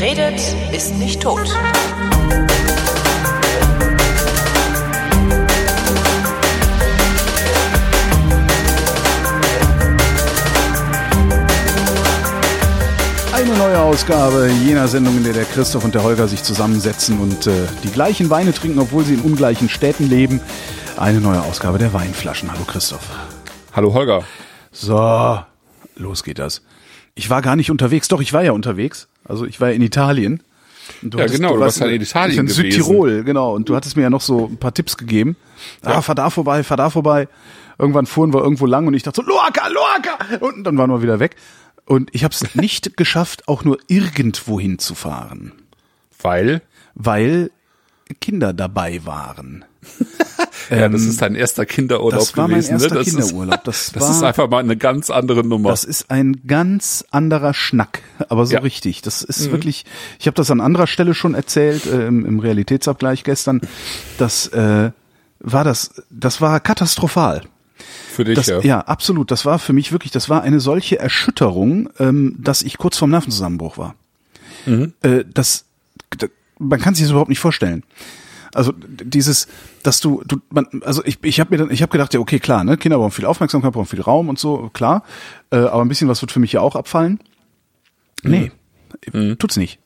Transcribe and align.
Wer 0.00 0.12
redet, 0.12 0.40
ist 0.72 0.94
nicht 0.94 1.20
tot. 1.20 1.46
Eine 13.34 13.54
neue 13.58 13.78
Ausgabe 13.78 14.50
jener 14.64 14.88
Sendung, 14.88 15.18
in 15.18 15.24
der 15.24 15.34
der 15.34 15.44
Christoph 15.44 15.84
und 15.84 15.94
der 15.94 16.02
Holger 16.02 16.28
sich 16.28 16.42
zusammensetzen 16.42 17.20
und 17.20 17.46
äh, 17.46 17.52
die 17.84 17.90
gleichen 17.90 18.30
Weine 18.30 18.54
trinken, 18.54 18.78
obwohl 18.78 19.04
sie 19.04 19.14
in 19.14 19.20
ungleichen 19.20 19.68
Städten 19.68 20.08
leben. 20.08 20.40
Eine 20.96 21.20
neue 21.20 21.42
Ausgabe 21.42 21.76
der 21.76 21.92
Weinflaschen. 21.92 22.50
Hallo 22.50 22.64
Christoph. 22.66 23.06
Hallo 23.74 23.92
Holger. 23.92 24.24
So, 24.72 25.40
los 25.96 26.22
geht 26.22 26.38
das. 26.38 26.62
Ich 27.14 27.28
war 27.28 27.42
gar 27.42 27.56
nicht 27.56 27.70
unterwegs, 27.70 28.08
doch 28.08 28.22
ich 28.22 28.32
war 28.32 28.42
ja 28.42 28.52
unterwegs. 28.52 29.09
Also 29.24 29.44
ich 29.46 29.60
war 29.60 29.68
ja 29.68 29.74
in 29.74 29.82
Italien. 29.82 30.42
Und 31.02 31.14
ja, 31.14 31.26
genau, 31.26 31.54
du 31.54 31.60
warst 31.60 31.78
ja 31.80 31.86
in 31.86 32.00
Italien 32.00 32.40
in 32.40 32.46
gewesen. 32.46 32.62
Südtirol, 32.72 33.22
genau. 33.24 33.54
Und 33.54 33.68
du 33.68 33.76
hattest 33.76 33.96
mir 33.96 34.02
ja 34.02 34.10
noch 34.10 34.20
so 34.20 34.46
ein 34.46 34.56
paar 34.56 34.74
Tipps 34.74 34.96
gegeben. 34.96 35.36
Ah, 35.82 35.90
Ja. 35.92 36.02
fahr 36.02 36.14
da 36.14 36.30
vorbei, 36.30 36.62
fahr 36.64 36.76
da 36.76 36.90
vorbei. 36.90 37.28
Irgendwann 37.78 38.06
fuhren 38.06 38.34
wir 38.34 38.42
irgendwo 38.42 38.66
lang 38.66 38.86
und 38.86 38.94
ich 38.94 39.02
dachte 39.04 39.22
so, 39.22 39.28
Loaka, 39.28 39.68
Loaka! 39.68 40.44
Und 40.44 40.64
dann 40.64 40.76
waren 40.76 40.90
wir 40.90 41.00
wieder 41.02 41.20
weg. 41.20 41.36
Und 41.86 42.10
ich 42.12 42.24
habe 42.24 42.34
es 42.34 42.54
nicht 42.54 42.96
geschafft, 42.96 43.48
auch 43.48 43.64
nur 43.64 43.78
irgendwo 43.88 44.60
hinzufahren, 44.60 45.52
Weil, 46.20 46.60
weil 46.94 47.50
Kinder 48.14 48.52
dabei 48.52 49.04
waren. 49.04 49.64
ja, 50.70 50.88
das 50.88 51.02
ist 51.02 51.22
dein 51.22 51.34
erster 51.34 51.64
Kinderurlaub 51.64 52.12
Ähm, 52.20 52.26
das 52.26 52.36
war 52.36 52.48
mein 52.48 52.56
gewesen. 52.60 52.72
erster 52.72 52.88
ne? 52.90 52.94
das 52.96 53.06
Kinderurlaub. 53.08 53.64
Das 53.64 53.80
Ist, 53.86 53.96
das 53.96 54.02
war- 54.02 54.10
ist 54.10 54.22
einfach 54.22 54.48
mal 54.50 54.58
eine 54.58 54.76
ganz 54.76 55.10
andere 55.10 55.46
Nummer. 55.46 55.70
Das 55.70 55.84
ist 55.84 56.10
ein 56.10 56.42
ganz 56.46 57.04
anderer 57.10 57.54
Schnack, 57.54 58.02
aber 58.28 58.44
so 58.46 58.52
Ja. 58.54 58.60
Mhm. 58.60 58.64
richtig. 58.64 59.02
Das 59.02 59.22
ist 59.22 59.50
wirklich, 59.50 59.84
ich 60.18 60.26
habe 60.26 60.34
das 60.34 60.50
an 60.50 60.60
anderer 60.60 60.86
Stelle 60.86 61.14
schon 61.14 61.34
erzählt, 61.34 61.86
äh, 61.86 62.06
im, 62.06 62.26
im 62.26 62.38
Realitätsabgleich 62.40 63.24
gestern. 63.24 63.60
Das 64.18 64.48
äh, 64.48 64.90
war 65.40 65.64
das, 65.64 66.02
das 66.10 66.40
war 66.40 66.60
katastrophal. 66.60 67.42
Für 68.12 68.24
dich, 68.24 68.34
Das, 68.36 68.48
ja. 68.48 68.60
ja, 68.60 68.80
absolut. 68.80 69.30
Das 69.30 69.46
war 69.46 69.58
für 69.58 69.72
mich 69.72 69.92
wirklich, 69.92 70.12
das 70.12 70.28
war 70.28 70.42
eine 70.42 70.60
solche 70.60 70.98
Erschütterung, 70.98 71.88
ähm, 71.98 72.36
dass 72.38 72.60
ich 72.60 72.76
kurz 72.76 72.98
vorm 72.98 73.10
Nervenzusammenbruch 73.12 73.78
war. 73.78 73.94
Mhm. 74.66 74.92
Äh, 75.00 75.24
das, 75.32 75.64
man 76.60 76.80
kann 76.80 76.94
sich 76.94 77.04
das 77.04 77.10
überhaupt 77.10 77.28
nicht 77.28 77.40
vorstellen. 77.40 77.82
Also 78.52 78.72
dieses, 78.72 79.46
dass 79.82 80.00
du, 80.00 80.22
du, 80.26 80.38
man, 80.50 80.66
also 80.84 81.04
ich, 81.04 81.18
ich 81.22 81.38
habe 81.40 81.50
mir 81.50 81.58
dann, 81.58 81.70
ich 81.70 81.82
habe 81.82 81.92
gedacht, 81.92 82.12
ja 82.14 82.20
okay, 82.20 82.40
klar, 82.40 82.64
ne, 82.64 82.76
Kinder 82.76 82.98
brauchen 82.98 83.12
viel 83.12 83.26
Aufmerksamkeit, 83.26 83.72
brauchen 83.72 83.86
viel 83.86 84.00
Raum 84.00 84.28
und 84.28 84.38
so, 84.38 84.70
klar. 84.72 85.04
Äh, 85.50 85.56
aber 85.56 85.82
ein 85.82 85.88
bisschen 85.88 86.08
was 86.08 86.20
wird 86.20 86.32
für 86.32 86.40
mich 86.40 86.52
ja 86.52 86.60
auch 86.60 86.74
abfallen. 86.74 87.20
Nee, 88.22 88.50
tut's 89.36 89.56
nicht. 89.56 89.78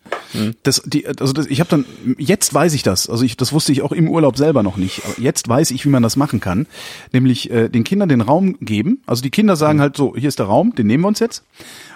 Das, 0.62 0.83
die, 0.84 1.06
also 1.06 1.33
das, 1.33 1.47
ich 1.47 1.61
habe 1.61 1.70
dann, 1.70 1.84
jetzt 2.19 2.53
weiß 2.53 2.75
ich 2.75 2.83
das, 2.83 3.09
also 3.09 3.25
ich, 3.25 3.36
das 3.36 3.53
wusste 3.53 3.70
ich 3.70 3.83
auch 3.83 3.92
im 3.92 4.09
Urlaub 4.09 4.36
selber 4.36 4.62
noch 4.62 4.77
nicht, 4.77 5.03
aber 5.05 5.20
jetzt 5.20 5.48
weiß 5.48 5.70
ich, 5.70 5.84
wie 5.84 5.91
man 5.91 6.03
das 6.03 6.16
machen 6.16 6.41
kann, 6.41 6.66
nämlich 7.12 7.50
äh, 7.50 7.69
den 7.69 7.84
Kindern 7.84 8.09
den 8.09 8.20
Raum 8.20 8.56
geben, 8.61 9.03
also 9.06 9.22
die 9.22 9.31
Kinder 9.31 9.56
sagen 9.56 9.81
halt 9.81 9.97
so, 9.97 10.14
hier 10.16 10.28
ist 10.28 10.41
der 10.41 10.47
Raum, 10.47 10.75
den 10.75 10.86
nehmen 10.86 11.05
wir 11.05 11.09
uns 11.09 11.20
jetzt 11.20 11.44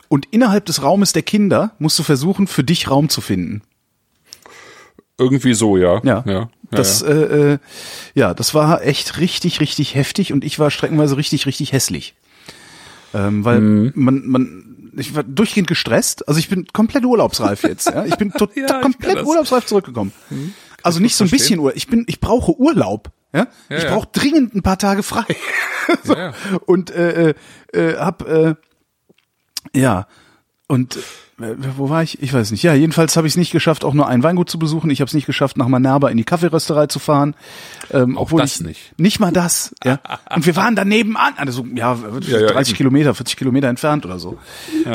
und 0.09 0.27
innerhalb 0.31 0.67
des 0.67 0.83
Raumes 0.83 1.13
der 1.13 1.23
Kinder 1.23 1.73
musst 1.79 1.99
du 1.99 2.03
versuchen, 2.03 2.47
für 2.47 2.65
dich 2.65 2.91
Raum 2.91 3.09
zu 3.09 3.21
finden. 3.21 3.63
Irgendwie 5.19 5.55
so, 5.55 5.77
ja. 5.77 6.01
Ja, 6.05 6.23
ja, 6.27 6.33
ja 6.33 6.49
das, 6.71 7.01
ja. 7.01 7.09
Äh, 7.09 7.53
äh, 7.55 7.59
ja, 8.15 8.35
das 8.35 8.55
war 8.55 8.83
echt 8.85 9.19
richtig, 9.19 9.61
richtig 9.61 9.95
heftig 9.95 10.33
und 10.33 10.45
ich 10.45 10.59
war 10.59 10.71
streckenweise 10.71 11.17
richtig, 11.17 11.47
richtig 11.47 11.73
hässlich, 11.73 12.15
ähm, 13.15 13.45
weil 13.45 13.61
Mhm. 13.61 13.93
man, 13.95 14.27
man, 14.27 14.93
ich 14.97 15.15
war 15.15 15.23
durchgehend 15.23 15.69
gestresst. 15.69 16.27
Also 16.29 16.39
ich 16.41 16.49
bin 16.49 16.67
komplett 16.73 17.05
urlaubsreif 17.05 17.63
jetzt. 17.63 17.87
Ja, 17.89 18.05
ich 18.05 18.17
bin 18.17 18.33
total 18.39 18.63
Ja, 18.69 18.81
komplett. 18.81 19.23
Mhm. 19.23 19.27
urlaubsreif 19.29 19.65
zurückgekommen. 19.67 20.13
Also 20.83 21.01
nicht 21.01 21.17
so 21.17 21.25
ein 21.25 21.31
bisschen 21.31 21.59
Urlaub. 21.59 21.77
Ich 21.77 21.87
bin, 21.89 22.05
ich 22.07 22.21
brauche 22.21 22.53
Urlaub. 22.59 23.11
Ja, 23.33 23.47
Ja, 23.69 23.77
ich 23.77 23.85
ja. 23.85 23.95
brauche 23.95 24.09
dringend 24.13 24.55
ein 24.55 24.63
paar 24.63 24.79
Tage 24.79 25.03
frei. 25.03 25.25
so. 26.05 26.15
Ja, 26.15 26.29
ja. 26.29 26.35
Und 26.67 26.91
äh, 26.91 27.31
äh, 27.31 27.35
äh, 27.73 27.97
hab 27.99 28.27
äh, 28.29 28.55
ja 29.75 30.07
und 30.67 30.99
wo 31.39 31.89
war 31.89 32.03
ich? 32.03 32.21
Ich 32.21 32.33
weiß 32.33 32.51
nicht. 32.51 32.65
Ja, 32.65 32.75
jedenfalls 32.75 33.17
habe 33.17 33.27
ich 33.27 33.35
es 33.35 33.37
nicht 33.37 33.53
geschafft, 33.53 33.85
auch 33.85 33.95
nur 33.95 34.09
ein 34.09 34.23
Weingut 34.25 34.51
zu 34.51 34.59
besuchen. 34.59 34.91
Ich 34.91 35.01
habe 35.01 35.09
es 35.09 35.15
nicht 35.15 35.27
geschafft, 35.27 35.57
nach 35.57 35.69
Manerba 35.69 36.09
in 36.09 36.17
die 36.17 36.25
Kaffeerösterei 36.25 36.89
zu 36.89 36.99
fahren. 36.99 37.37
Ähm, 37.93 38.19
Auch 38.19 38.23
obwohl 38.23 38.41
das 38.41 38.61
ich, 38.61 38.67
nicht. 38.67 38.99
Nicht 38.99 39.21
mal 39.21 39.31
das. 39.33 39.75
Ja. 39.85 40.01
Und 40.35 40.47
wir 40.47 40.57
waren 40.57 40.75
daneben 40.75 41.17
an, 41.17 41.35
also 41.37 41.65
ja, 41.75 41.97
Ja, 42.27 42.41
ja, 42.41 42.47
30 42.49 42.73
eben. 42.73 42.77
Kilometer, 42.77 43.15
40 43.15 43.37
Kilometer 43.37 43.69
entfernt 43.69 44.05
oder 44.05 44.19
so. 44.19 44.39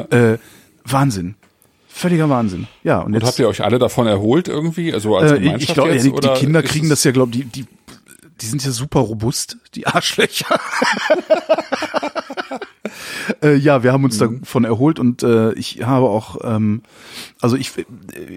Äh, 0.09 0.38
Wahnsinn. 0.84 1.36
Völliger 1.88 2.28
Wahnsinn. 2.28 2.68
Ja, 2.84 3.00
und 3.00 3.08
Und 3.08 3.14
jetzt 3.14 3.28
habt 3.28 3.40
ihr 3.40 3.48
euch 3.48 3.64
alle 3.64 3.80
davon 3.80 4.08
erholt 4.08 4.48
irgendwie? 4.48 4.94
Also 4.94 5.16
als 5.16 5.31
äh, 5.31 5.40
Gemeinschaft 5.40 5.70
ich 5.70 5.74
glaube, 5.75 5.90
ja, 5.90 5.96
jetzt? 5.96 6.06
die, 6.06 6.12
die 6.12 6.34
Kinder 6.34 6.64
kriegen 6.64 6.90
das 6.90 7.04
ja, 7.04 7.12
glaube 7.12 7.31
die, 7.31 7.46
die, 7.46 7.66
die 8.42 8.46
sind 8.46 8.66
ja 8.66 8.72
super 8.72 9.00
robust, 9.00 9.58
die 9.75 9.86
Arschlöcher. 9.88 10.60
äh, 13.44 13.55
ja, 13.55 13.83
wir 13.83 13.94
haben 13.94 14.03
uns 14.03 14.19
Mhm. 14.19 14.41
davon 14.41 14.66
erholt 14.66 14.99
und 14.99 15.23
äh, 15.23 15.53
ich 15.53 15.83
habe 15.83 16.07
auch, 16.09 16.38
ähm, 16.44 16.81
also 17.41 17.55
ich, 17.55 17.71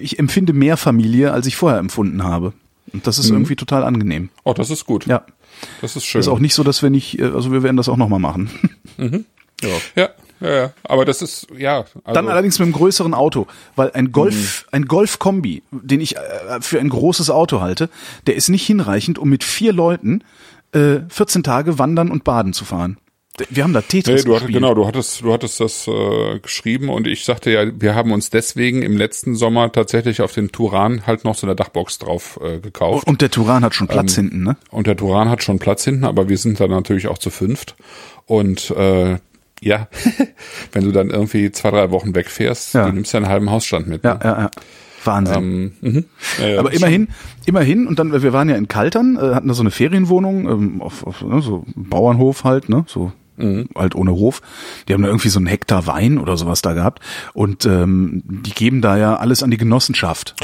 ich 0.00 0.18
empfinde 0.18 0.52
mehr 0.52 0.76
Familie, 0.76 1.32
als 1.32 1.46
ich 1.46 1.56
vorher 1.56 1.78
empfunden 1.78 2.22
habe. 2.22 2.52
Und 2.92 3.06
das 3.06 3.18
ist 3.18 3.30
irgendwie 3.30 3.56
total 3.56 3.82
angenehm. 3.82 4.28
Oh, 4.44 4.52
das 4.52 4.70
ist 4.70 4.86
gut. 4.86 5.06
Ja. 5.06 5.22
Das 5.80 5.96
ist 5.96 6.04
schön. 6.04 6.20
Ist 6.20 6.28
auch 6.28 6.38
nicht 6.38 6.54
so, 6.54 6.62
dass 6.62 6.82
wir 6.82 6.90
nicht, 6.90 7.18
äh, 7.18 7.24
also 7.24 7.50
wir 7.50 7.62
werden 7.62 7.76
das 7.76 7.88
auch 7.88 7.96
nochmal 7.96 8.20
machen. 8.20 8.50
ja. 8.98 9.68
ja, 9.96 10.08
ja, 10.40 10.54
ja. 10.54 10.72
Aber 10.84 11.04
das 11.04 11.22
ist, 11.22 11.48
ja. 11.56 11.78
Also, 11.78 12.14
Dann 12.14 12.28
allerdings 12.28 12.58
mit 12.58 12.66
einem 12.66 12.74
größeren 12.74 13.14
Auto, 13.14 13.46
weil 13.74 13.90
ein 13.92 14.12
Golf, 14.12 14.66
ein 14.70 14.84
Golf-Kombi, 14.86 15.62
den 15.72 16.00
ich 16.00 16.16
äh, 16.16 16.20
für 16.60 16.78
ein 16.78 16.88
großes 16.90 17.30
Auto 17.30 17.60
halte, 17.60 17.88
der 18.26 18.36
ist 18.36 18.48
nicht 18.50 18.66
hinreichend, 18.66 19.18
um 19.18 19.28
mit 19.28 19.42
vier 19.42 19.72
Leuten 19.72 20.22
äh, 20.72 21.00
14 21.08 21.42
Tage 21.42 21.78
wandern 21.78 22.10
und 22.10 22.22
baden 22.22 22.52
zu 22.52 22.64
fahren. 22.64 22.98
Wir 23.50 23.64
haben 23.64 23.72
da 23.74 23.82
Tetris 23.82 24.06
Nee, 24.06 24.28
du 24.28 24.34
hattest, 24.34 24.47
gespielt. 24.47 24.54
genau, 24.54 24.74
du 24.74 24.86
hattest, 24.86 25.20
du 25.22 25.32
hattest 25.32 25.60
das 25.60 25.86
äh, 25.88 26.38
geschrieben 26.41 26.88
und 26.88 27.06
ich 27.06 27.24
sagte 27.24 27.50
ja, 27.50 27.64
wir 27.78 27.94
haben 27.94 28.12
uns 28.12 28.30
deswegen 28.30 28.82
im 28.82 28.97
letzten 28.97 29.34
Sommer 29.34 29.70
tatsächlich 29.72 30.22
auf 30.22 30.32
den 30.32 30.52
Turan 30.52 31.06
halt 31.06 31.24
noch 31.24 31.34
so 31.34 31.46
eine 31.46 31.54
Dachbox 31.54 31.98
drauf 31.98 32.38
äh, 32.42 32.60
gekauft. 32.60 33.06
Und 33.06 33.20
der 33.20 33.30
Turan 33.30 33.62
hat 33.64 33.75
schon 33.75 33.88
Ähm, 33.88 33.92
Platz 33.92 34.14
hinten, 34.14 34.42
ne? 34.42 34.56
Und 34.70 34.86
der 34.86 34.96
Turan 34.96 35.28
hat 35.28 35.42
schon 35.42 35.58
Platz 35.58 35.84
hinten, 35.84 36.04
aber 36.04 36.28
wir 36.28 36.38
sind 36.38 36.60
dann 36.60 36.70
natürlich 36.70 37.08
auch 37.08 37.19
zu 37.19 37.30
fünft. 37.30 37.76
Und 38.25 38.70
äh, 38.70 39.19
ja, 39.60 39.88
wenn 40.72 40.84
du 40.84 40.92
dann 40.92 41.10
irgendwie 41.10 41.50
zwei, 41.52 41.70
drei 41.70 41.91
Wochen 41.91 42.14
wegfährst, 42.14 42.75
Ja. 42.75 42.86
du 42.86 42.92
nimmst 42.92 43.12
ja 43.12 43.19
einen 43.19 43.28
halben 43.28 43.50
Hausstand 43.50 43.86
mit. 43.86 44.02
Ja, 44.04 44.14
Ne? 44.14 44.20
ja, 44.25 44.41
ja. 44.42 44.50
Wahnsinn. 45.04 45.36
Ähm, 45.36 45.72
mhm. 45.92 46.04
ja, 46.41 46.48
ja, 46.48 46.58
Aber 46.58 46.72
immerhin, 46.72 47.08
immerhin, 47.44 47.86
und 47.86 47.98
dann, 48.00 48.22
wir 48.22 48.32
waren 48.32 48.48
ja 48.48 48.56
in 48.56 48.66
Kaltern, 48.66 49.16
äh, 49.16 49.34
hatten 49.36 49.46
da 49.46 49.54
so 49.54 49.62
eine 49.62 49.70
Ferienwohnung, 49.70 50.48
ähm, 50.48 50.82
auf, 50.82 51.06
auf 51.06 51.22
ne, 51.22 51.41
so 51.42 51.64
Bauernhof 51.76 52.42
halt, 52.42 52.69
ne, 52.69 52.84
so 52.88 53.12
Mhm. 53.36 53.69
halt 53.74 53.94
ohne 53.94 54.12
Hof. 54.12 54.42
Die 54.88 54.94
haben 54.94 55.02
da 55.02 55.08
irgendwie 55.08 55.28
so 55.28 55.38
einen 55.38 55.47
Hektar 55.47 55.86
Wein 55.86 56.19
oder 56.19 56.36
sowas 56.36 56.62
da 56.62 56.72
gehabt. 56.72 57.02
Und 57.34 57.64
ähm, 57.66 58.22
die 58.26 58.52
geben 58.52 58.80
da 58.80 58.97
ja 58.97 59.16
alles 59.16 59.42
an 59.42 59.50
die 59.50 59.56
Genossenschaft. 59.56 60.34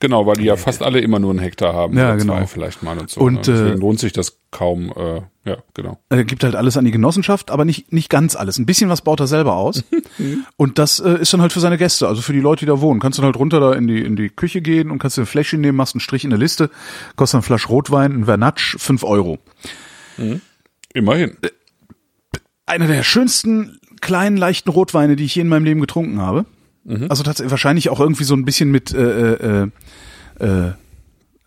Genau, 0.00 0.26
weil 0.26 0.36
die 0.36 0.44
ja 0.44 0.56
fast 0.56 0.82
alle 0.82 0.98
immer 1.00 1.18
nur 1.18 1.30
einen 1.30 1.40
Hektar 1.40 1.74
haben. 1.74 1.96
Ja, 1.96 2.16
genau. 2.16 2.34
Zwei 2.38 2.46
vielleicht 2.46 2.82
mal 2.82 2.98
und 2.98 3.10
so. 3.10 3.20
Und, 3.20 3.34
ne? 3.34 3.40
Deswegen 3.44 3.76
äh, 3.76 3.80
lohnt 3.80 4.00
sich 4.00 4.14
das 4.14 4.38
kaum. 4.50 4.90
Äh, 4.96 5.20
ja, 5.44 5.58
genau. 5.74 5.98
Er 6.08 6.24
gibt 6.24 6.42
halt 6.42 6.54
alles 6.54 6.78
an 6.78 6.86
die 6.86 6.90
Genossenschaft, 6.90 7.50
aber 7.50 7.66
nicht, 7.66 7.92
nicht 7.92 8.08
ganz 8.08 8.34
alles. 8.34 8.58
Ein 8.58 8.64
bisschen 8.64 8.88
was 8.88 9.02
baut 9.02 9.20
er 9.20 9.26
selber 9.26 9.56
aus. 9.56 9.84
und 10.56 10.78
das 10.78 11.00
äh, 11.00 11.20
ist 11.20 11.34
dann 11.34 11.42
halt 11.42 11.52
für 11.52 11.60
seine 11.60 11.76
Gäste, 11.76 12.08
also 12.08 12.22
für 12.22 12.32
die 12.32 12.40
Leute, 12.40 12.60
die 12.60 12.70
da 12.70 12.80
wohnen. 12.80 12.98
Kannst 12.98 13.18
du 13.18 13.22
dann 13.22 13.26
halt 13.26 13.36
runter 13.36 13.60
da 13.60 13.74
in 13.74 13.86
die, 13.86 14.00
in 14.00 14.16
die 14.16 14.30
Küche 14.30 14.62
gehen 14.62 14.90
und 14.90 15.00
kannst 15.00 15.18
dir 15.18 15.22
ein 15.22 15.26
Fläschchen 15.26 15.60
nehmen, 15.60 15.76
machst 15.76 15.94
einen 15.94 16.00
Strich 16.00 16.24
in 16.24 16.30
der 16.30 16.38
Liste, 16.38 16.70
kostet 17.16 17.36
eine 17.36 17.42
Flasche 17.42 17.68
Rotwein, 17.68 18.20
ein 18.20 18.24
Vernatsch, 18.24 18.76
fünf 18.78 19.04
Euro. 19.04 19.38
Immerhin. 20.94 21.36
Einer 22.70 22.86
der 22.86 23.02
schönsten 23.02 23.78
kleinen, 24.00 24.36
leichten 24.36 24.70
Rotweine, 24.70 25.16
die 25.16 25.24
ich 25.24 25.34
je 25.34 25.42
in 25.42 25.48
meinem 25.48 25.64
Leben 25.64 25.80
getrunken 25.80 26.20
habe. 26.20 26.46
Also 27.08 27.22
tatsächlich 27.22 27.50
wahrscheinlich 27.50 27.90
auch 27.90 28.00
irgendwie 28.00 28.24
so 28.24 28.34
ein 28.34 28.44
bisschen 28.44 28.70
mit 28.70 28.92
äh, 28.94 29.34
äh, 29.34 29.68
äh, 30.40 30.72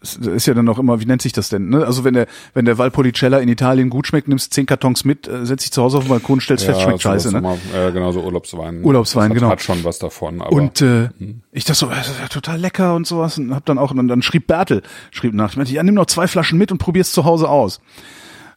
ist 0.01 0.47
ja 0.47 0.53
dann 0.53 0.67
auch 0.67 0.79
immer, 0.79 0.99
wie 0.99 1.05
nennt 1.05 1.21
sich 1.21 1.31
das 1.31 1.47
denn? 1.47 1.69
Ne? 1.69 1.85
Also 1.85 2.03
wenn 2.03 2.13
der, 2.13 2.27
wenn 2.53 2.65
der 2.65 2.77
Valpolicella 2.77 3.39
in 3.39 3.47
Italien 3.47 3.89
gut 3.89 4.05
schmeckt, 4.05 4.27
nimmst 4.27 4.53
zehn 4.53 4.65
Kartons 4.65 5.05
mit, 5.05 5.27
äh, 5.27 5.45
setzt 5.45 5.63
dich 5.63 5.71
zu 5.71 5.81
Hause 5.81 5.97
auf 5.97 6.03
den 6.03 6.09
Balkon, 6.09 6.41
stellst 6.41 6.65
fest, 6.65 6.81
schmeckt 6.81 7.01
scheiße. 7.01 7.31
Ne? 7.31 7.37
immer, 7.37 7.57
Ja, 7.73 7.89
genau, 7.89 8.11
so 8.11 8.21
Urlaubswein. 8.21 8.83
Urlaubswein, 8.83 9.29
hat, 9.29 9.37
genau. 9.37 9.49
Hat 9.49 9.61
schon 9.61 9.83
was 9.85 9.99
davon. 9.99 10.41
Aber 10.41 10.51
Und 10.51 10.81
äh, 10.81 11.09
ich 11.51 11.63
dachte 11.63 11.79
so, 11.79 11.87
das 11.87 12.09
ist 12.09 12.19
ja 12.19 12.27
total 12.27 12.59
lecker 12.59 12.95
und 12.95 13.07
sowas 13.07 13.37
und 13.37 13.55
hab 13.55 13.65
dann 13.65 13.77
auch, 13.77 13.91
und 13.91 14.07
dann 14.07 14.21
schrieb 14.21 14.47
Bertel, 14.47 14.81
schrieb 15.11 15.33
nach, 15.33 15.51
ich 15.51 15.57
meinte, 15.57 15.71
ja, 15.73 15.83
nimm 15.83 15.95
noch 15.95 16.07
zwei 16.07 16.27
Flaschen 16.27 16.57
mit 16.57 16.71
und 16.71 16.79
probier's 16.79 17.13
zu 17.13 17.23
Hause 17.23 17.47
aus. 17.47 17.79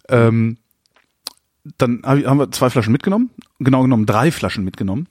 Ähm, 0.09 0.59
dann 1.79 2.03
haben 2.05 2.39
wir 2.39 2.51
zwei 2.53 2.71
Flaschen 2.71 2.93
mitgenommen, 2.93 3.31
genau 3.59 3.83
genommen 3.83 4.07
drei 4.07 4.31
Flaschen 4.33 4.65
mitgenommen 4.65 5.09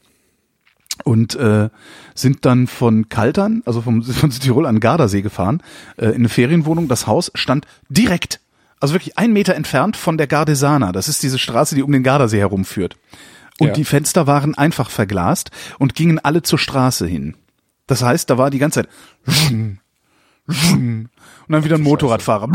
und 1.04 1.36
äh, 1.36 1.70
sind 2.14 2.46
dann 2.46 2.68
von 2.68 3.10
Kaltern, 3.10 3.62
also 3.66 3.82
vom, 3.82 4.02
von 4.04 4.32
Südtirol 4.32 4.66
an 4.66 4.80
Gardasee 4.80 5.22
gefahren, 5.22 5.62
äh, 5.98 6.08
in 6.08 6.16
eine 6.16 6.30
Ferienwohnung. 6.30 6.88
Das 6.88 7.08
Haus 7.08 7.32
stand 7.36 7.66
direkt, 7.90 8.40
also 8.80 8.94
wirklich 8.94 9.18
ein 9.18 9.34
Meter 9.34 9.56
entfernt 9.56 9.98
von 9.98 10.18
der 10.18 10.28
Gardesana. 10.28 10.92
Das 10.92 11.08
ist 11.08 11.24
diese 11.24 11.40
Straße, 11.40 11.76
die 11.76 11.84
um 11.84 11.92
den 11.92 12.04
Gardasee 12.04 12.40
herumführt. 12.40 12.98
Und 13.60 13.68
Ja. 13.68 13.74
die 13.74 13.86
Fenster 13.86 14.28
waren 14.28 14.56
einfach 14.56 14.90
verglast 14.90 15.52
und 15.80 15.96
gingen 15.96 16.20
alle 16.20 16.42
zur 16.42 16.60
Straße 16.60 17.08
hin. 17.08 17.36
Das 17.88 18.04
heißt, 18.04 18.30
da 18.30 18.38
war 18.38 18.50
die 18.50 18.60
ganze 18.60 18.82
Zeit 18.84 18.90
und 21.48 21.54
dann 21.54 21.64
wieder 21.64 21.76
ein 21.76 21.82
Motorradfahrer. 21.82 22.48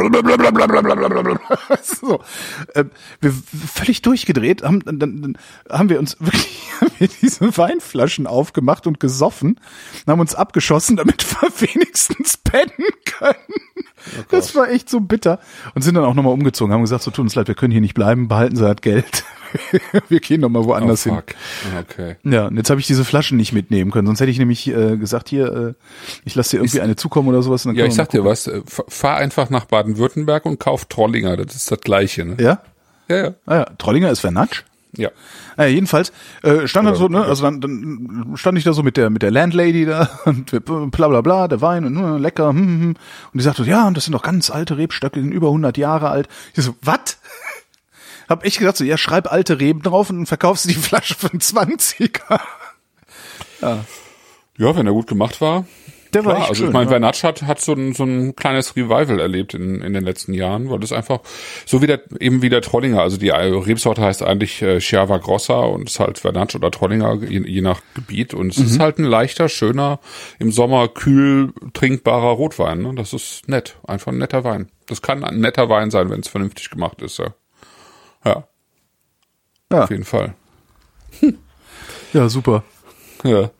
So, 1.83 2.21
äh, 2.75 2.85
wir 3.21 3.33
völlig 3.33 4.03
durchgedreht, 4.03 4.63
haben 4.63 4.81
dann, 4.85 4.99
dann 4.99 5.39
haben 5.71 5.89
wir 5.89 5.99
uns 5.99 6.17
wirklich 6.21 6.61
wir 6.99 7.09
diese 7.09 7.57
Weinflaschen 7.57 8.27
aufgemacht 8.27 8.87
und 8.87 9.01
gesoffen, 9.01 9.61
und 10.07 10.13
haben 10.13 10.21
uns 10.21 10.35
abgeschossen, 10.35 10.97
damit 10.97 11.25
wir 11.25 11.49
wenigstens 11.69 12.37
pennen 12.37 12.71
können. 13.05 13.37
das 14.31 14.55
war 14.55 14.69
echt 14.69 14.89
so 14.89 15.01
bitter 15.01 15.41
und 15.75 15.83
sind 15.83 15.95
dann 15.95 16.05
auch 16.05 16.15
nochmal 16.15 16.33
umgezogen, 16.33 16.73
haben 16.73 16.83
gesagt, 16.83 17.03
so 17.03 17.11
tut 17.11 17.25
uns 17.25 17.35
leid, 17.35 17.49
wir 17.49 17.55
können 17.55 17.73
hier 17.73 17.81
nicht 17.81 17.95
bleiben, 17.95 18.29
behalten 18.29 18.57
Sie 18.57 18.63
das 18.63 18.81
Geld. 18.81 19.25
wir 20.09 20.21
gehen 20.21 20.41
nochmal 20.41 20.65
woanders 20.65 21.07
oh, 21.07 21.11
hin. 21.11 21.23
Okay. 21.81 22.17
Ja, 22.25 22.47
und 22.47 22.57
jetzt 22.57 22.71
habe 22.71 22.81
ich 22.81 22.87
diese 22.87 23.05
Flaschen 23.05 23.37
nicht 23.37 23.53
mitnehmen 23.53 23.91
können. 23.91 24.07
Sonst 24.07 24.21
hätte 24.21 24.31
ich 24.31 24.39
nämlich 24.39 24.69
äh, 24.69 24.97
gesagt, 24.97 25.29
hier, 25.29 25.53
äh, 25.53 25.75
ich 26.25 26.35
lasse 26.35 26.57
dir 26.57 26.63
irgendwie 26.63 26.81
eine 26.81 26.97
zukommen 26.97 27.29
oder 27.29 27.43
sowas. 27.43 27.65
Ja, 27.65 27.85
ich 27.85 27.95
sag 27.95 28.11
dir 28.11 28.25
was, 28.25 28.47
äh, 28.47 28.63
fahr 28.67 29.17
einfach 29.17 29.51
nach 29.51 29.65
Baden-Württemberg 29.67 30.47
und 30.47 30.59
kauf 30.59 30.87
Trollinger, 30.87 31.37
das 31.37 31.55
ist 31.55 31.71
das 31.71 31.81
gleiche, 31.81 32.25
ne? 32.25 32.37
Ja? 32.41 32.63
Ja, 33.09 33.17
ja. 33.17 33.35
Ah 33.47 33.57
ja, 33.57 33.65
Trollinger 33.79 34.11
ist 34.11 34.21
Vernatsch. 34.21 34.65
Ja. 34.97 35.11
Naja, 35.57 35.71
jedenfalls 35.71 36.13
äh, 36.43 36.67
stand 36.67 36.89
dann 36.89 36.97
so, 36.97 37.09
ne, 37.09 37.25
also 37.25 37.45
dann, 37.45 37.61
dann 37.61 38.33
stand 38.35 38.59
ich 38.59 38.65
da 38.65 38.73
so 38.73 38.83
mit 38.83 38.97
der 38.97 39.09
mit 39.11 39.23
der 39.23 39.31
Landlady 39.31 39.87
da 39.87 40.09
und 40.25 40.51
bla 40.91 41.09
bla 41.09 41.21
bla, 41.21 41.49
der 41.49 41.61
Wein 41.61 41.85
und 41.85 41.97
äh, 41.97 42.19
lecker, 42.19 42.49
hm, 42.49 42.59
hm, 42.59 42.81
hm. 42.81 42.89
und 42.89 42.97
die 43.35 43.43
sagte, 43.43 43.63
ja, 43.65 43.87
und 43.87 43.97
das 43.97 44.05
sind 44.05 44.15
doch 44.15 44.23
ganz 44.23 44.51
alte 44.51 44.79
Rebstöcke, 44.79 45.21
die 45.21 45.27
sind 45.27 45.33
über 45.33 45.49
100 45.49 45.77
Jahre 45.79 46.09
alt. 46.11 46.29
Ich 46.55 46.65
so, 46.65 46.75
was? 46.83 47.20
Hab 48.31 48.47
ich 48.47 48.59
gedacht 48.59 48.77
so, 48.77 48.85
ja, 48.85 48.97
schreib 48.97 49.31
alte 49.31 49.61
Reben 49.61 49.83
drauf 49.83 50.09
und 50.09 50.25
verkaufst 50.27 50.71
die 50.71 50.75
Flasche 50.75 51.15
für 51.15 51.31
einen 51.31 51.41
20er. 51.41 52.41
Ja, 54.57 54.77
wenn 54.77 54.87
er 54.87 54.93
gut 54.93 55.07
gemacht 55.07 55.41
war. 55.41 55.67
Der 56.13 56.25
war 56.25 56.33
Klar, 56.33 56.43
echt 56.43 56.49
also 56.51 56.59
schön, 56.63 56.69
ich 56.69 56.73
meine, 56.73 56.87
ja. 56.87 56.91
Vernatsch 56.91 57.23
hat, 57.23 57.43
hat 57.43 57.61
so 57.61 57.73
ein, 57.73 57.93
so 57.95 58.03
ein 58.03 58.35
kleines 58.35 58.75
Revival 58.75 59.21
erlebt 59.21 59.55
in, 59.55 59.81
in 59.81 59.93
den 59.93 60.03
letzten 60.05 60.35
Jahren, 60.35 60.69
weil 60.69 60.81
das 60.81 60.91
einfach, 60.93 61.21
so 61.67 61.83
wie 61.83 61.87
der, 61.87 62.01
eben 62.19 62.43
wie 62.43 62.49
der 62.49 62.63
Trollinger, 62.63 63.01
also 63.01 63.17
die 63.17 63.31
Rebsorte 63.31 64.03
heißt 64.03 64.25
eigentlich 64.25 64.61
äh, 64.61 64.81
Chiava 64.81 65.19
Grossa 65.19 65.61
und 65.61 65.89
ist 65.89 66.01
halt 66.01 66.19
Vernatsch 66.19 66.57
oder 66.57 66.73
Trollinger, 66.73 67.15
je, 67.23 67.41
je 67.47 67.61
nach 67.61 67.81
Gebiet 67.95 68.35
und 68.35 68.51
es 68.51 68.59
Mhm. 68.59 68.65
ist 68.67 68.81
halt 68.81 68.99
ein 68.99 69.05
leichter, 69.05 69.49
schöner, 69.49 70.01
im 70.41 70.51
Sommer 70.51 70.89
kühl 70.89 71.53
trinkbarer 71.75 72.33
Rotwein, 72.33 72.83
ne? 72.83 72.93
das 72.97 73.13
ist 73.13 73.49
nett, 73.49 73.77
einfach 73.87 74.11
ein 74.11 74.19
netter 74.19 74.43
Wein. 74.43 74.69
Das 74.89 75.03
kann 75.03 75.23
ein 75.23 75.39
netter 75.39 75.69
Wein 75.69 75.93
sein, 75.93 76.11
wenn 76.11 76.21
es 76.21 76.29
vernünftig 76.29 76.71
gemacht 76.71 77.03
ist, 77.03 77.19
ja. 77.19 77.35
Ja, 78.25 78.45
Ja, 79.73 79.85
auf 79.85 79.91
jeden 79.91 80.05
Fall. 80.05 80.35
ja, 82.13 82.29
super. 82.29 82.65
Ja, 83.25 83.51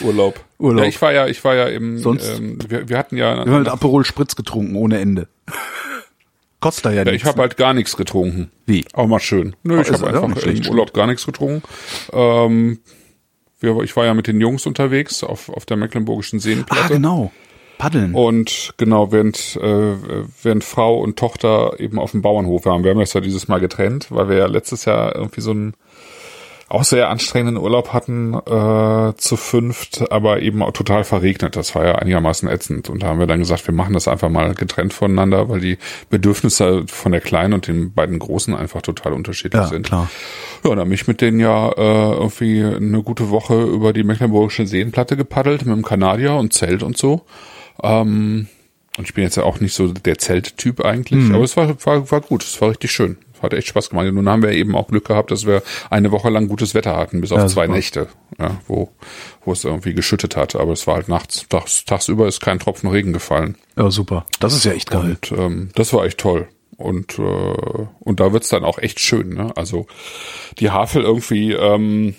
Urlaub. 0.00 0.44
Urlaub. 0.58 0.82
Ja, 0.82 0.88
ich 0.88 1.00
war 1.00 1.12
ja, 1.12 1.26
ich 1.26 1.42
war 1.44 1.54
ja 1.54 1.66
im, 1.66 1.98
Sonst? 1.98 2.38
ähm, 2.38 2.58
wir, 2.68 2.88
wir 2.88 2.98
hatten 2.98 3.16
ja, 3.16 3.44
Wir 3.44 3.52
haben 3.52 3.62
mit 3.62 3.68
Aperol 3.68 4.04
Spritz 4.04 4.36
getrunken 4.36 4.76
ohne 4.76 4.98
Ende. 4.98 5.28
Kostet 6.60 6.86
da 6.86 6.90
ja, 6.90 6.96
ja 6.98 7.04
nichts. 7.04 7.22
ich 7.22 7.24
habe 7.24 7.40
halt 7.40 7.56
gar 7.56 7.72
nichts 7.72 7.96
getrunken. 7.96 8.50
Wie? 8.66 8.84
Auch 8.92 9.06
mal 9.06 9.20
schön. 9.20 9.54
Nö, 9.62 9.80
ich 9.80 9.90
habe 9.92 10.08
einfach 10.08 10.44
im 10.44 10.66
Urlaub 10.66 10.92
gar 10.92 11.06
nichts 11.06 11.24
getrunken. 11.24 11.62
Ähm, 12.12 12.80
wir, 13.60 13.80
ich 13.82 13.96
war 13.96 14.04
ja 14.04 14.14
mit 14.14 14.26
den 14.26 14.40
Jungs 14.40 14.66
unterwegs 14.66 15.22
auf, 15.22 15.48
auf 15.48 15.66
der 15.66 15.76
Mecklenburgischen 15.76 16.40
Seenplatte. 16.40 16.82
Ah, 16.84 16.88
genau. 16.88 17.32
Paddeln. 17.78 18.14
Und 18.14 18.74
genau, 18.76 19.12
während, 19.12 19.56
äh, 19.56 19.94
während 20.42 20.64
Frau 20.64 20.98
und 20.98 21.16
Tochter 21.18 21.78
eben 21.78 21.98
auf 21.98 22.10
dem 22.10 22.22
Bauernhof 22.22 22.66
waren. 22.66 22.84
Wir 22.84 22.90
haben 22.90 22.98
das 22.98 23.14
ja 23.14 23.20
dieses 23.20 23.48
Mal 23.48 23.60
getrennt, 23.60 24.08
weil 24.10 24.28
wir 24.28 24.36
ja 24.36 24.46
letztes 24.46 24.84
Jahr 24.84 25.14
irgendwie 25.14 25.40
so 25.40 25.52
einen 25.52 25.74
auch 26.70 26.84
sehr 26.84 27.08
anstrengenden 27.08 27.62
Urlaub 27.62 27.94
hatten 27.94 28.34
äh, 28.34 29.14
zu 29.16 29.36
fünft, 29.36 30.12
aber 30.12 30.42
eben 30.42 30.62
auch 30.62 30.72
total 30.72 31.02
verregnet. 31.02 31.56
Das 31.56 31.74
war 31.74 31.86
ja 31.86 31.94
einigermaßen 31.94 32.46
ätzend. 32.48 32.90
Und 32.90 33.02
da 33.02 33.08
haben 33.08 33.18
wir 33.18 33.26
dann 33.26 33.38
gesagt, 33.38 33.66
wir 33.66 33.74
machen 33.74 33.94
das 33.94 34.06
einfach 34.06 34.28
mal 34.28 34.52
getrennt 34.54 34.92
voneinander, 34.92 35.48
weil 35.48 35.60
die 35.60 35.78
Bedürfnisse 36.10 36.84
von 36.86 37.12
der 37.12 37.22
Kleinen 37.22 37.54
und 37.54 37.68
den 37.68 37.94
beiden 37.94 38.18
Großen 38.18 38.54
einfach 38.54 38.82
total 38.82 39.14
unterschiedlich 39.14 39.62
ja, 39.62 39.68
sind. 39.68 39.86
klar. 39.86 40.10
Ja, 40.62 40.70
dann 40.70 40.80
habe 40.80 40.94
ich 40.94 41.06
mit 41.08 41.22
denen 41.22 41.40
ja 41.40 41.70
äh, 41.70 42.12
irgendwie 42.12 42.62
eine 42.62 43.02
gute 43.02 43.30
Woche 43.30 43.62
über 43.62 43.94
die 43.94 44.04
Mecklenburgische 44.04 44.66
Seenplatte 44.66 45.16
gepaddelt 45.16 45.64
mit 45.64 45.74
dem 45.74 45.84
Kanadier 45.84 46.34
und 46.34 46.52
Zelt 46.52 46.82
und 46.82 46.98
so. 46.98 47.22
Ähm, 47.82 48.48
und 48.96 49.04
ich 49.08 49.14
bin 49.14 49.22
jetzt 49.22 49.36
ja 49.36 49.44
auch 49.44 49.60
nicht 49.60 49.74
so 49.74 49.92
der 49.92 50.18
Zelttyp 50.18 50.84
eigentlich, 50.84 51.32
aber 51.32 51.44
es 51.44 51.56
war, 51.56 51.68
war, 51.86 52.10
war 52.10 52.20
gut, 52.20 52.42
es 52.42 52.60
war 52.60 52.70
richtig 52.70 52.90
schön. 52.90 53.16
Hat 53.40 53.54
echt 53.54 53.68
Spaß 53.68 53.90
gemacht. 53.90 54.06
Und 54.08 54.16
nun 54.16 54.28
haben 54.28 54.42
wir 54.42 54.50
eben 54.50 54.74
auch 54.74 54.88
Glück 54.88 55.04
gehabt, 55.04 55.30
dass 55.30 55.46
wir 55.46 55.62
eine 55.90 56.10
Woche 56.10 56.28
lang 56.28 56.48
gutes 56.48 56.74
Wetter 56.74 56.96
hatten, 56.96 57.20
bis 57.20 57.30
auf 57.30 57.38
Ja, 57.38 57.46
zwei 57.46 57.66
super. 57.66 57.76
Nächte, 57.76 58.08
ja, 58.36 58.60
wo, 58.66 58.90
wo 59.44 59.52
es 59.52 59.62
irgendwie 59.62 59.94
geschüttet 59.94 60.36
hat. 60.36 60.56
Aber 60.56 60.72
es 60.72 60.88
war 60.88 60.96
halt 60.96 61.08
nachts, 61.08 61.46
tags, 61.48 61.84
tagsüber 61.84 62.26
ist 62.26 62.40
kein 62.40 62.58
Tropfen 62.58 62.90
Regen 62.90 63.12
gefallen. 63.12 63.56
Ja, 63.76 63.92
super. 63.92 64.26
Das 64.40 64.54
ist 64.54 64.64
ja 64.64 64.72
echt 64.72 64.90
geil. 64.90 65.16
Und 65.30 65.38
ähm, 65.38 65.70
das 65.76 65.92
war 65.92 66.04
echt 66.04 66.18
toll. 66.18 66.48
Und, 66.76 67.18
äh, 67.20 67.86
und 68.00 68.18
da 68.18 68.32
wird's 68.32 68.48
dann 68.48 68.64
auch 68.64 68.78
echt 68.78 68.98
schön. 68.98 69.34
Ne? 69.34 69.52
Also 69.56 69.86
die 70.58 70.70
Havel 70.70 71.02
irgendwie 71.02 71.52
ähm, 71.52 72.16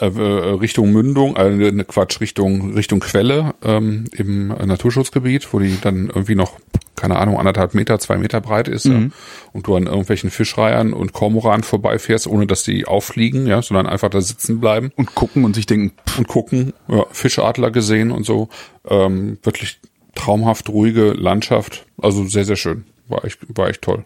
äh, 0.00 0.06
äh, 0.06 0.50
Richtung 0.54 0.92
Mündung, 0.92 1.36
äh, 1.36 1.50
ne, 1.50 1.84
Quatsch, 1.84 2.20
Richtung, 2.20 2.74
Richtung 2.74 3.00
Quelle 3.00 3.54
ähm, 3.62 4.04
im 4.12 4.48
Naturschutzgebiet, 4.48 5.52
wo 5.52 5.58
die 5.58 5.78
dann 5.80 6.08
irgendwie 6.08 6.34
noch, 6.34 6.58
keine 6.96 7.16
Ahnung, 7.18 7.38
anderthalb 7.38 7.74
Meter, 7.74 7.98
zwei 7.98 8.18
Meter 8.18 8.40
breit 8.40 8.68
ist. 8.68 8.86
Ja? 8.86 9.08
Und 9.52 9.66
du 9.66 9.76
an 9.76 9.86
irgendwelchen 9.86 10.30
Fischreihern 10.30 10.92
und 10.92 11.12
Kormoran 11.12 11.62
vorbeifährst, 11.62 12.26
ohne 12.26 12.46
dass 12.46 12.62
die 12.62 12.86
auffliegen, 12.86 13.46
ja, 13.46 13.62
sondern 13.62 13.86
einfach 13.86 14.10
da 14.10 14.20
sitzen 14.20 14.60
bleiben 14.60 14.92
Und 14.96 15.14
gucken 15.14 15.44
und 15.44 15.54
sich 15.54 15.66
denken, 15.66 15.92
pff, 16.08 16.18
und 16.18 16.28
gucken, 16.28 16.72
ja, 16.88 17.04
Fischadler 17.10 17.70
gesehen 17.70 18.10
und 18.10 18.24
so. 18.24 18.48
Ähm, 18.88 19.38
wirklich 19.42 19.80
traumhaft 20.14 20.68
ruhige 20.68 21.12
Landschaft. 21.12 21.86
Also 22.00 22.26
sehr, 22.26 22.44
sehr 22.44 22.56
schön. 22.56 22.84
War 23.08 23.24
echt, 23.24 23.38
war 23.56 23.68
echt 23.68 23.82
toll. 23.82 24.04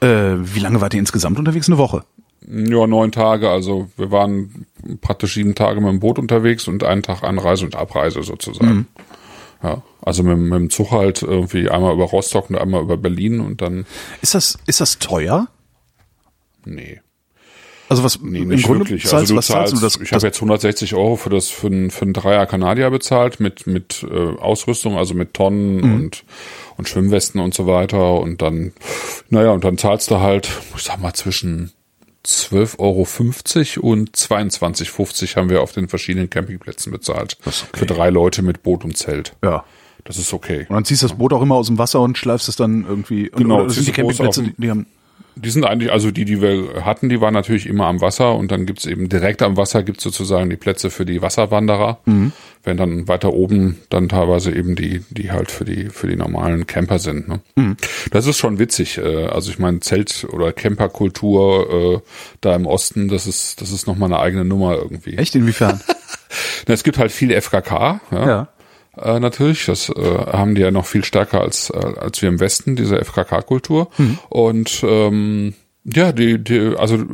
äh, 0.00 0.34
wie 0.36 0.60
lange 0.60 0.80
wart 0.80 0.94
ihr 0.94 1.00
insgesamt 1.00 1.38
unterwegs? 1.38 1.68
Eine 1.68 1.78
Woche. 1.78 2.04
Ja, 2.46 2.86
neun 2.86 3.10
Tage. 3.12 3.48
Also 3.50 3.88
wir 3.96 4.10
waren 4.10 4.66
praktisch 5.00 5.34
sieben 5.34 5.54
Tage 5.54 5.80
mit 5.80 5.90
dem 5.90 6.00
Boot 6.00 6.18
unterwegs 6.18 6.68
und 6.68 6.84
einen 6.84 7.02
Tag 7.02 7.22
Anreise 7.22 7.64
und 7.64 7.74
Abreise 7.74 8.22
sozusagen. 8.22 8.86
Ja, 9.62 9.82
also 10.02 10.22
mit, 10.22 10.36
mit 10.36 10.52
dem 10.52 10.68
Zug 10.70 10.90
halt 10.90 11.22
irgendwie 11.22 11.70
einmal 11.70 11.94
über 11.94 12.04
Rostock 12.04 12.50
und 12.50 12.56
einmal 12.58 12.82
über 12.82 12.98
Berlin 12.98 13.40
und 13.40 13.62
dann, 13.62 13.86
Ist 14.20 14.34
das, 14.34 14.58
ist 14.66 14.80
das 14.80 14.98
teuer? 14.98 15.48
nee. 16.66 17.00
Also 17.86 18.02
was 18.02 18.18
Nee, 18.22 18.38
im 18.40 18.48
nicht 18.48 18.64
Grunde 18.66 18.80
wirklich. 18.80 19.02
zahlst, 19.02 19.14
Also 19.14 19.34
du 19.34 19.38
was 19.38 19.46
zahlst 19.46 19.76
zahlst, 19.76 19.82
du 19.96 19.98
das? 20.00 20.06
ich 20.08 20.12
habe 20.14 20.26
jetzt 20.26 20.36
160 20.38 20.94
Euro 20.94 21.16
für 21.16 21.28
das 21.28 21.48
für 21.50 21.66
ein, 21.66 21.90
für 21.90 22.06
ein 22.06 22.14
Dreier 22.14 22.46
Kanadier 22.46 22.88
bezahlt 22.90 23.40
mit 23.40 23.66
mit 23.66 24.06
äh, 24.10 24.38
Ausrüstung, 24.38 24.96
also 24.96 25.12
mit 25.14 25.34
Tonnen 25.34 25.76
Mhm. 25.76 25.94
und 25.94 26.24
und 26.78 26.88
Schwimmwesten 26.88 27.40
und 27.40 27.52
so 27.54 27.66
weiter 27.66 28.20
und 28.20 28.40
dann 28.40 28.72
naja 29.28 29.50
und 29.52 29.64
dann 29.64 29.76
zahlst 29.76 30.10
du 30.10 30.18
halt, 30.20 30.48
ich 30.76 30.82
sag 30.82 30.98
mal 31.00 31.12
zwischen 31.12 31.72
12,50 32.26 33.78
Euro 33.78 33.90
und 33.90 34.16
22,50 34.16 35.36
haben 35.36 35.50
wir 35.50 35.62
auf 35.62 35.72
den 35.72 35.88
verschiedenen 35.88 36.30
Campingplätzen 36.30 36.90
bezahlt. 36.92 37.36
Das 37.44 37.64
okay. 37.64 37.80
Für 37.80 37.86
drei 37.86 38.10
Leute 38.10 38.42
mit 38.42 38.62
Boot 38.62 38.84
und 38.84 38.96
Zelt. 38.96 39.34
ja. 39.42 39.64
Das 40.04 40.18
ist 40.18 40.34
okay. 40.34 40.66
Und 40.68 40.74
dann 40.74 40.84
ziehst 40.84 41.02
du 41.02 41.08
das 41.08 41.16
Boot 41.16 41.32
auch 41.32 41.40
immer 41.40 41.54
aus 41.54 41.68
dem 41.68 41.78
Wasser 41.78 42.00
und 42.00 42.18
schleifst 42.18 42.48
es 42.50 42.56
dann 42.56 42.84
irgendwie. 42.86 43.30
Und, 43.30 43.38
Genau, 43.38 43.62
oder 43.62 43.70
sind 43.70 43.86
die 43.86 43.92
Campingplätze, 43.92 44.42
die, 44.42 44.54
die 44.58 44.70
haben. 44.70 44.86
Die 45.36 45.50
sind 45.50 45.64
eigentlich, 45.64 45.90
also 45.90 46.12
die, 46.12 46.24
die 46.24 46.40
wir 46.40 46.84
hatten, 46.84 47.08
die 47.08 47.20
waren 47.20 47.34
natürlich 47.34 47.66
immer 47.66 47.86
am 47.86 48.00
Wasser 48.00 48.36
und 48.36 48.52
dann 48.52 48.66
gibt's 48.66 48.86
eben 48.86 49.08
direkt 49.08 49.42
am 49.42 49.56
Wasser 49.56 49.82
gibt's 49.82 50.04
sozusagen 50.04 50.48
die 50.48 50.56
Plätze 50.56 50.90
für 50.90 51.04
die 51.04 51.22
Wasserwanderer. 51.22 51.98
Wenn 52.62 52.76
dann 52.76 53.08
weiter 53.08 53.32
oben 53.32 53.78
dann 53.90 54.08
teilweise 54.08 54.54
eben 54.54 54.76
die, 54.76 55.02
die 55.10 55.32
halt 55.32 55.50
für 55.50 55.64
die, 55.64 55.90
für 55.90 56.06
die 56.06 56.14
normalen 56.16 56.66
Camper 56.68 57.00
sind. 57.00 57.26
Ne? 57.28 57.40
Das 58.12 58.26
ist 58.26 58.38
schon 58.38 58.60
witzig. 58.60 58.96
äh, 58.98 59.26
Also 59.26 59.50
ich 59.50 59.58
meine, 59.58 59.80
Zelt- 59.80 60.24
oder 60.32 60.52
Camperkultur 60.52 62.02
äh, 62.04 62.08
da 62.40 62.54
im 62.54 62.66
Osten, 62.66 63.08
das 63.08 63.26
ist, 63.26 63.60
das 63.60 63.70
ist 63.72 63.86
nochmal 63.86 64.12
eine 64.12 64.20
eigene 64.20 64.44
Nummer 64.44 64.76
irgendwie. 64.76 65.16
Echt? 65.18 65.34
Inwiefern? 65.34 65.80
Na, 66.68 66.74
Es 66.74 66.84
gibt 66.84 66.96
halt 66.98 67.12
viel 67.12 67.32
FKK, 67.32 68.00
ja. 68.12 68.26
ja. 68.26 68.48
Äh, 68.96 69.20
natürlich, 69.20 69.66
das 69.66 69.88
äh, 69.88 69.92
haben 70.32 70.54
die 70.54 70.62
ja 70.62 70.70
noch 70.70 70.86
viel 70.86 71.04
stärker 71.04 71.40
als 71.40 71.70
äh, 71.70 71.76
als 71.76 72.22
wir 72.22 72.28
im 72.28 72.40
Westen 72.40 72.76
diese 72.76 73.02
FKK-Kultur 73.04 73.90
und 74.28 74.84
ähm, 74.86 75.54
ja, 75.84 76.12
die, 76.12 76.42
die, 76.42 76.74
also 76.78 77.04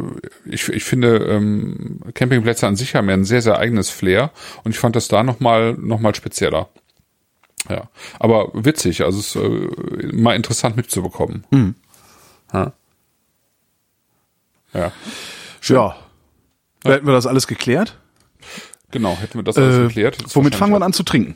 ich, 0.44 0.68
ich 0.68 0.84
finde 0.84 1.16
ähm, 1.16 2.00
Campingplätze 2.14 2.66
an 2.66 2.76
sich 2.76 2.94
haben 2.94 3.08
ja 3.08 3.14
ein 3.14 3.24
sehr 3.24 3.42
sehr 3.42 3.58
eigenes 3.58 3.90
Flair 3.90 4.30
und 4.62 4.72
ich 4.72 4.78
fand 4.78 4.94
das 4.94 5.08
da 5.08 5.22
noch 5.22 5.40
mal 5.40 5.74
noch 5.74 6.00
mal 6.00 6.14
spezieller. 6.14 6.68
Ja, 7.68 7.88
aber 8.18 8.50
witzig, 8.54 9.02
also 9.04 9.18
es 9.18 9.34
ist 9.34 9.36
äh, 9.36 10.12
mal 10.14 10.34
interessant 10.34 10.76
mitzubekommen. 10.76 11.44
Ja. 12.52 12.72
ja, 14.72 14.92
Ja. 16.82 16.92
Hätten 16.92 17.06
wir 17.06 17.12
das 17.12 17.26
alles 17.26 17.46
geklärt? 17.46 17.99
Genau, 18.90 19.16
hätten 19.20 19.38
wir 19.38 19.42
das 19.42 19.56
alles 19.56 19.76
Äh, 19.76 19.82
geklärt. 19.88 20.22
Ist 20.22 20.36
womit 20.36 20.54
fangen 20.54 20.72
wir 20.72 20.82
an 20.82 20.92
zu 20.92 21.02
trinken? 21.02 21.34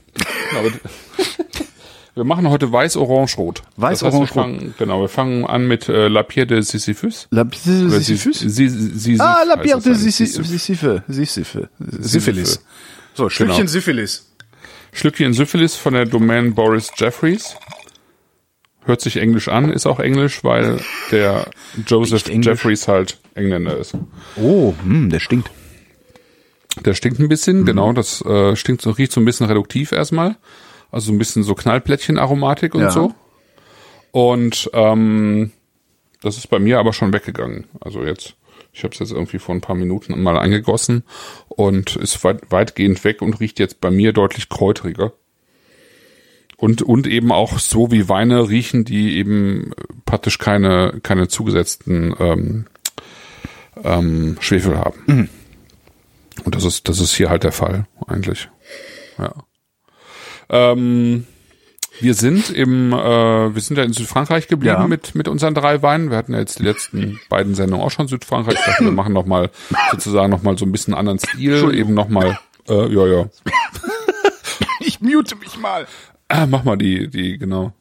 Genau, 0.51 0.63
wir 2.15 2.25
machen 2.25 2.49
heute 2.49 2.71
weiß, 2.71 2.97
orange, 2.97 3.37
rot. 3.39 3.63
Weiß, 3.77 4.01
das 4.01 4.15
heißt, 4.15 4.35
Genau, 4.79 5.01
wir 5.01 5.09
fangen 5.09 5.45
an 5.47 5.67
mit 5.67 5.89
äh, 5.89 6.09
La 6.09 6.23
Pierre 6.23 6.47
de 6.47 6.61
Sisyphus. 6.63 7.27
La 7.31 7.43
Oder 7.43 7.51
Sisyphus? 7.57 8.39
Sis- 8.41 8.55
Sis- 8.55 8.73
Sisyph 9.03 9.21
Ah, 9.21 9.43
la 9.47 9.57
Pierre 9.57 9.81
das 9.81 9.85
de. 9.85 9.95
Sisyphe. 9.95 11.03
Sisyphe. 11.09 11.69
Syphilis. 12.01 12.65
So, 13.15 13.29
Schlückchen 13.29 13.57
genau. 13.59 13.69
Syphilis. 13.69 14.31
Schlückchen 14.93 15.33
Syphilis 15.35 15.75
von 15.77 15.95
der 15.95 16.05
Domain 16.07 16.55
Boris 16.55 16.91
Jeffries. 16.97 17.57
Hört 18.87 19.01
sich 19.01 19.17
Englisch 19.17 19.49
an, 19.49 19.71
ist 19.73 19.87
auch 19.87 19.99
Englisch, 19.99 20.45
weil 20.45 20.79
der 21.11 21.47
Joseph 21.87 22.29
Jeffries 22.29 22.87
halt 22.87 23.19
Engländer 23.35 23.79
ist. 23.79 23.95
Oh, 24.37 24.75
hm, 24.83 25.09
der 25.11 25.21
stinkt. 25.21 25.51
Der 26.85 26.95
stinkt 26.95 27.21
ein 27.21 27.29
bisschen, 27.29 27.61
mhm. 27.61 27.67
genau, 27.67 27.93
das 27.93 28.25
äh, 28.25 28.57
stinkt 28.57 28.83
so, 28.83 28.91
riecht 28.91 29.13
so 29.13 29.21
ein 29.21 29.25
bisschen 29.25 29.47
reduktiv 29.47 29.93
erstmal. 29.93 30.37
Also 30.91 31.13
ein 31.13 31.19
bisschen 31.19 31.43
so 31.43 31.55
Knallplättchen-Aromatik 31.55 32.75
und 32.75 32.83
ja. 32.83 32.91
so. 32.91 33.15
Und 34.13 34.71
ähm, 34.75 35.51
das 36.23 36.39
ist 36.39 36.49
bei 36.49 36.59
mir 36.59 36.79
aber 36.79 36.93
schon 36.93 37.13
weggegangen. 37.13 37.65
Also 37.81 38.05
jetzt, 38.05 38.35
ich 38.73 38.85
habe 38.85 38.95
es 38.95 39.01
jetzt 39.01 39.13
irgendwie 39.13 39.39
vor 39.39 39.55
ein 39.55 39.61
paar 39.61 39.77
Minuten 39.77 40.21
mal 40.23 40.39
eingegossen 40.39 41.05
und 41.49 41.97
ist 41.97 42.23
weit, 42.25 42.51
weitgehend 42.51 43.03
weg 43.05 43.23
und 43.23 43.41
riecht 43.41 43.59
jetzt 43.59 43.81
bei 43.81 43.91
mir 43.91 44.13
deutlich 44.13 44.49
kräuteriger. 44.49 45.13
Und, 46.57 46.83
und 46.83 47.07
eben 47.07 47.33
auch 47.33 47.59
so 47.59 47.91
wie 47.91 48.09
Weine 48.09 48.49
riechen, 48.49 48.85
die 48.85 49.17
eben 49.19 49.73
praktisch 50.07 50.39
keine, 50.39 51.01
keine 51.03 51.29
zugesetzten 51.29 52.15
ähm, 52.19 52.67
ähm, 53.83 54.37
Schwefel 54.41 54.79
haben. 54.79 55.03
Mhm. 55.07 55.29
Und 56.45 56.55
das 56.55 56.65
ist, 56.65 56.89
das 56.89 57.01
ist 57.01 57.15
hier 57.15 57.31
halt 57.31 57.45
der 57.45 57.53
Fall, 57.53 57.87
eigentlich. 58.07 58.49
Ja. 59.19 59.33
Ähm, 60.49 61.27
wir 62.01 62.15
sind 62.15 62.51
im, 62.51 62.93
äh, 62.93 63.55
wir 63.55 63.61
sind 63.61 63.77
ja 63.77 63.85
in 63.85 63.93
Südfrankreich 63.93 64.49
geblieben 64.49 64.75
ja. 64.81 64.87
mit 64.89 65.15
mit 65.15 65.29
unseren 65.29 65.55
drei 65.55 65.81
Weinen. 65.83 66.11
Wir 66.11 66.17
hatten 66.17 66.33
ja 66.33 66.41
jetzt 66.41 66.59
die 66.59 66.65
letzten 66.65 67.21
beiden 67.29 67.55
Sendungen 67.55 67.85
auch 67.85 67.91
schon 67.91 68.09
Südfrankreich. 68.09 68.59
Ich 68.59 68.65
dachte, 68.65 68.85
wir 68.85 68.91
machen 68.91 69.13
noch 69.13 69.27
mal 69.27 69.51
sozusagen 69.93 70.31
noch 70.31 70.43
mal 70.43 70.59
so 70.59 70.67
ein 70.67 70.73
bisschen 70.73 70.95
anderen 70.95 71.19
Stil, 71.19 71.73
eben 71.75 71.95
noch 71.95 72.09
mal, 72.09 72.39
äh, 72.69 72.93
ja 72.93 73.07
ja. 73.07 73.29
Ich 74.81 75.01
mute 75.01 75.37
mich 75.37 75.57
mal. 75.59 75.87
Äh, 76.29 76.47
mach 76.47 76.65
mal 76.65 76.77
die 76.77 77.09
die 77.09 77.39
genau. 77.39 77.73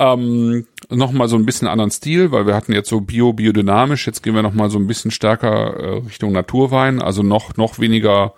Ähm, 0.00 0.66
noch 0.88 1.12
mal 1.12 1.28
so 1.28 1.36
ein 1.36 1.44
bisschen 1.44 1.68
anderen 1.68 1.90
Stil, 1.90 2.32
weil 2.32 2.46
wir 2.46 2.54
hatten 2.54 2.72
jetzt 2.72 2.88
so 2.88 3.02
bio 3.02 3.34
biodynamisch. 3.34 4.06
Jetzt 4.06 4.22
gehen 4.22 4.34
wir 4.34 4.42
noch 4.42 4.54
mal 4.54 4.70
so 4.70 4.78
ein 4.78 4.86
bisschen 4.86 5.10
stärker 5.10 5.76
äh, 5.76 5.98
Richtung 5.98 6.32
Naturwein, 6.32 7.02
also 7.02 7.22
noch 7.22 7.58
noch 7.58 7.78
weniger 7.78 8.32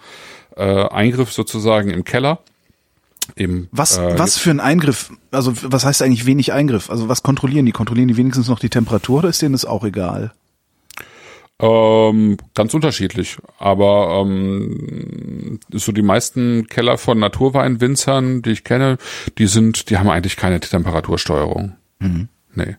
äh, 0.57 0.89
Eingriff 0.89 1.33
sozusagen 1.33 1.91
im 1.91 2.03
Keller. 2.03 2.41
Eben, 3.37 3.69
was, 3.71 3.97
äh, 3.97 4.19
was 4.19 4.39
für 4.39 4.51
ein 4.51 4.59
Eingriff? 4.59 5.13
Also 5.31 5.53
was 5.63 5.85
heißt 5.85 6.03
eigentlich 6.03 6.27
wenig 6.27 6.53
Eingriff? 6.53 6.91
Also 6.91 7.09
was 7.09 7.23
kontrollieren 7.23 7.65
die? 7.65 7.73
Kontrollieren 7.73 8.09
die 8.09 8.17
wenigstens 8.17 8.49
noch 8.49 8.59
die 8.59 8.69
Temperatur 8.69 9.21
oder 9.21 9.29
ist 9.29 9.41
denen 9.41 9.53
das 9.53 9.65
auch 9.65 9.85
egal? 9.85 10.33
Ähm, 11.63 12.39
ganz 12.55 12.75
unterschiedlich. 12.75 13.39
Aber 13.59 14.21
ähm, 14.21 15.61
so 15.73 15.93
die 15.93 16.03
meisten 16.03 16.67
Keller 16.67 16.99
von 16.99 17.21
Naturweinwinzern, 17.21 18.43
die 18.43 18.51
ich 18.51 18.65
kenne, 18.65 18.99
die 19.39 19.47
sind, 19.47 19.89
die 19.89 19.97
haben 19.97 20.11
eigentlich 20.11 20.37
keine 20.37 20.59
Temperatursteuerung. 20.59 21.77
Mhm. 22.01 22.29
Nee. 22.55 22.77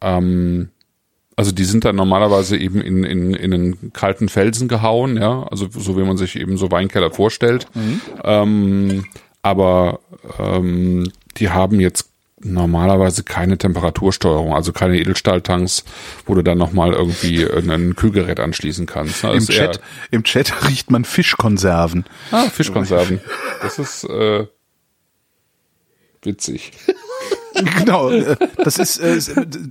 Ähm, 0.00 0.70
also 1.36 1.52
die 1.52 1.64
sind 1.64 1.84
dann 1.84 1.94
normalerweise 1.94 2.56
eben 2.56 2.80
in, 2.80 3.04
in, 3.04 3.34
in 3.34 3.54
einen 3.54 3.92
kalten 3.92 4.28
Felsen 4.28 4.66
gehauen, 4.66 5.16
ja, 5.16 5.44
also 5.44 5.68
so 5.70 5.96
wie 5.96 6.02
man 6.02 6.16
sich 6.16 6.36
eben 6.36 6.58
so 6.58 6.70
Weinkeller 6.70 7.12
vorstellt. 7.12 7.66
Mhm. 7.74 8.00
Ähm, 8.24 9.04
aber 9.42 10.00
ähm, 10.38 11.10
die 11.36 11.50
haben 11.50 11.80
jetzt 11.80 12.09
normalerweise 12.42 13.22
keine 13.22 13.58
Temperatursteuerung, 13.58 14.54
also 14.54 14.72
keine 14.72 14.98
Edelstahltanks, 14.98 15.84
wo 16.26 16.34
du 16.34 16.42
dann 16.42 16.58
nochmal 16.58 16.92
irgendwie 16.92 17.44
ein 17.44 17.94
Kühlgerät 17.96 18.40
anschließen 18.40 18.86
kannst. 18.86 19.24
Ne? 19.24 19.34
Im, 19.34 19.46
Chat, 19.46 19.80
Im 20.10 20.24
Chat 20.24 20.52
riecht 20.68 20.90
man 20.90 21.04
Fischkonserven. 21.04 22.04
Ah, 22.30 22.48
Fischkonserven. 22.48 23.20
Das 23.62 23.78
ist 23.78 24.04
äh, 24.04 24.46
witzig. 26.22 26.72
genau, 27.78 28.10
äh, 28.10 28.36
das 28.56 28.78
ist 28.78 28.98
äh, 28.98 29.20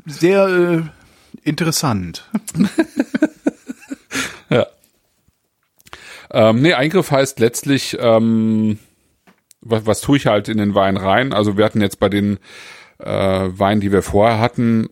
sehr 0.06 0.48
äh, 0.48 0.82
interessant. 1.48 2.30
ja. 4.50 4.68
Ähm, 6.32 6.62
nee, 6.62 6.74
Eingriff 6.74 7.10
heißt 7.10 7.40
letztlich, 7.40 7.98
ähm, 8.00 8.78
was, 9.62 9.86
was 9.86 10.02
tue 10.02 10.18
ich 10.18 10.28
halt 10.28 10.48
in 10.48 10.58
den 10.58 10.76
Wein 10.76 10.98
rein? 10.98 11.34
Also 11.34 11.58
wir 11.58 11.66
hatten 11.66 11.82
jetzt 11.82 12.00
bei 12.00 12.10
den 12.10 12.40
äh, 13.00 13.10
Weinen, 13.10 13.82
die 13.82 13.92
wir 13.92 14.02
vorher 14.02 14.40
hatten, 14.40 14.90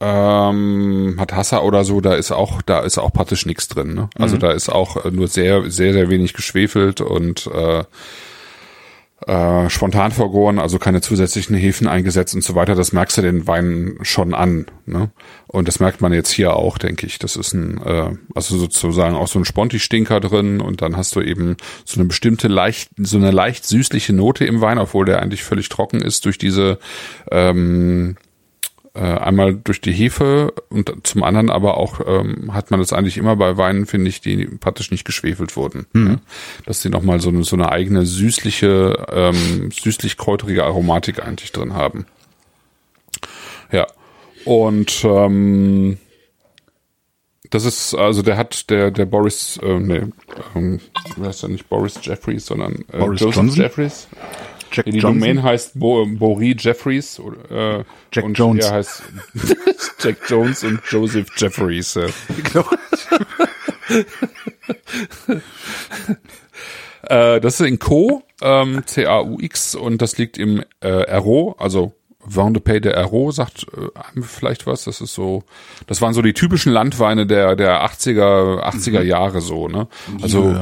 ähm, 0.00 1.16
Hatassa 1.18 1.60
oder 1.60 1.84
so, 1.84 2.00
da 2.00 2.14
ist 2.14 2.32
auch, 2.32 2.60
da 2.62 2.80
ist 2.80 2.98
auch 2.98 3.12
praktisch 3.12 3.46
nichts 3.46 3.68
drin. 3.68 3.94
Ne? 3.94 4.10
Also 4.18 4.36
mhm. 4.36 4.40
da 4.40 4.50
ist 4.50 4.68
auch 4.68 5.10
nur 5.10 5.28
sehr, 5.28 5.70
sehr, 5.70 5.92
sehr 5.92 6.10
wenig 6.10 6.34
geschwefelt 6.34 7.00
und 7.00 7.46
äh, 7.46 7.84
äh, 9.26 9.70
spontan 9.70 10.10
vergoren, 10.10 10.58
also 10.58 10.78
keine 10.78 11.00
zusätzlichen 11.00 11.56
Hefen 11.56 11.86
eingesetzt 11.86 12.34
und 12.34 12.42
so 12.42 12.54
weiter. 12.54 12.74
Das 12.74 12.92
merkst 12.92 13.18
du 13.18 13.22
den 13.22 13.46
Wein 13.46 13.98
schon 14.02 14.34
an. 14.34 14.66
Ne? 14.86 15.10
Und 15.46 15.68
das 15.68 15.80
merkt 15.80 16.00
man 16.00 16.12
jetzt 16.12 16.30
hier 16.30 16.56
auch, 16.56 16.78
denke 16.78 17.06
ich. 17.06 17.18
Das 17.18 17.36
ist 17.36 17.52
ein, 17.52 17.80
äh, 17.84 18.10
also 18.34 18.56
sozusagen 18.56 19.14
auch 19.14 19.28
so 19.28 19.38
ein 19.38 19.44
Sponti-Stinker 19.44 20.20
drin 20.20 20.60
und 20.60 20.82
dann 20.82 20.96
hast 20.96 21.14
du 21.16 21.20
eben 21.20 21.56
so 21.84 22.00
eine 22.00 22.08
bestimmte 22.08 22.48
leicht, 22.48 22.90
so 22.98 23.16
eine 23.16 23.30
leicht 23.30 23.64
süßliche 23.64 24.12
Note 24.12 24.44
im 24.44 24.60
Wein, 24.60 24.78
obwohl 24.78 25.04
der 25.04 25.22
eigentlich 25.22 25.44
völlig 25.44 25.68
trocken 25.68 26.00
ist 26.00 26.24
durch 26.24 26.38
diese 26.38 26.78
ähm, 27.30 28.16
äh, 28.94 29.00
einmal 29.00 29.54
durch 29.54 29.80
die 29.80 29.92
Hefe 29.92 30.52
und 30.68 30.92
zum 31.04 31.22
anderen 31.22 31.48
aber 31.50 31.78
auch 31.78 32.00
ähm, 32.06 32.52
hat 32.52 32.70
man 32.70 32.78
das 32.78 32.92
eigentlich 32.92 33.16
immer 33.16 33.36
bei 33.36 33.56
Weinen, 33.56 33.86
finde 33.86 34.10
ich, 34.10 34.20
die 34.20 34.46
praktisch 34.46 34.90
nicht 34.90 35.04
geschwefelt 35.04 35.56
wurden. 35.56 35.86
Mhm. 35.92 36.06
Ja? 36.06 36.16
Dass 36.66 36.82
die 36.82 36.90
nochmal 36.90 37.20
so 37.20 37.30
eine, 37.30 37.44
so 37.44 37.56
eine 37.56 37.70
eigene 37.70 38.04
süßliche, 38.04 39.06
ähm, 39.10 39.70
süßlich-kräuterige 39.72 40.64
Aromatik 40.64 41.22
eigentlich 41.24 41.52
drin 41.52 41.74
haben. 41.74 42.06
Ja. 43.70 43.86
Und 44.44 45.04
ähm, 45.04 45.98
das 47.52 47.64
ist, 47.64 47.94
also 47.94 48.22
der 48.22 48.36
hat, 48.36 48.70
der, 48.70 48.90
der 48.90 49.06
Boris, 49.06 49.58
äh, 49.62 49.78
nee, 49.78 50.02
ähm, 50.54 50.80
wer 51.16 51.28
heißt 51.28 51.42
der 51.42 51.50
nicht 51.50 51.68
Boris 51.68 51.98
Jeffries, 52.02 52.46
sondern 52.46 52.84
äh, 52.92 52.98
Boris 52.98 53.20
Joseph 53.20 53.36
Johnson? 53.36 53.62
Jeffries. 53.62 54.08
Jack 54.72 54.86
die 54.86 54.98
Johnson? 54.98 55.20
Domain 55.20 55.42
heißt 55.42 55.78
Bo 55.78 56.06
Bori 56.06 56.56
Jeffries 56.58 57.20
äh, 57.50 57.84
Jack 58.12 58.24
und 58.24 58.38
Jones. 58.38 58.66
Er 58.66 58.72
heißt 58.72 59.02
Jack 60.00 60.16
Jones 60.28 60.64
und 60.64 60.80
Joseph 60.88 61.28
Jeffries. 61.36 61.96
Äh. 61.96 62.08
Genau. 62.52 62.64
äh, 67.02 67.40
das 67.40 67.60
ist 67.60 67.66
in 67.66 67.78
Co, 67.78 68.22
ähm, 68.40 68.82
C-A-U-X 68.86 69.74
und 69.74 70.02
das 70.02 70.18
liegt 70.18 70.38
im 70.38 70.64
äh, 70.80 71.16
RO, 71.16 71.54
also 71.58 71.92
Vin 72.24 72.54
de 72.54 72.94
Aero 72.94 73.32
sagt 73.32 73.66
äh, 73.76 74.22
vielleicht 74.22 74.66
was. 74.66 74.84
Das 74.84 75.00
ist 75.00 75.14
so, 75.14 75.42
das 75.86 76.00
waren 76.00 76.14
so 76.14 76.22
die 76.22 76.34
typischen 76.34 76.72
Landweine 76.72 77.26
der 77.26 77.56
der 77.56 77.84
80er 77.84 78.62
80er 78.62 79.00
mhm. 79.00 79.06
Jahre 79.06 79.40
so, 79.40 79.68
ne? 79.68 79.88
Also 80.20 80.54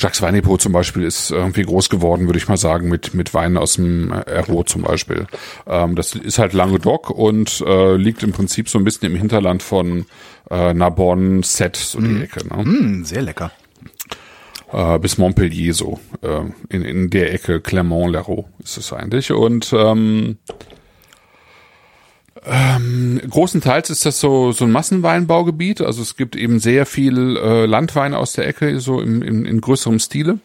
Jacques 0.00 0.22
Weinepot 0.22 0.60
zum 0.60 0.72
Beispiel 0.72 1.02
ist 1.04 1.30
irgendwie 1.30 1.62
groß 1.62 1.90
geworden, 1.90 2.24
würde 2.26 2.38
ich 2.38 2.48
mal 2.48 2.56
sagen, 2.56 2.88
mit, 2.88 3.12
mit 3.12 3.34
Weinen 3.34 3.58
aus 3.58 3.74
dem 3.74 4.10
Airot 4.12 4.70
zum 4.70 4.82
Beispiel. 4.82 5.26
Ähm, 5.66 5.94
das 5.94 6.14
ist 6.14 6.38
halt 6.38 6.54
Languedoc 6.54 7.10
und 7.10 7.62
äh, 7.66 7.96
liegt 7.96 8.22
im 8.22 8.32
Prinzip 8.32 8.70
so 8.70 8.78
ein 8.78 8.84
bisschen 8.84 9.12
im 9.12 9.16
Hinterland 9.16 9.62
von 9.62 10.06
äh, 10.50 10.72
Narbonne, 10.72 11.42
Set, 11.42 11.76
so 11.76 12.00
die 12.00 12.06
mm. 12.06 12.22
Ecke. 12.22 12.48
Ne? 12.48 12.64
Mm, 12.64 13.04
sehr 13.04 13.20
lecker. 13.20 13.52
Äh, 14.72 14.98
bis 15.00 15.18
Montpellier 15.18 15.74
so. 15.74 16.00
Äh, 16.22 16.44
in, 16.74 16.82
in 16.82 17.10
der 17.10 17.34
Ecke 17.34 17.60
Clermont-Leroux 17.60 18.46
ist 18.64 18.78
es 18.78 18.94
eigentlich. 18.94 19.32
Und 19.32 19.70
ähm, 19.76 20.38
ähm, 22.46 23.20
großenteils 23.28 23.90
ist 23.90 24.06
das 24.06 24.20
so 24.20 24.52
so 24.52 24.64
ein 24.64 24.70
Massenweinbaugebiet. 24.70 25.80
Also 25.80 26.02
es 26.02 26.16
gibt 26.16 26.36
eben 26.36 26.58
sehr 26.58 26.86
viel 26.86 27.36
äh, 27.36 27.66
Landweine 27.66 28.18
aus 28.18 28.32
der 28.32 28.46
Ecke, 28.46 28.80
so 28.80 29.00
im, 29.00 29.22
im, 29.22 29.44
in 29.44 29.60
größerem 29.60 29.98
Stile 29.98 30.38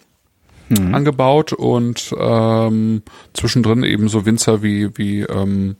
mhm. 0.70 0.94
angebaut 0.94 1.54
und 1.54 2.14
ähm, 2.18 3.04
zwischendrin 3.34 3.84
eben 3.84 4.10
so 4.10 4.25
Winzer 4.25 4.62
wie 4.62 4.90
wie 4.98 5.22
ähm, 5.22 5.78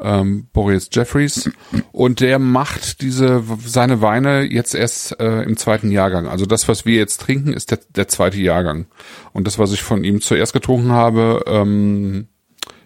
ähm, 0.00 0.48
Boris 0.52 0.88
Jeffries 0.92 1.50
und 1.92 2.20
der 2.20 2.38
macht 2.38 3.00
diese 3.00 3.44
seine 3.64 4.00
Weine 4.00 4.42
jetzt 4.42 4.74
erst 4.74 5.20
äh, 5.20 5.42
im 5.42 5.56
zweiten 5.56 5.90
Jahrgang. 5.90 6.26
Also 6.26 6.46
das, 6.46 6.68
was 6.68 6.84
wir 6.84 6.96
jetzt 6.96 7.20
trinken, 7.20 7.52
ist 7.52 7.70
der, 7.70 7.78
der 7.94 8.08
zweite 8.08 8.38
Jahrgang. 8.38 8.86
Und 9.32 9.46
das, 9.46 9.58
was 9.58 9.72
ich 9.72 9.82
von 9.82 10.02
ihm 10.02 10.20
zuerst 10.20 10.52
getrunken 10.52 10.90
habe, 10.90 11.44
ähm, 11.46 12.28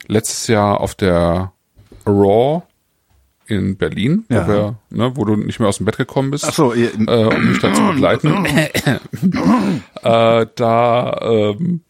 letztes 0.06 0.48
Jahr 0.48 0.80
auf 0.80 0.94
der 0.94 1.52
Raw 2.08 2.62
in 3.46 3.76
Berlin, 3.78 4.24
ja. 4.28 4.46
wo, 4.46 4.52
wir, 4.52 4.78
ne, 4.90 5.12
wo 5.14 5.24
du 5.24 5.36
nicht 5.36 5.58
mehr 5.60 5.68
aus 5.68 5.78
dem 5.78 5.86
Bett 5.86 5.96
gekommen 5.96 6.30
bist, 6.30 6.44
Ach 6.46 6.52
so, 6.52 6.74
ihr, 6.74 6.92
äh, 6.94 7.24
um 7.24 7.48
mich 7.48 7.60
da 7.60 7.72
zu 7.72 7.82
begleiten. 7.82 8.44
äh, 10.02 10.46
da 10.54 11.18
ähm, 11.22 11.80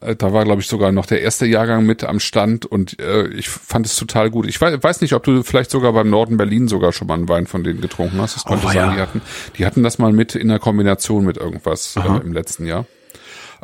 Äh, 0.00 0.16
Da 0.16 0.32
war, 0.32 0.44
glaube 0.44 0.60
ich, 0.60 0.66
sogar 0.66 0.90
noch 0.90 1.06
der 1.06 1.22
erste 1.22 1.46
Jahrgang 1.46 1.86
mit 1.86 2.02
am 2.02 2.18
Stand 2.18 2.66
und 2.66 2.98
äh, 2.98 3.28
ich 3.28 3.48
fand 3.48 3.86
es 3.86 3.94
total 3.96 4.30
gut. 4.30 4.46
Ich 4.48 4.60
weiß, 4.60 4.82
weiß 4.82 5.00
nicht, 5.00 5.12
ob 5.12 5.22
du 5.22 5.42
vielleicht 5.44 5.70
sogar 5.70 5.92
beim 5.92 6.10
Norden 6.10 6.36
Berlin 6.36 6.66
sogar 6.66 6.92
schon 6.92 7.06
mal 7.06 7.14
einen 7.14 7.28
Wein 7.28 7.46
von 7.46 7.62
denen 7.62 7.80
getrunken 7.80 8.20
hast. 8.20 8.34
Das 8.36 8.44
könnte 8.44 8.66
Oh, 8.66 8.70
sein. 8.72 8.76
ja. 8.76 8.94
Die 8.94 9.00
hatten, 9.00 9.22
die 9.58 9.66
hatten 9.66 9.82
das 9.84 9.98
mal 10.00 10.12
mit 10.12 10.34
in 10.34 10.48
der 10.48 10.58
Kombination 10.58 11.24
mit 11.24 11.36
irgendwas 11.36 11.94
äh, 11.96 12.00
im 12.24 12.32
letzten 12.32 12.66
Jahr. 12.66 12.86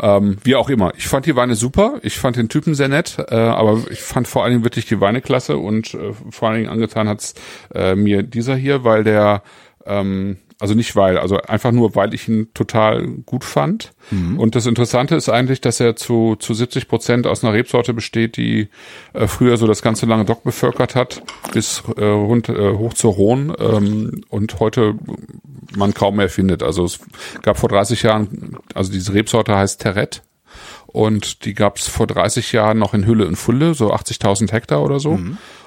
Ähm, 0.00 0.36
wie 0.44 0.54
auch 0.54 0.68
immer. 0.68 0.92
Ich 0.96 1.08
fand 1.08 1.26
die 1.26 1.34
Weine 1.34 1.56
super. 1.56 1.98
Ich 2.02 2.18
fand 2.18 2.36
den 2.36 2.48
Typen 2.48 2.74
sehr 2.74 2.88
nett, 2.88 3.16
äh, 3.28 3.34
aber 3.34 3.82
ich 3.90 4.00
fand 4.00 4.28
vor 4.28 4.44
allen 4.44 4.52
Dingen 4.52 4.64
wirklich 4.64 4.86
die 4.86 5.00
Weine 5.00 5.20
klasse 5.20 5.56
und 5.56 5.94
äh, 5.94 6.12
vor 6.30 6.48
allen 6.48 6.58
Dingen 6.58 6.70
angetan 6.70 7.08
hat's 7.08 7.34
äh, 7.74 7.96
mir 7.96 8.22
dieser 8.22 8.54
hier, 8.54 8.84
weil 8.84 9.02
der 9.02 9.42
ähm, 9.86 10.38
also 10.60 10.74
nicht 10.74 10.96
weil, 10.96 11.18
also 11.18 11.36
einfach 11.36 11.70
nur, 11.70 11.94
weil 11.94 12.14
ich 12.14 12.28
ihn 12.28 12.48
total 12.52 13.06
gut 13.06 13.44
fand. 13.44 13.92
Und 14.38 14.56
das 14.56 14.66
Interessante 14.66 15.14
ist 15.14 15.28
eigentlich, 15.28 15.60
dass 15.60 15.78
er 15.78 15.94
zu, 15.94 16.36
zu 16.36 16.52
70 16.52 16.88
Prozent 16.88 17.26
aus 17.26 17.44
einer 17.44 17.52
Rebsorte 17.52 17.94
besteht, 17.94 18.36
die 18.36 18.68
äh, 19.12 19.28
früher 19.28 19.56
so 19.56 19.66
das 19.66 19.82
ganze 19.82 20.06
lange 20.06 20.24
Dock 20.24 20.42
bevölkert 20.42 20.96
hat, 20.96 21.22
bis 21.52 21.82
äh, 21.96 22.04
rund, 22.04 22.48
äh, 22.48 22.72
hoch 22.72 22.94
zur 22.94 23.14
Rhone 23.14 23.54
ähm, 23.58 24.24
und 24.30 24.58
heute 24.58 24.94
man 25.76 25.94
kaum 25.94 26.16
mehr 26.16 26.28
findet. 26.28 26.62
Also 26.62 26.84
es 26.84 27.00
gab 27.42 27.58
vor 27.58 27.68
30 27.68 28.02
Jahren, 28.02 28.56
also 28.74 28.90
diese 28.90 29.14
Rebsorte 29.14 29.54
heißt 29.54 29.80
Terret 29.80 30.22
und 30.86 31.44
die 31.44 31.54
gab 31.54 31.76
es 31.76 31.86
vor 31.86 32.06
30 32.06 32.50
Jahren 32.52 32.78
noch 32.78 32.94
in 32.94 33.06
Hülle 33.06 33.26
und 33.26 33.36
Fülle, 33.36 33.74
so 33.74 33.92
80.000 33.92 34.50
Hektar 34.50 34.82
oder 34.82 34.98
so 34.98 35.20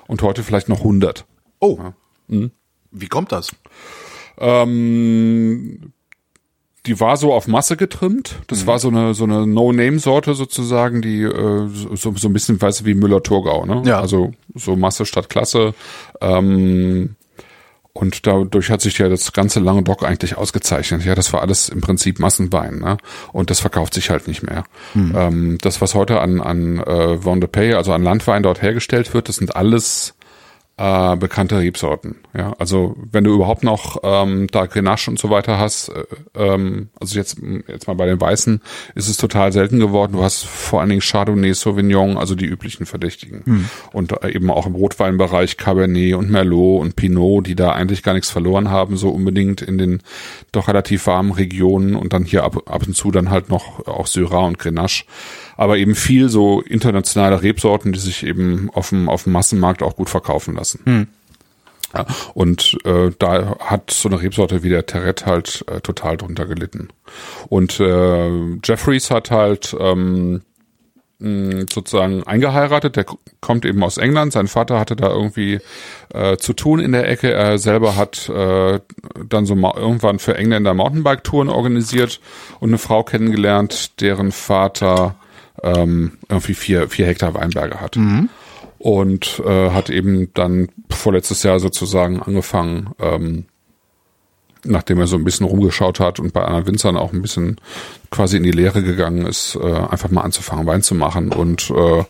und 0.07 0.21
heute 0.21 0.43
vielleicht 0.43 0.67
noch 0.67 0.79
100. 0.79 1.25
Oh. 1.59 1.79
Wie 2.91 3.07
kommt 3.07 3.31
das? 3.31 3.51
Ähm, 4.41 5.93
die 6.87 6.99
war 6.99 7.15
so 7.15 7.31
auf 7.33 7.47
Masse 7.47 7.77
getrimmt. 7.77 8.39
Das 8.47 8.65
war 8.65 8.79
so 8.79 8.87
eine 8.87 9.13
so 9.13 9.23
eine 9.23 9.45
No-Name-Sorte 9.45 10.33
sozusagen, 10.33 11.01
die 11.01 11.21
äh, 11.21 11.67
so, 11.95 12.15
so 12.15 12.27
ein 12.27 12.33
bisschen 12.33 12.59
weißt 12.59 12.81
du, 12.81 12.85
wie 12.85 12.95
Müller-Thurgau, 12.95 13.65
ne? 13.65 13.83
Ja. 13.85 13.99
Also 13.99 14.33
so 14.55 14.75
Masse 14.75 15.05
statt 15.05 15.29
Klasse. 15.29 15.75
Ähm, 16.21 17.15
und 17.93 18.25
dadurch 18.25 18.71
hat 18.71 18.81
sich 18.81 18.97
ja 18.97 19.09
das 19.09 19.33
ganze 19.33 19.59
lange 19.59 19.83
Dock 19.83 20.03
eigentlich 20.03 20.37
ausgezeichnet. 20.37 21.03
Ja, 21.03 21.13
das 21.13 21.33
war 21.33 21.41
alles 21.41 21.69
im 21.69 21.81
Prinzip 21.81 22.19
Massenwein, 22.19 22.79
ne? 22.79 22.97
Und 23.31 23.49
das 23.51 23.59
verkauft 23.59 23.93
sich 23.93 24.09
halt 24.09 24.27
nicht 24.27 24.43
mehr. 24.43 24.63
Ähm, 24.95 25.57
das, 25.61 25.81
was 25.81 25.93
heute 25.93 26.19
an, 26.21 26.41
an 26.41 26.79
äh, 26.79 27.17
Von 27.17 27.41
de 27.41 27.49
Pay, 27.49 27.73
also 27.73 27.93
an 27.93 28.01
Landwein 28.01 28.43
dort 28.43 28.61
hergestellt 28.61 29.13
wird, 29.13 29.29
das 29.29 29.35
sind 29.35 29.55
alles 29.55 30.15
äh, 30.81 31.15
bekannte 31.15 31.59
Rebsorten. 31.59 32.15
Ja, 32.35 32.53
also 32.57 32.95
wenn 33.11 33.23
du 33.23 33.35
überhaupt 33.35 33.63
noch 33.63 33.97
ähm, 34.01 34.47
da 34.51 34.65
Grenache 34.65 35.11
und 35.11 35.19
so 35.19 35.29
weiter 35.29 35.59
hast, 35.59 35.89
äh, 35.89 36.05
ähm, 36.33 36.89
also 36.99 37.17
jetzt 37.19 37.37
jetzt 37.67 37.87
mal 37.87 37.93
bei 37.93 38.07
den 38.07 38.19
Weißen 38.19 38.61
ist 38.95 39.07
es 39.07 39.17
total 39.17 39.51
selten 39.51 39.79
geworden. 39.79 40.13
Du 40.13 40.23
hast 40.23 40.43
vor 40.43 40.79
allen 40.79 40.89
Dingen 40.89 41.01
Chardonnay, 41.01 41.53
Sauvignon, 41.53 42.17
also 42.17 42.33
die 42.33 42.45
üblichen 42.45 42.87
Verdächtigen 42.87 43.69
und 43.93 44.23
äh, 44.23 44.33
eben 44.33 44.49
auch 44.49 44.65
im 44.65 44.73
Rotweinbereich 44.73 45.57
Cabernet 45.57 46.15
und 46.15 46.31
Merlot 46.31 46.81
und 46.81 46.95
Pinot, 46.95 47.45
die 47.45 47.55
da 47.55 47.73
eigentlich 47.73 48.01
gar 48.01 48.13
nichts 48.13 48.31
verloren 48.31 48.71
haben, 48.71 48.97
so 48.97 49.09
unbedingt 49.09 49.61
in 49.61 49.77
den 49.77 50.01
doch 50.51 50.67
relativ 50.67 51.05
warmen 51.05 51.31
Regionen 51.31 51.95
und 51.95 52.13
dann 52.13 52.23
hier 52.23 52.43
ab, 52.43 52.57
ab 52.65 52.87
und 52.87 52.95
zu 52.95 53.11
dann 53.11 53.29
halt 53.29 53.49
noch 53.49 53.85
auch 53.85 54.07
Syrah 54.07 54.47
und 54.47 54.57
Grenache 54.57 55.03
aber 55.61 55.77
eben 55.77 55.93
viel 55.93 56.27
so 56.27 56.59
internationale 56.59 57.43
Rebsorten, 57.43 57.91
die 57.91 57.99
sich 57.99 58.25
eben 58.25 58.71
auf 58.73 58.89
dem, 58.89 59.07
auf 59.07 59.25
dem 59.25 59.33
Massenmarkt 59.33 59.83
auch 59.83 59.95
gut 59.95 60.09
verkaufen 60.09 60.55
lassen. 60.55 60.79
Ja, 61.93 62.07
und 62.33 62.79
äh, 62.83 63.11
da 63.19 63.57
hat 63.59 63.91
so 63.91 64.09
eine 64.09 64.19
Rebsorte 64.19 64.63
wie 64.63 64.69
der 64.69 64.87
Terret 64.87 65.27
halt 65.27 65.63
äh, 65.67 65.79
total 65.79 66.17
drunter 66.17 66.47
gelitten. 66.47 66.87
Und 67.47 67.79
äh, 67.79 68.55
Jeffries 68.63 69.11
hat 69.11 69.29
halt 69.29 69.75
ähm, 69.79 70.41
sozusagen 71.19 72.23
eingeheiratet. 72.23 72.95
Der 72.95 73.05
kommt 73.39 73.63
eben 73.63 73.83
aus 73.83 73.99
England. 73.99 74.33
Sein 74.33 74.47
Vater 74.47 74.79
hatte 74.79 74.95
da 74.95 75.09
irgendwie 75.09 75.59
äh, 76.11 76.37
zu 76.37 76.53
tun 76.53 76.79
in 76.79 76.91
der 76.91 77.07
Ecke. 77.07 77.31
Er 77.31 77.59
selber 77.59 77.97
hat 77.97 78.27
äh, 78.29 78.79
dann 79.29 79.45
so 79.45 79.53
irgendwann 79.53 80.17
für 80.17 80.35
Engländer 80.35 80.73
Mountainbike-Touren 80.73 81.49
organisiert 81.49 82.19
und 82.59 82.71
eine 82.71 82.79
Frau 82.79 83.03
kennengelernt, 83.03 84.01
deren 84.01 84.31
Vater 84.31 85.17
ähm, 85.63 86.17
irgendwie 86.29 86.53
vier, 86.53 86.89
vier 86.89 87.07
Hektar 87.07 87.33
Weinberge 87.33 87.79
hat. 87.79 87.95
Und 88.79 89.41
äh, 89.45 89.69
hat 89.71 89.89
eben 89.89 90.33
dann 90.33 90.69
vorletztes 90.89 91.43
Jahr 91.43 91.59
sozusagen 91.59 92.21
angefangen, 92.21 92.91
ähm, 92.99 93.45
nachdem 94.63 94.99
er 94.99 95.07
so 95.07 95.15
ein 95.15 95.23
bisschen 95.23 95.45
rumgeschaut 95.45 95.99
hat 95.99 96.19
und 96.19 96.33
bei 96.33 96.43
anderen 96.43 96.67
Winzern 96.67 96.97
auch 96.97 97.13
ein 97.13 97.21
bisschen 97.21 97.59
quasi 98.09 98.37
in 98.37 98.43
die 98.43 98.51
Lehre 98.51 98.83
gegangen 98.83 99.25
ist, 99.25 99.55
äh, 99.55 99.73
einfach 99.73 100.09
mal 100.09 100.21
anzufangen, 100.21 100.65
Wein 100.65 100.81
zu 100.81 100.95
machen. 100.95 101.31
Und 101.31 101.71
äh, 101.71 102.03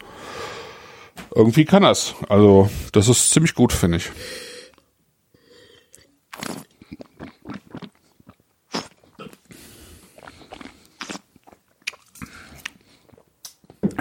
irgendwie 1.36 1.66
kann 1.66 1.84
er's. 1.84 2.16
Also 2.30 2.70
das 2.92 3.08
ist 3.08 3.32
ziemlich 3.32 3.56
gut, 3.56 3.74
finde 3.74 3.98
ich. 3.98 4.10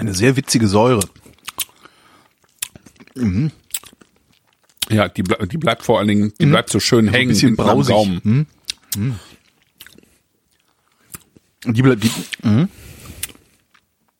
Eine 0.01 0.15
sehr 0.15 0.35
witzige 0.35 0.67
Säure. 0.67 1.01
Ja, 4.89 5.07
die, 5.07 5.21
die 5.23 5.57
bleibt 5.57 5.83
vor 5.83 5.99
allen 5.99 6.07
Dingen, 6.07 6.33
die 6.41 6.47
bleibt 6.47 6.71
so 6.71 6.79
schön 6.79 7.07
hängen 7.07 7.29
bisschen 7.29 7.49
hinten 7.49 7.61
am 7.61 7.67
brausig. 7.67 7.93
Gaumen. 7.95 8.47
Und 11.65 11.77
Die, 11.77 11.81
bleibt- 11.83 12.03
die, 12.03 12.11
mhm. 12.41 12.67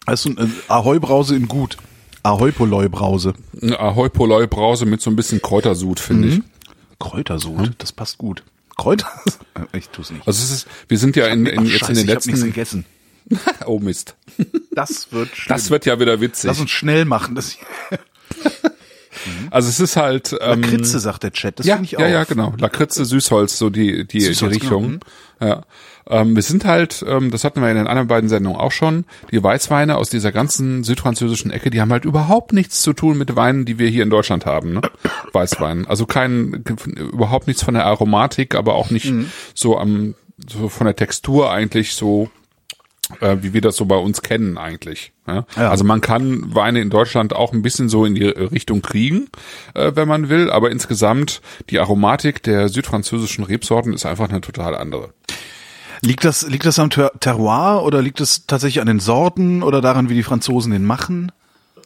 Das 0.06 0.24
ist 0.26 0.36
so 0.36 0.39
eine 0.41 0.52
Ahoi-Brause 0.67 1.36
in 1.36 1.48
gut. 1.48 1.78
Ahoi-Poloi-Brause. 2.22 3.34
Eine 3.60 3.80
Ahoi 3.80 4.10
Poloi 4.10 4.46
Brause 4.46 4.86
mit 4.86 5.02
so 5.02 5.10
ein 5.10 5.15
bisschen 5.15 5.41
Kräutersud, 5.41 6.00
finde 6.00 6.28
ich. 6.28 6.41
Kräutersud, 7.00 7.72
das 7.80 7.91
passt 7.91 8.20
gut. 8.20 8.44
Kräuter? 8.78 9.08
Ich 9.74 9.89
tu's 9.89 10.12
nicht. 10.12 10.28
Also 10.28 10.44
es 10.44 10.52
ist, 10.52 10.67
wir 10.88 10.98
sind 10.98 11.15
ja 11.15 11.28
in, 11.28 11.46
in, 11.46 11.65
jetzt 11.65 11.89
in 11.89 11.96
den 11.96 11.98
ich 12.06 12.13
letzten. 12.13 12.34
gegessen. 12.44 12.86
Oh 13.65 13.79
Mist. 13.79 14.15
Das 14.71 15.12
wird 15.12 15.36
schlimm. 15.36 15.55
Das 15.55 15.69
wird 15.69 15.86
ja 15.86 15.99
wieder 15.99 16.19
witzig. 16.21 16.47
Lass 16.47 16.60
uns 16.60 16.71
schnell 16.71 17.05
machen. 17.05 17.36
Das 17.36 17.57
Also 19.51 19.69
es 19.69 19.79
ist 19.79 19.97
halt. 19.97 20.36
Ähm, 20.41 20.62
Kritze, 20.62 20.99
sagt 20.99 21.23
der 21.23 21.31
Chat. 21.31 21.60
Das 21.60 21.65
ja, 21.65 21.75
finde 21.75 21.86
ich 21.86 21.97
auch. 21.97 22.01
ja, 22.01 22.07
ja, 22.07 22.23
genau. 22.23 22.53
Lakritze, 22.57 23.05
Süßholz, 23.05 23.57
so 23.57 23.69
die 23.69 24.07
die, 24.07 24.19
die 24.19 24.21
Süßholz, 24.21 24.55
Richtung. 24.55 24.99
genau. 25.39 25.53
Ja. 25.53 25.63
Ähm, 26.10 26.36
wir 26.36 26.41
sind 26.41 26.65
halt, 26.65 27.03
ähm, 27.07 27.29
das 27.29 27.43
hatten 27.43 27.62
wir 27.62 27.69
in 27.69 27.75
den 27.77 27.88
anderen 27.88 28.07
beiden 28.07 28.29
Sendungen 28.29 28.60
auch 28.60 28.71
schon, 28.71 29.05
die 29.31 29.43
Weißweine 29.43 29.97
aus 29.97 30.10
dieser 30.10 30.31
ganzen 30.31 30.84
südfranzösischen 30.84 31.51
Ecke, 31.51 31.69
die 31.69 31.79
haben 31.81 31.91
halt 31.91 32.05
überhaupt 32.05 32.53
nichts 32.53 32.81
zu 32.81 32.93
tun 32.93 33.17
mit 33.17 33.36
Weinen, 33.36 33.65
die 33.65 33.77
wir 33.77 33.89
hier 33.89 34.03
in 34.03 34.10
Deutschland 34.10 34.45
haben, 34.45 34.73
ne? 34.73 34.81
Weißwein. 35.34 35.86
Also 35.88 36.05
kein, 36.07 36.63
überhaupt 36.95 37.47
nichts 37.47 37.63
von 37.63 37.75
der 37.75 37.86
Aromatik, 37.86 38.55
aber 38.55 38.73
auch 38.75 38.89
nicht 38.89 39.12
Mhm. 39.12 39.29
so 39.53 39.77
am, 39.77 40.15
so 40.49 40.69
von 40.69 40.86
der 40.86 40.95
Textur 40.95 41.51
eigentlich 41.51 41.93
so, 41.93 42.29
äh, 43.19 43.38
wie 43.41 43.54
wir 43.54 43.62
das 43.62 43.76
so 43.76 43.86
bei 43.86 43.97
uns 43.97 44.21
kennen 44.21 44.58
eigentlich. 44.58 45.12
Ja? 45.28 45.45
Ja. 45.56 45.69
Also 45.69 45.84
man 45.84 46.02
kann 46.02 46.56
Weine 46.56 46.82
in 46.82 46.89
Deutschland 46.89 47.34
auch 47.34 47.54
ein 47.54 47.62
bisschen 47.62 47.89
so 47.89 48.06
in 48.06 48.15
die 48.15 48.26
Richtung 48.26 48.82
kriegen, 48.82 49.28
äh, 49.74 49.91
wenn 49.95 50.08
man 50.08 50.30
will, 50.30 50.50
aber 50.50 50.71
insgesamt 50.71 51.41
die 51.69 51.80
Aromatik 51.80 52.43
der 52.43 52.69
südfranzösischen 52.69 53.43
Rebsorten 53.43 53.93
ist 53.93 54.06
einfach 54.06 54.30
eine 54.30 54.41
total 54.41 54.76
andere. 54.76 55.13
Liegt 56.04 56.26
das, 56.26 56.47
liegt 56.47 56.65
das 56.65 56.80
am 56.80 56.89
Ter 56.89 57.12
Terroir 57.19 57.84
oder 57.84 58.02
liegt 58.02 58.21
es 58.21 58.47
tatsächlich 58.47 58.82
an 58.82 58.88
den 58.88 59.00
Sorten 59.00 59.62
oder 59.62 59.82
daran, 59.82 60.10
wie 60.10 60.15
die 60.15 60.24
Franzosen 60.24 60.71
den 60.71 60.86
machen? 60.86 61.32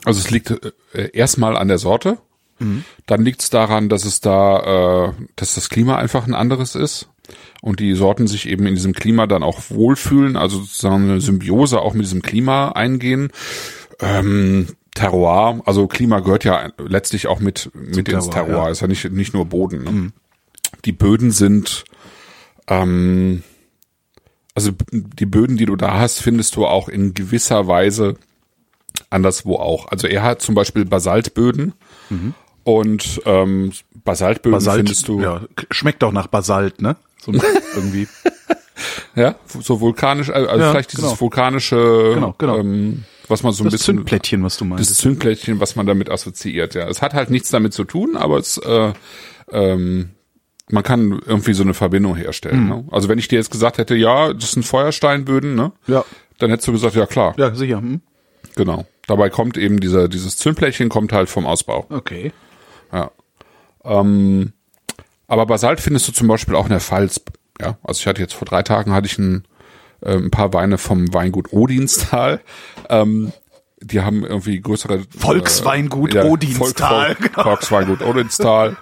Also 0.05 0.19
es 0.19 0.31
liegt 0.31 0.51
äh, 0.93 1.09
erstmal 1.11 1.57
an 1.57 1.67
der 1.67 1.79
Sorte, 1.79 2.19
dann 3.05 3.23
liegt 3.23 3.41
es 3.41 3.49
daran, 3.49 3.89
dass 3.89 4.05
es 4.05 4.21
da, 4.21 5.09
äh, 5.09 5.13
dass 5.35 5.55
das 5.55 5.69
Klima 5.69 5.97
einfach 5.97 6.25
ein 6.25 6.33
anderes 6.33 6.75
ist 6.75 7.09
und 7.61 7.79
die 7.79 7.93
Sorten 7.93 8.27
sich 8.27 8.47
eben 8.47 8.65
in 8.65 8.75
diesem 8.75 8.93
Klima 8.93 9.27
dann 9.27 9.43
auch 9.43 9.61
wohlfühlen, 9.69 10.37
also 10.37 10.59
sozusagen 10.59 11.09
eine 11.09 11.21
Symbiose 11.21 11.81
auch 11.81 11.93
mit 11.93 12.05
diesem 12.05 12.21
Klima 12.21 12.69
eingehen. 12.69 13.31
Ähm, 13.99 14.67
Terroir, 14.93 15.61
also 15.65 15.87
Klima 15.87 16.21
gehört 16.21 16.45
ja 16.45 16.69
letztlich 16.77 17.27
auch 17.27 17.39
mit 17.39 17.69
mit 17.73 18.07
ins 18.07 18.29
Terroir, 18.29 18.45
Terroir, 18.47 18.65
ja. 18.65 18.71
ist 18.71 18.81
ja 18.81 18.87
nicht 18.87 19.11
nicht 19.11 19.33
nur 19.33 19.45
Boden. 19.45 19.83
Ne? 19.83 20.11
Die 20.85 20.93
Böden 20.93 21.31
sind 21.31 21.83
ähm, 22.67 23.43
also 24.53 24.71
die 24.91 25.25
Böden, 25.25 25.57
die 25.57 25.65
du 25.65 25.75
da 25.75 25.99
hast, 25.99 26.21
findest 26.21 26.55
du 26.55 26.65
auch 26.65 26.87
in 26.87 27.13
gewisser 27.13 27.67
Weise 27.67 28.15
anderswo 29.09 29.57
auch. 29.57 29.89
Also 29.89 30.07
er 30.07 30.23
hat 30.23 30.41
zum 30.41 30.55
Beispiel 30.55 30.85
Basaltböden 30.85 31.73
und 32.65 33.21
ähm, 33.25 33.71
Basaltböden 34.03 34.59
findest 34.59 35.07
du 35.07 35.21
ja, 35.21 35.41
schmeckt 35.71 36.03
doch 36.03 36.11
nach 36.11 36.27
Basalt, 36.27 36.81
ne? 36.81 36.97
So 37.21 37.31
irgendwie. 37.75 38.07
ja 39.15 39.35
so 39.61 39.79
vulkanisch, 39.79 40.29
also 40.29 40.61
Ja, 40.61 40.71
vielleicht 40.71 40.91
dieses 40.91 41.05
genau. 41.05 41.21
vulkanische, 41.21 42.11
Genau, 42.15 42.35
genau. 42.37 42.57
Ähm, 42.57 43.05
was 43.27 43.43
man 43.43 43.53
so 43.53 43.63
ein 43.63 43.65
Das 43.65 43.73
bisschen 43.73 43.97
Zündplättchen, 43.97 44.43
was 44.43 44.57
du 44.57 44.65
das 44.65 44.69
meinst. 44.69 44.97
Zündplättchen, 44.97 45.59
was 45.59 45.75
man 45.75 45.85
damit 45.85 46.09
assoziiert. 46.11 46.75
Ja, 46.75 46.87
es 46.89 47.01
hat 47.01 47.13
halt 47.13 47.29
nichts 47.29 47.49
damit 47.49 47.73
zu 47.73 47.83
tun, 47.83 48.17
aber 48.17 48.37
es 48.37 48.57
äh, 48.57 48.93
ähm, 49.51 50.09
man 50.69 50.83
kann 50.83 51.21
irgendwie 51.25 51.53
so 51.53 51.61
eine 51.63 51.75
Verbindung 51.75 52.15
herstellen. 52.15 52.57
Hm. 52.57 52.67
Ne? 52.67 52.85
Also 52.91 53.09
wenn 53.09 53.19
ich 53.19 53.27
dir 53.27 53.37
jetzt 53.37 53.51
gesagt 53.51 53.77
hätte, 53.77 53.95
ja, 53.95 54.33
das 54.33 54.51
sind 54.51 54.63
Feuersteinböden, 54.63 55.53
ne? 55.55 55.71
Ja. 55.85 56.03
Dann 56.39 56.49
hättest 56.49 56.67
du 56.67 56.71
gesagt, 56.71 56.95
ja 56.95 57.05
klar. 57.05 57.35
Ja, 57.37 57.53
sicher. 57.53 57.77
Hm? 57.77 58.01
Genau. 58.55 58.85
Dabei 59.07 59.29
kommt 59.29 59.57
eben 59.57 59.79
dieser, 59.79 60.07
dieses 60.07 60.37
Zündblättchen 60.37 60.89
kommt 60.89 61.13
halt 61.13 61.29
vom 61.29 61.45
Ausbau. 61.45 61.85
Okay. 61.89 62.31
Ja. 62.91 63.11
Ähm, 63.83 64.53
aber 65.27 65.45
Basalt 65.45 65.79
findest 65.79 66.07
du 66.07 66.11
zum 66.11 66.27
Beispiel 66.27 66.55
auch 66.55 66.65
in 66.65 66.71
der 66.71 66.79
Pfalz. 66.79 67.21
Ja, 67.61 67.77
also 67.83 67.99
ich 67.99 68.07
hatte 68.07 68.21
jetzt 68.21 68.33
vor 68.33 68.47
drei 68.47 68.63
Tagen 68.63 68.93
hatte 68.93 69.07
ich 69.07 69.17
ein, 69.17 69.47
äh, 70.01 70.15
ein 70.15 70.31
paar 70.31 70.53
Weine 70.53 70.77
vom 70.77 71.13
Weingut 71.13 71.53
Odinstal. 71.53 72.41
Ähm, 72.89 73.31
die 73.81 74.01
haben 74.01 74.25
irgendwie 74.25 74.59
größere 74.59 75.03
Volksweingut 75.17 76.15
äh, 76.15 76.17
ja, 76.19 76.23
Odinstal. 76.25 77.15
Volk, 77.15 77.33
Volk, 77.33 77.43
Volksweingut 77.43 78.01
Odinstal. 78.01 78.77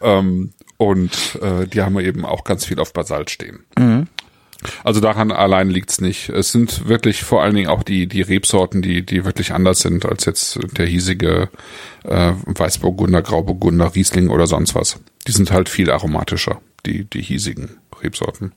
ähm, 0.00 0.52
und 0.76 1.38
äh, 1.40 1.66
die 1.66 1.80
haben 1.80 1.98
eben 2.00 2.24
auch 2.24 2.44
ganz 2.44 2.64
viel 2.64 2.80
auf 2.80 2.92
Basalt 2.92 3.30
stehen. 3.30 3.64
Also 4.84 5.00
daran 5.00 5.32
allein 5.32 5.70
liegt's 5.70 6.00
nicht. 6.00 6.28
Es 6.28 6.52
sind 6.52 6.88
wirklich 6.88 7.22
vor 7.22 7.42
allen 7.42 7.54
Dingen 7.54 7.68
auch 7.68 7.82
die 7.82 8.06
die 8.06 8.22
Rebsorten, 8.22 8.82
die 8.82 9.04
die 9.04 9.24
wirklich 9.24 9.52
anders 9.52 9.80
sind 9.80 10.04
als 10.04 10.24
jetzt 10.24 10.58
der 10.76 10.86
hiesige 10.86 11.48
äh, 12.04 12.32
Weißburgunder, 12.46 13.22
Grauburgunder, 13.22 13.94
Riesling 13.94 14.28
oder 14.28 14.46
sonst 14.46 14.74
was. 14.74 15.00
Die 15.26 15.32
sind 15.32 15.50
halt 15.52 15.68
viel 15.68 15.90
aromatischer, 15.90 16.60
die 16.86 17.04
die 17.04 17.22
hiesigen 17.22 17.76
Rebsorten. 18.02 18.52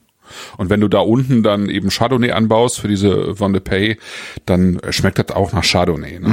Und 0.57 0.69
wenn 0.69 0.81
du 0.81 0.87
da 0.87 0.99
unten 0.99 1.43
dann 1.43 1.69
eben 1.69 1.89
Chardonnay 1.89 2.31
anbaust 2.31 2.79
für 2.79 2.87
diese 2.87 3.35
Von 3.35 3.53
de 3.53 3.61
Pay, 3.61 3.97
dann 4.45 4.81
schmeckt 4.89 5.19
das 5.19 5.35
auch 5.35 5.53
nach 5.53 5.63
Chardonnay. 5.63 6.19
Ne? 6.19 6.27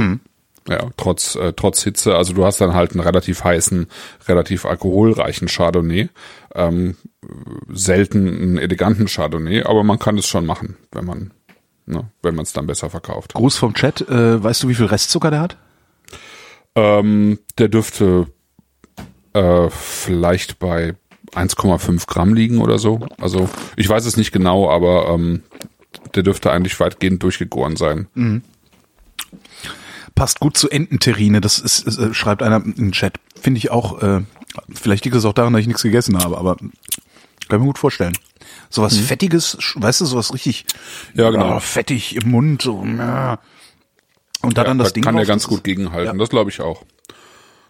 Ja, 0.67 0.89
trotz 0.95 1.35
äh, 1.35 1.53
trotz 1.53 1.83
Hitze. 1.83 2.15
Also 2.15 2.33
du 2.33 2.45
hast 2.45 2.61
dann 2.61 2.73
halt 2.73 2.91
einen 2.91 3.01
relativ 3.01 3.43
heißen, 3.43 3.87
relativ 4.27 4.65
alkoholreichen 4.65 5.47
Chardonnay. 5.47 6.09
Ähm, 6.55 6.95
selten 7.69 8.27
einen 8.27 8.57
eleganten 8.57 9.07
Chardonnay, 9.07 9.63
aber 9.63 9.83
man 9.83 9.99
kann 9.99 10.17
es 10.17 10.27
schon 10.27 10.45
machen, 10.45 10.77
wenn 10.91 11.05
man 11.05 11.31
ne, 11.85 12.09
wenn 12.21 12.35
man 12.35 12.43
es 12.43 12.53
dann 12.53 12.67
besser 12.67 12.89
verkauft. 12.89 13.33
Gruß 13.33 13.57
vom 13.57 13.73
Chat. 13.73 14.01
Äh, 14.01 14.41
weißt 14.43 14.63
du, 14.63 14.69
wie 14.69 14.75
viel 14.75 14.85
Restzucker 14.85 15.31
der 15.31 15.41
hat? 15.41 15.57
Ähm, 16.75 17.39
der 17.57 17.67
dürfte 17.67 18.27
äh, 19.33 19.69
vielleicht 19.69 20.59
bei 20.59 20.95
1,5 21.33 22.07
Gramm 22.07 22.33
liegen 22.33 22.59
oder 22.59 22.79
so. 22.79 23.01
Also 23.19 23.49
ich 23.75 23.89
weiß 23.89 24.05
es 24.05 24.17
nicht 24.17 24.31
genau, 24.31 24.69
aber 24.69 25.09
ähm, 25.09 25.43
der 26.15 26.23
dürfte 26.23 26.51
eigentlich 26.51 26.79
weitgehend 26.79 27.21
durchgegoren 27.23 27.75
sein. 27.75 28.07
Passt 30.15 30.39
gut 30.39 30.57
zu 30.57 30.69
Ententerrine. 30.69 31.41
Das 31.41 31.57
ist, 31.59 31.87
äh, 31.87 32.13
schreibt 32.13 32.43
einer 32.43 32.63
im 32.63 32.91
Chat. 32.91 33.17
Finde 33.39 33.57
ich 33.57 33.71
auch. 33.71 34.01
Äh, 34.01 34.21
vielleicht 34.73 35.05
liegt 35.05 35.15
es 35.15 35.25
auch 35.25 35.33
daran, 35.33 35.53
dass 35.53 35.61
ich 35.61 35.67
nichts 35.67 35.81
gegessen 35.83 36.17
habe, 36.19 36.37
aber 36.37 36.57
kann 36.57 36.71
ich 37.49 37.51
mir 37.51 37.59
gut 37.59 37.79
vorstellen. 37.79 38.13
Sowas 38.69 38.97
fettiges, 38.97 39.57
sch- 39.59 39.81
weißt 39.81 40.01
du, 40.01 40.05
sowas 40.05 40.33
richtig. 40.33 40.65
Ja, 41.13 41.29
genau. 41.31 41.55
oh, 41.55 41.59
fettig 41.59 42.15
im 42.15 42.29
Mund. 42.31 42.61
So, 42.61 42.83
ja. 42.85 43.39
Und 44.41 44.57
da 44.57 44.63
dann 44.63 44.77
das 44.77 44.89
da 44.89 44.93
Ding 44.95 45.03
kann 45.03 45.15
der 45.15 45.23
drauf, 45.23 45.29
ganz 45.29 45.43
das 45.43 45.49
gut 45.49 45.63
gegenhalten. 45.63 46.13
Ja. 46.17 46.19
Das 46.19 46.29
glaube 46.29 46.49
ich 46.49 46.59
auch. 46.61 46.83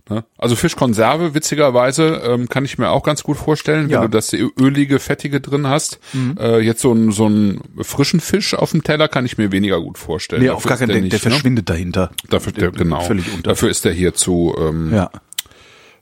Ne? 0.10 0.26
Also 0.38 0.56
Fischkonserve, 0.58 1.34
witzigerweise, 1.34 2.22
ähm, 2.26 2.50
kann 2.50 2.66
ich 2.66 2.78
mir 2.78 2.90
auch 2.90 3.04
ganz 3.04 3.24
gut 3.24 3.38
vorstellen, 3.38 3.90
Ja. 3.90 4.00
Mhm. 4.00 4.04
wenn 4.04 4.12
du 4.12 4.18
das 4.18 4.34
ölige, 4.34 5.00
fettige 5.00 5.40
drin 5.40 5.68
hast. 5.68 6.00
Äh, 6.38 6.60
jetzt 6.60 6.82
so 6.82 6.92
einen 6.92 7.12
so 7.12 7.26
einen 7.28 7.62
frischen 7.82 8.20
Fisch 8.20 8.54
auf 8.54 8.72
dem 8.72 8.84
Teller 8.84 9.08
kann 9.08 9.26
ich 9.26 9.38
mir 9.38 9.52
weniger 9.54 9.80
gut 9.80 9.98
vorstellen. 9.98 10.42
Nee, 10.42 10.48
Dafür 10.50 10.58
auf 10.58 10.64
gar 10.66 10.78
keinen, 10.78 10.90
der, 10.90 11.02
nicht, 11.02 11.14
der 11.14 11.20
ne? 11.20 11.32
verschwindet 11.36 11.70
dahinter. 11.70 12.12
Dafür, 12.30 12.52
der, 12.52 12.72
genau. 12.72 13.00
Völlig 13.00 13.28
unter. 13.34 13.52
Dafür 13.52 13.70
ist 13.70 13.86
der 13.86 13.94
hier 13.94 14.14
zu, 14.14 14.54
ähm, 14.60 14.94
Ja. 14.94 15.10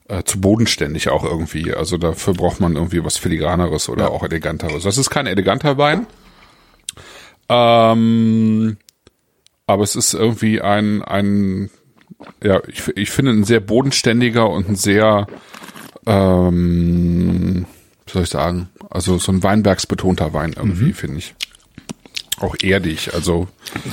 äh, 0.08 0.24
zu 0.24 0.42
bodenständig 0.42 1.10
auch 1.10 1.24
irgendwie. 1.24 1.72
Also 1.74 1.98
dafür 1.98 2.34
braucht 2.34 2.60
man 2.60 2.76
irgendwie 2.76 3.04
was 3.04 3.18
filigraneres 3.18 3.88
oder 3.88 4.10
auch 4.10 4.24
eleganteres. 4.24 4.84
Das 4.84 4.98
ist 4.98 5.12
kein 5.12 5.28
eleganter 5.28 5.78
Wein. 5.78 6.08
Ähm, 7.50 8.78
aber 9.68 9.84
es 9.84 9.96
ist 9.96 10.14
irgendwie 10.14 10.62
ein, 10.62 11.02
ein, 11.04 11.70
ja, 12.43 12.62
ich, 12.67 12.88
ich 12.95 13.10
finde 13.12 13.31
ein 13.31 13.43
sehr 13.43 13.60
bodenständiger 13.60 14.49
und 14.49 14.69
ein 14.69 14.75
sehr, 14.75 15.27
ähm, 16.05 17.65
wie 18.05 18.12
soll 18.12 18.23
ich 18.23 18.29
sagen, 18.29 18.69
also 18.89 19.17
so 19.17 19.31
ein 19.31 19.43
Weinbergsbetonter 19.43 20.34
Wein 20.34 20.53
irgendwie, 20.55 20.86
Mhm. 20.86 20.93
finde 20.93 21.17
ich. 21.17 21.36
Auch 22.39 22.55
erdig, 22.62 23.13
also 23.13 23.47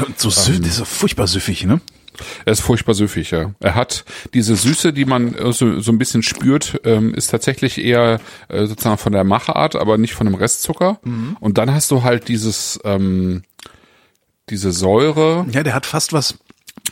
Und 0.06 0.18
so 0.18 0.30
süff, 0.30 0.58
das 0.60 0.68
ist 0.68 0.76
so 0.76 0.84
furchtbar 0.84 1.26
süffig, 1.26 1.64
ne? 1.64 1.80
er 2.44 2.52
ist 2.52 2.62
furchtbar 2.62 2.94
süffig, 2.94 3.30
ja. 3.30 3.52
Er 3.60 3.76
hat 3.76 4.04
diese 4.34 4.56
Süße, 4.56 4.92
die 4.92 5.04
man 5.04 5.34
äh, 5.36 5.52
so, 5.52 5.78
so 5.80 5.92
ein 5.92 5.98
bisschen 5.98 6.24
spürt, 6.24 6.80
ähm, 6.84 7.14
ist 7.14 7.28
tatsächlich 7.28 7.78
eher 7.78 8.20
äh, 8.48 8.66
sozusagen 8.66 8.98
von 8.98 9.12
der 9.12 9.22
Machart, 9.22 9.76
aber 9.76 9.98
nicht 9.98 10.14
von 10.14 10.26
dem 10.26 10.34
Restzucker. 10.34 10.98
Und 11.38 11.58
dann 11.58 11.72
hast 11.72 11.92
du 11.92 12.02
halt 12.02 12.26
dieses, 12.26 12.80
ähm, 12.84 13.42
diese 14.50 14.72
Säure 14.72 15.46
Ja, 15.52 15.62
der 15.62 15.74
hat 15.74 15.86
fast 15.86 16.12
was. 16.12 16.34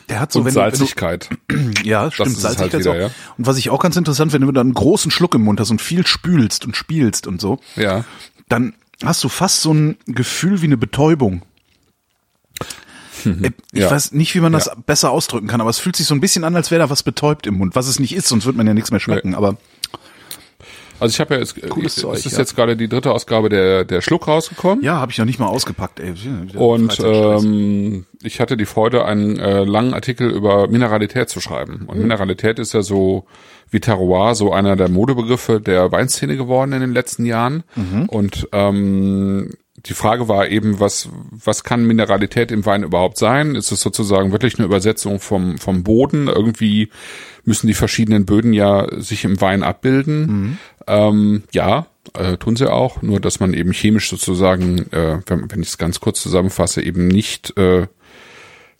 Der 0.08 0.20
hat 0.20 0.32
so, 0.32 0.38
und 0.40 0.44
wenn 0.46 0.54
wenn 0.54 0.70
du, 0.70 0.76
Salzigkeit. 0.76 1.28
Ja, 1.84 2.10
stimmt, 2.10 2.28
halt 2.30 2.38
Salzigkeit 2.38 2.80
wieder, 2.80 2.90
auch. 2.92 2.96
ja. 2.96 3.06
Und 3.38 3.46
was 3.46 3.56
ich 3.58 3.70
auch 3.70 3.80
ganz 3.80 3.96
interessant 3.96 4.32
finde, 4.32 4.46
wenn 4.46 4.54
du 4.54 4.58
dann 4.58 4.68
einen 4.68 4.74
großen 4.74 5.10
Schluck 5.10 5.34
im 5.34 5.42
Mund 5.42 5.60
hast 5.60 5.70
und 5.70 5.80
viel 5.80 6.06
spülst 6.06 6.64
und 6.64 6.76
spielst 6.76 7.26
und 7.26 7.40
so, 7.40 7.58
Ja. 7.76 8.04
dann 8.48 8.74
hast 9.04 9.22
du 9.24 9.28
fast 9.28 9.60
so 9.62 9.72
ein 9.74 9.96
Gefühl 10.06 10.62
wie 10.62 10.66
eine 10.66 10.76
Betäubung. 10.76 11.42
Äh, 13.24 13.50
Ich 13.72 13.80
Ja. 13.80 13.90
weiß 13.90 14.12
nicht, 14.12 14.34
wie 14.34 14.40
man 14.40 14.52
das 14.52 14.66
Ja. 14.66 14.74
besser 14.86 15.10
ausdrücken 15.10 15.48
kann, 15.48 15.60
aber 15.60 15.70
es 15.70 15.78
fühlt 15.78 15.96
sich 15.96 16.06
so 16.06 16.14
ein 16.14 16.20
bisschen 16.20 16.44
an, 16.44 16.54
als 16.56 16.70
wäre 16.70 16.80
da 16.80 16.90
was 16.90 17.02
betäubt 17.02 17.46
im 17.46 17.54
Mund, 17.58 17.74
was 17.74 17.88
es 17.88 17.98
nicht 17.98 18.14
ist, 18.14 18.28
sonst 18.28 18.46
wird 18.46 18.56
man 18.56 18.66
ja 18.66 18.74
nichts 18.74 18.90
mehr 18.90 19.00
schmecken. 19.00 19.34
Aber 19.34 19.56
Also 21.00 21.12
ich 21.12 21.20
habe 21.20 21.34
ja 21.34 21.40
jetzt, 21.40 21.60
Cooles 21.68 21.96
es 21.96 22.02
Zeug, 22.02 22.14
ist 22.16 22.32
ja. 22.32 22.38
jetzt 22.38 22.56
gerade 22.56 22.76
die 22.76 22.88
dritte 22.88 23.12
Ausgabe 23.12 23.48
der, 23.48 23.84
der 23.84 24.00
Schluck 24.00 24.28
rausgekommen. 24.28 24.84
ja, 24.84 24.96
habe 24.96 25.12
ich 25.12 25.18
noch 25.18 25.24
nicht 25.24 25.38
mal 25.38 25.46
ausgepackt. 25.46 26.00
Ey. 26.00 26.14
Und 26.54 27.00
ähm, 27.04 28.06
ich 28.22 28.40
hatte 28.40 28.56
die 28.56 28.66
Freude, 28.66 29.04
einen 29.04 29.38
äh, 29.38 29.64
langen 29.64 29.94
Artikel 29.94 30.30
über 30.30 30.68
Mineralität 30.68 31.28
zu 31.28 31.40
schreiben. 31.40 31.80
Mhm. 31.82 31.88
Und 31.88 31.98
Mineralität 31.98 32.58
ist 32.58 32.72
ja 32.72 32.82
so 32.82 33.26
wie 33.70 33.80
Terroir, 33.80 34.34
so 34.34 34.52
einer 34.52 34.76
der 34.76 34.88
Modebegriffe 34.88 35.60
der 35.60 35.90
Weinszene 35.92 36.36
geworden 36.36 36.72
in 36.72 36.80
den 36.80 36.92
letzten 36.92 37.26
Jahren. 37.26 37.64
Mhm. 37.74 38.08
Und 38.08 38.48
ähm, 38.52 39.50
die 39.88 39.94
Frage 39.94 40.28
war 40.28 40.48
eben, 40.48 40.80
was, 40.80 41.08
was 41.30 41.64
kann 41.64 41.86
Mineralität 41.86 42.50
im 42.50 42.66
Wein 42.66 42.82
überhaupt 42.82 43.18
sein? 43.18 43.54
Ist 43.54 43.72
es 43.72 43.80
sozusagen 43.80 44.32
wirklich 44.32 44.58
eine 44.58 44.66
Übersetzung 44.66 45.20
vom, 45.20 45.58
vom 45.58 45.82
Boden? 45.82 46.28
Irgendwie 46.28 46.90
müssen 47.44 47.66
die 47.66 47.74
verschiedenen 47.74 48.26
Böden 48.26 48.52
ja 48.52 48.86
sich 49.00 49.24
im 49.24 49.40
Wein 49.40 49.62
abbilden. 49.62 50.58
Ähm, 50.86 51.42
ja, 51.52 51.86
äh, 52.14 52.36
tun 52.36 52.56
sie 52.56 52.70
auch, 52.70 53.02
nur 53.02 53.20
dass 53.20 53.40
man 53.40 53.54
eben 53.54 53.72
chemisch 53.72 54.08
sozusagen, 54.08 54.90
äh, 54.92 55.20
wenn, 55.26 55.50
wenn 55.50 55.62
ich 55.62 55.68
es 55.68 55.78
ganz 55.78 56.00
kurz 56.00 56.22
zusammenfasse, 56.22 56.82
eben 56.82 57.08
nicht 57.08 57.56
äh, 57.58 57.86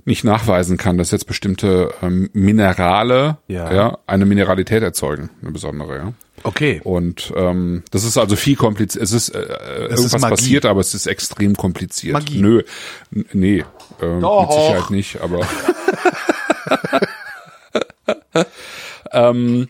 nicht 0.06 0.24
nachweisen 0.24 0.76
kann, 0.78 0.96
dass 0.96 1.10
jetzt 1.10 1.26
bestimmte 1.26 1.92
ähm, 2.00 2.30
Minerale 2.32 3.38
Ja. 3.48 3.72
ja. 3.74 3.98
eine 4.06 4.24
Mineralität 4.24 4.82
erzeugen, 4.82 5.30
eine 5.42 5.50
besondere. 5.50 5.96
Ja. 5.96 6.12
okay. 6.44 6.80
Und 6.84 7.32
ähm, 7.36 7.82
das 7.90 8.04
ist 8.04 8.16
also 8.16 8.36
viel 8.36 8.56
kompliziert. 8.56 9.02
Es 9.02 9.12
ist 9.12 9.30
äh, 9.30 9.40
ist 9.40 9.98
irgendwas 9.98 10.20
Magie. 10.22 10.30
passiert, 10.36 10.64
aber 10.64 10.80
es 10.80 10.94
ist 10.94 11.06
extrem 11.06 11.56
kompliziert. 11.56 12.14
Magie. 12.14 12.40
Nö, 12.40 12.62
nee, 13.32 13.64
äh, 14.00 14.06
mit 14.06 14.22
Doch. 14.22 14.50
Sicherheit 14.50 14.90
nicht. 14.90 15.20
Aber 15.20 15.40
ähm, 19.12 19.68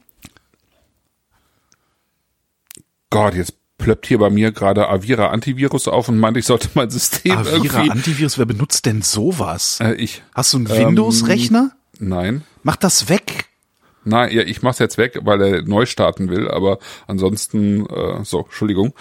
Gott, 3.11 3.35
jetzt 3.35 3.55
plöppt 3.87 4.09
hier 4.09 4.19
bei 4.19 4.31
mir 4.31 4.51
gerade 4.51 4.89
Avira 4.89 5.29
Antivirus 5.29 5.87
auf 5.87 6.09
und 6.09 6.19
meint, 6.19 6.37
ich 6.37 6.45
sollte 6.45 6.69
mein 6.75 6.91
System 6.91 7.39
Avira 7.39 7.53
irgendwie. 7.53 7.91
Antivirus, 7.93 8.37
wer 8.37 8.45
benutzt 8.45 8.85
denn 8.85 9.01
sowas? 9.01 9.79
Äh, 9.81 9.95
ich. 9.95 10.25
Hast 10.35 10.53
du 10.55 10.57
einen 10.57 10.69
Windows-Rechner? 10.69 11.71
Nein. 12.01 12.43
Mach 12.65 12.75
das 12.75 13.09
weg. 13.09 13.45
Nein, 14.03 14.33
ja, 14.33 14.43
ich 14.43 14.61
mach's 14.63 14.81
jetzt 14.81 14.99
weg, 14.99 15.21
weil 15.23 15.41
er 15.41 15.63
neu 15.63 15.87
starten 15.87 16.31
will, 16.31 16.51
aber 16.51 16.81
ansonsten, 17.07 17.87
äh, 17.87 18.25
so, 18.25 18.41
Entschuldigung. 18.41 18.93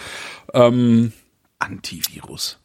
Ähm, 0.53 1.13
Antivirus. 1.57 2.59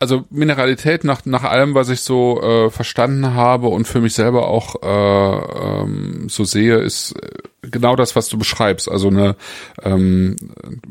also 0.00 0.24
Mineralität 0.30 1.04
nach, 1.04 1.24
nach 1.24 1.44
allem, 1.44 1.76
was 1.76 1.88
ich 1.88 2.00
so 2.00 2.42
äh, 2.42 2.70
verstanden 2.70 3.34
habe 3.34 3.68
und 3.68 3.86
für 3.86 4.00
mich 4.00 4.14
selber 4.14 4.48
auch 4.48 4.82
äh, 4.82 5.82
ähm, 5.82 6.28
so 6.28 6.42
sehe, 6.42 6.78
ist 6.78 7.12
äh, 7.12 7.33
genau 7.70 7.96
das, 7.96 8.16
was 8.16 8.28
du 8.28 8.38
beschreibst. 8.38 8.88
Also 8.88 9.08
eine 9.08 9.36
ähm, 9.82 10.36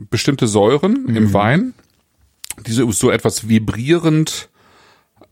bestimmte 0.10 0.48
Säuren 0.48 1.16
im 1.16 1.34
Wein, 1.34 1.74
die 2.66 2.72
so, 2.72 2.92
so 2.92 3.12
etwas 3.12 3.48
vibrierend 3.50 4.50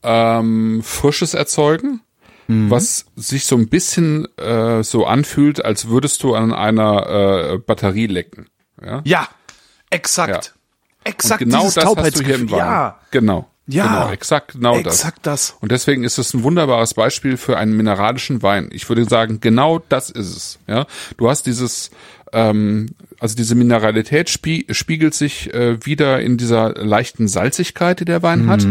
ähm, 0.04 0.82
Frisches 0.84 1.34
erzeugen, 1.34 2.02
was 2.48 3.06
sich 3.16 3.46
so 3.46 3.56
ein 3.56 3.70
bisschen 3.70 4.28
äh, 4.38 4.84
so 4.84 5.06
anfühlt, 5.06 5.64
als 5.64 5.88
würdest 5.88 6.22
du 6.24 6.36
an 6.36 6.52
einer 6.52 7.54
äh, 7.54 7.58
Batterie 7.60 8.08
lecken. 8.08 8.48
Ja? 8.84 9.02
Ja, 9.06 9.28
exakt. 9.90 10.46
Ja. 10.48 10.52
Exakt 11.04 11.40
genau 11.40 11.62
dieses 11.62 11.76
das 11.76 11.86
hast 11.86 12.20
du 12.20 12.26
hier 12.26 12.36
im. 12.36 12.52
Wein. 12.52 12.60
Ja, 12.60 13.00
Genau. 13.12 13.51
Ja. 13.72 13.88
Genau, 13.88 14.12
exakt 14.12 14.54
genau 14.54 14.82
das. 14.82 14.96
Exakt 14.96 15.26
das. 15.26 15.56
Und 15.62 15.72
deswegen 15.72 16.04
ist 16.04 16.18
es 16.18 16.34
ein 16.34 16.44
wunderbares 16.44 16.94
Beispiel 16.94 17.38
für 17.38 17.58
einen 17.58 17.76
mineralischen 17.76 18.42
Wein. 18.42 18.70
Ich 18.72 18.88
würde 18.90 19.06
sagen, 19.06 19.40
genau 19.40 19.80
das 19.90 20.10
ist 20.10 20.36
es. 20.36 20.60
Ja, 20.68 20.86
du 21.18 21.30
hast 21.30 21.46
dieses, 21.46 21.92
ähm, 22.34 22.88
also 23.20 23.36
diese 23.36 23.56
Mineralität 23.56 24.30
spie 24.30 24.66
spiegelt 24.72 25.14
sich 25.14 25.54
äh, 25.54 25.86
wieder 25.86 26.20
in 26.22 26.38
dieser 26.38 26.74
leichten 26.74 27.28
Salzigkeit, 27.28 28.00
die 28.00 28.06
der 28.06 28.22
Wein 28.24 28.48
hat, 28.48 28.66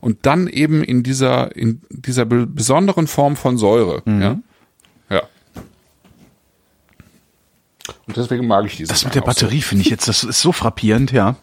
und 0.00 0.26
dann 0.26 0.46
eben 0.46 0.84
in 0.84 1.02
dieser 1.02 1.54
in 1.56 1.80
dieser 1.90 2.24
be 2.24 2.46
besonderen 2.46 3.06
Form 3.06 3.36
von 3.36 3.58
Säure. 3.58 4.02
Ja, 4.06 4.38
ja. 5.10 5.22
Und 8.06 8.16
deswegen 8.16 8.46
mag 8.46 8.66
ich 8.66 8.76
dieses. 8.76 8.90
Das 8.90 9.04
mit 9.04 9.14
der 9.14 9.22
auch 9.22 9.26
so. 9.26 9.46
Batterie 9.46 9.62
finde 9.62 9.82
ich 9.82 9.90
jetzt, 9.90 10.08
das 10.08 10.24
ist 10.24 10.40
so 10.40 10.52
frappierend, 10.52 11.12
ja. 11.12 11.36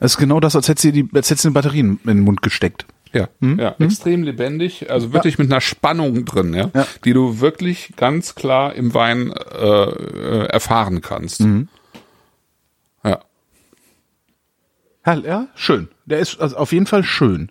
Das 0.00 0.12
ist 0.12 0.18
genau 0.18 0.40
das, 0.40 0.54
als 0.56 0.68
hättest 0.68 0.84
du 0.84 0.92
die, 0.92 1.08
als 1.14 1.30
hättest 1.30 1.44
du 1.44 1.48
eine 1.48 1.54
Batterie 1.54 1.80
in 1.80 1.98
den 2.04 2.20
Mund 2.20 2.42
gesteckt. 2.42 2.86
Ja, 3.12 3.28
ja 3.40 3.74
extrem 3.78 4.22
lebendig, 4.22 4.90
also 4.90 5.12
wirklich 5.14 5.38
mit 5.38 5.50
einer 5.50 5.62
Spannung 5.62 6.26
drin, 6.26 6.52
ja, 6.52 6.70
Ja. 6.74 6.86
die 7.04 7.14
du 7.14 7.40
wirklich 7.40 7.94
ganz 7.96 8.34
klar 8.34 8.74
im 8.74 8.92
Wein 8.92 9.32
äh, 9.32 9.64
äh, 9.66 10.46
erfahren 10.48 11.00
kannst. 11.00 11.40
Ja. 13.04 13.20
Ja, 15.06 15.14
ja, 15.14 15.48
schön. 15.54 15.88
Der 16.04 16.18
ist 16.18 16.38
also 16.40 16.56
auf 16.56 16.72
jeden 16.72 16.86
Fall 16.86 17.02
schön. 17.02 17.50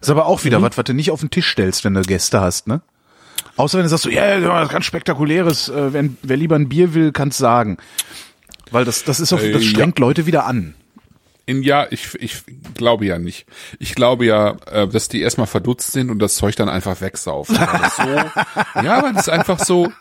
Ist 0.00 0.08
aber 0.10 0.26
auch 0.26 0.44
wieder 0.44 0.62
was, 0.62 0.76
was 0.78 0.84
du 0.84 0.94
nicht 0.94 1.10
auf 1.10 1.20
den 1.20 1.30
Tisch 1.30 1.50
stellst, 1.50 1.84
wenn 1.84 1.94
du 1.94 2.02
Gäste 2.02 2.40
hast, 2.40 2.66
ne? 2.66 2.80
Außer 3.56 3.78
wenn 3.78 3.84
du 3.84 3.88
sagst, 3.90 4.04
so, 4.04 4.10
ja, 4.10 4.38
yeah, 4.38 4.62
ist 4.62 4.70
ganz 4.70 4.84
spektakuläres, 4.86 5.68
äh, 5.68 5.92
wer, 5.92 6.08
wer 6.22 6.36
lieber 6.36 6.56
ein 6.56 6.68
Bier 6.68 6.94
will, 6.94 7.12
kann's 7.12 7.38
sagen. 7.38 7.76
Weil 8.70 8.84
das, 8.84 9.04
das 9.04 9.20
ist 9.20 9.32
auf, 9.32 9.42
Äh, 9.42 9.52
das 9.52 9.64
strengt 9.64 9.98
Leute 9.98 10.26
wieder 10.26 10.46
an. 10.46 10.74
In, 11.46 11.62
ja, 11.62 11.86
ich, 11.90 12.14
ich 12.20 12.42
glaube 12.74 13.04
ja 13.06 13.18
nicht. 13.18 13.46
Ich 13.78 13.94
glaube 13.94 14.24
ja, 14.24 14.56
äh, 14.70 14.88
dass 14.88 15.08
die 15.08 15.20
erstmal 15.20 15.46
verdutzt 15.46 15.92
sind 15.92 16.10
und 16.10 16.18
das 16.18 16.36
Zeug 16.36 16.56
dann 16.56 16.68
einfach 16.68 17.00
wegsaufen. 17.00 17.56
Weil 17.58 17.90
so, 17.90 18.82
ja, 18.82 18.98
aber 18.98 19.12
das 19.12 19.22
ist 19.22 19.28
einfach 19.28 19.58
so, 19.58 19.92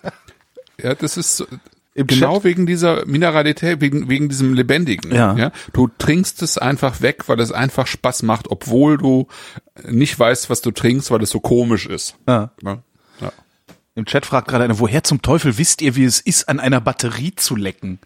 ja, 0.82 0.96
das 0.96 1.18
ist 1.18 1.38
so, 1.38 1.46
Im 1.96 2.08
genau 2.08 2.36
Chat- 2.36 2.44
wegen 2.46 2.66
dieser 2.66 3.06
Mineralität, 3.06 3.82
wegen, 3.82 4.08
wegen 4.10 4.30
diesem 4.30 4.54
Lebendigen. 4.54 5.14
Ja. 5.14 5.36
ja. 5.36 5.52
Du 5.74 5.90
trinkst 5.98 6.42
es 6.42 6.58
einfach 6.58 7.02
weg, 7.02 7.28
weil 7.28 7.40
es 7.42 7.52
einfach 7.52 7.88
Spaß 7.88 8.24
macht, 8.24 8.50
obwohl 8.50 8.98
du 8.98 9.28
nicht 9.86 10.18
weißt, 10.18 10.50
was 10.50 10.62
du 10.62 10.72
trinkst, 10.72 11.12
weil 11.12 11.22
es 11.24 11.30
so 11.30 11.42
komisch 11.42 11.88
ist. 11.88 12.16
Ja. 12.26 12.52
Ja. 12.64 12.84
Ja. 13.20 13.32
Im 13.96 14.06
Chat 14.06 14.26
fragt 14.26 14.48
gerade 14.48 14.64
einer, 14.64 14.80
woher 14.80 15.04
zum 15.04 15.22
Teufel 15.22 15.58
wisst 15.58 15.82
ihr, 15.82 15.96
wie 15.98 16.06
es 16.06 16.20
ist, 16.22 16.48
an 16.48 16.60
einer 16.62 16.80
Batterie 16.82 17.36
zu 17.36 17.56
lecken? 17.58 18.00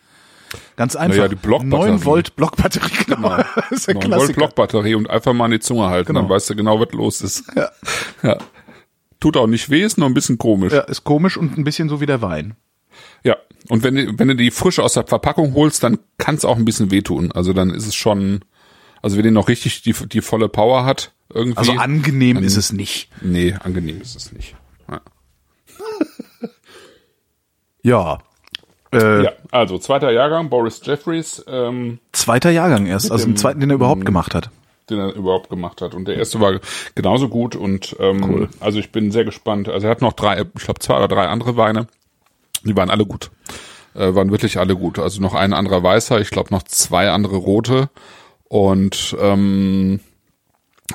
Ganz 0.76 0.96
einfach. 0.96 1.18
Naja, 1.18 1.28
die 1.30 1.36
Blockbatterie. 1.36 1.90
9 1.92 2.06
Volt 2.06 2.36
Blockbatterie, 2.36 3.04
genau. 3.08 3.38
Das 3.38 3.72
ist 3.72 3.88
der 3.88 3.96
9 3.96 4.04
Volt 4.04 4.12
Klassiker. 4.14 4.40
Blockbatterie 4.40 4.96
und 4.96 5.10
einfach 5.10 5.34
mal 5.34 5.46
an 5.46 5.52
die 5.52 5.60
Zunge 5.60 5.88
halten, 5.90 6.08
Genau. 6.08 6.22
dann 6.22 6.30
weißt 6.30 6.50
du 6.50 6.56
genau, 6.56 6.80
was 6.80 6.92
los 6.94 7.22
ist. 7.22 7.44
Ja. 7.56 7.70
ja. 8.24 8.38
Tut 9.20 9.36
auch 9.38 9.48
nicht 9.48 9.70
weh, 9.70 9.82
ist 9.84 9.98
nur 9.98 10.08
ein 10.08 10.14
bisschen 10.14 10.38
komisch. 10.38 10.74
Ja, 10.74 10.82
ist 10.82 11.04
komisch 11.04 11.38
und 11.38 11.58
ein 11.58 11.64
bisschen 11.64 11.90
so 11.90 12.00
wie 12.02 12.06
der 12.06 12.22
Wein. 12.22 12.56
Ja, 13.24 13.36
und 13.70 13.84
wenn, 13.84 13.96
du- 13.96 14.20
wenn 14.20 14.28
du 14.28 14.36
die 14.36 14.52
frisch 14.52 14.80
aus 14.80 14.94
der 14.94 15.06
Verpackung 15.08 15.54
holst, 15.56 15.84
dann 15.84 15.98
kann 16.18 16.36
es 16.36 16.46
auch 16.46 16.56
ein 16.56 16.66
bisschen 16.66 16.92
wehtun. 16.92 17.32
Also 17.32 17.52
dann 17.54 17.72
ist 17.72 17.88
es 17.88 17.96
schon, 17.96 18.42
also 19.02 19.18
wenn 19.18 19.24
die 19.24 19.32
noch 19.32 19.48
richtig 19.50 19.82
die, 19.82 19.94
die 19.94 20.22
volle 20.22 20.50
Power 20.50 20.86
hat, 20.86 21.14
irgendwie. 21.34 21.58
Also 21.58 21.74
angenehm 21.74 22.38
ist 22.44 22.56
es 22.58 22.72
nicht. 22.72 23.10
nee, 23.22 23.54
angenehm 23.54 24.00
ist 24.02 24.16
es 24.16 24.32
nicht. 24.32 24.56
Ja, 24.90 25.02
Ja. 27.84 28.18
Äh, 28.94 29.24
ja 29.24 29.32
also 29.52 29.78
zweiter 29.78 30.12
Jahrgang, 30.12 30.50
Boris 30.50 30.82
Jeffries, 30.84 31.44
ähm, 31.48 32.00
Zweiter 32.12 32.50
Jahrgang 32.52 32.86
erst, 32.86 33.12
also 33.12 33.26
den 33.26 33.38
zweiten, 33.38 33.60
den 33.60 33.70
er 33.70 33.76
überhaupt 33.76 34.06
gemacht 34.06 34.34
hat. 34.34 34.50
den 34.90 35.00
er 35.00 35.14
überhaupt 35.14 35.50
gemacht 35.50 35.82
hat. 35.82 35.94
Und 35.94 36.08
der 36.08 36.16
erste 36.16 36.40
war 36.40 36.60
genauso 36.96 37.30
gut 37.30 37.56
und 37.56 37.96
ähm, 38.00 38.50
also 38.60 38.80
ich 38.80 38.92
bin 38.92 39.12
sehr 39.12 39.26
gespannt. 39.26 39.70
Also 39.70 39.88
er 39.88 39.92
hat 39.92 40.02
noch 40.02 40.14
drei, 40.14 40.42
ich 40.42 40.64
glaube 40.64 40.80
zwei 40.80 40.98
oder 40.98 41.08
drei 41.08 41.28
andere 41.28 41.58
Weine. 41.58 41.88
Die 42.64 42.76
waren 42.76 42.90
alle 42.90 43.06
gut. 43.06 43.32
Äh, 43.94 44.16
waren 44.16 44.32
wirklich 44.32 44.58
alle 44.60 44.76
gut. 44.76 45.00
Also 45.00 45.22
noch 45.22 45.34
ein 45.34 45.54
anderer 45.54 45.84
weißer, 45.84 46.20
ich 46.20 46.30
glaube 46.30 46.54
noch 46.54 46.64
zwei 46.64 47.10
andere 47.10 47.38
rote. 47.38 47.90
Und 48.50 49.16
ähm, 49.20 50.00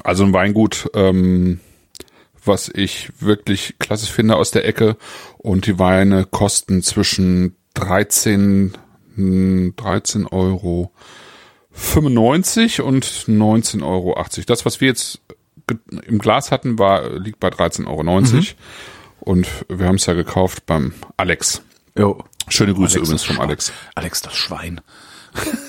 also 0.05 0.25
ein 0.25 0.33
Weingut, 0.33 0.91
ähm, 0.95 1.61
was 2.45 2.69
ich 2.69 3.11
wirklich 3.21 3.77
klasse 3.79 4.07
finde 4.07 4.37
aus 4.37 4.51
der 4.51 4.67
Ecke. 4.67 4.97
Und 5.39 5.67
die 5.67 5.79
Weine 5.79 6.25
kosten 6.25 6.83
zwischen 6.83 7.57
13, 7.75 8.73
hm, 9.17 9.75
13 9.77 10.27
Euro 10.27 10.93
95 11.73 12.81
und 12.83 13.05
19,80 13.29 13.83
Euro. 13.83 14.17
Das, 14.47 14.65
was 14.65 14.81
wir 14.81 14.89
jetzt 14.89 15.21
im 16.07 16.19
Glas 16.19 16.51
hatten, 16.51 16.79
war, 16.79 17.09
liegt 17.19 17.41
bei 17.41 17.49
13,90 17.49 17.87
Euro. 17.87 18.45
Und 19.21 19.47
wir 19.69 19.87
haben 19.87 19.95
es 19.95 20.07
ja 20.07 20.15
gekauft 20.15 20.67
beim 20.67 20.93
Alex. 21.17 21.63
Jo. 21.97 22.23
Schöne 22.49 22.75
Grüße 22.75 22.97
Alex, 22.97 23.09
übrigens 23.09 23.23
vom. 23.25 23.41
Alex. 23.41 23.73
Alex, 23.95 24.23
das 24.23 24.35
Schwein. 24.35 24.81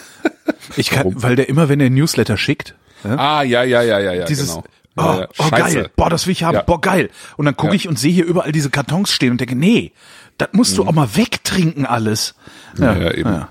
Ich 0.78 0.90
kann, 0.90 1.22
weil 1.22 1.36
der 1.36 1.50
immer, 1.50 1.70
wenn 1.70 1.80
er 1.80 1.90
Newsletter 1.90 2.38
schickt, 2.38 2.76
ja, 3.04 3.16
Ah, 3.18 3.44
ja, 3.44 3.64
ja, 3.64 3.82
ja, 3.84 4.00
ja, 4.00 4.14
ja, 4.14 4.26
dieses, 4.26 4.50
genau. 4.50 4.64
oh, 4.98 5.02
Ja, 5.02 5.28
oh 5.38 5.50
geil, 5.52 5.90
boah, 5.96 6.10
das 6.10 6.26
will 6.26 6.32
ich 6.32 6.44
haben, 6.44 6.56
Ja. 6.56 6.62
boah, 6.64 6.80
geil. 6.82 7.10
Und 7.38 7.46
dann 7.46 7.56
gucke 7.56 7.76
ich 7.76 7.88
und 7.88 8.00
sehe 8.00 8.12
hier 8.12 8.26
überall 8.26 8.52
diese 8.52 8.70
Kartons 8.70 9.12
stehen 9.12 9.32
und 9.32 9.42
denke, 9.42 9.56
nee, 9.56 9.92
das 10.38 10.50
musst 10.54 10.78
du 10.78 10.84
auch 10.86 10.92
mal 10.92 11.16
wegtrinken 11.16 11.86
alles. 11.86 12.36
Ja, 12.78 12.96
ja, 12.98 13.12
eben. 13.14 13.46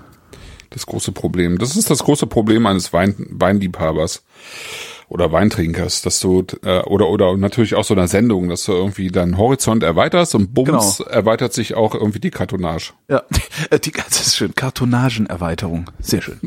Das 0.69 0.85
große 0.85 1.11
Problem. 1.11 1.59
Das 1.59 1.75
ist 1.75 1.89
das 1.89 1.99
große 1.99 2.25
Problem 2.27 2.65
eines 2.65 2.91
Wein, 2.93 3.15
Weinliebhabers 3.29 4.23
oder 5.07 5.31
Weintrinkers, 5.31 6.01
dass 6.01 6.19
du 6.19 6.43
äh, 6.63 6.79
oder 6.79 7.09
oder 7.09 7.37
natürlich 7.37 7.75
auch 7.75 7.83
so 7.83 7.93
einer 7.93 8.07
Sendung, 8.07 8.49
dass 8.49 8.65
du 8.65 8.71
irgendwie 8.71 9.09
deinen 9.09 9.37
Horizont 9.37 9.83
erweiterst 9.83 10.33
und 10.33 10.55
bums 10.55 10.97
Genau. 10.97 11.09
erweitert 11.11 11.53
sich 11.53 11.75
auch 11.75 11.93
irgendwie 11.93 12.19
die 12.19 12.31
Kartonage. 12.31 12.93
Ja, 13.07 13.21
äh, 13.69 13.79
die, 13.79 13.91
das 13.91 14.25
ist 14.25 14.35
schön. 14.35 14.55
Kartonagenerweiterung. 14.55 15.91
Sehr 15.99 16.23
schön. 16.23 16.39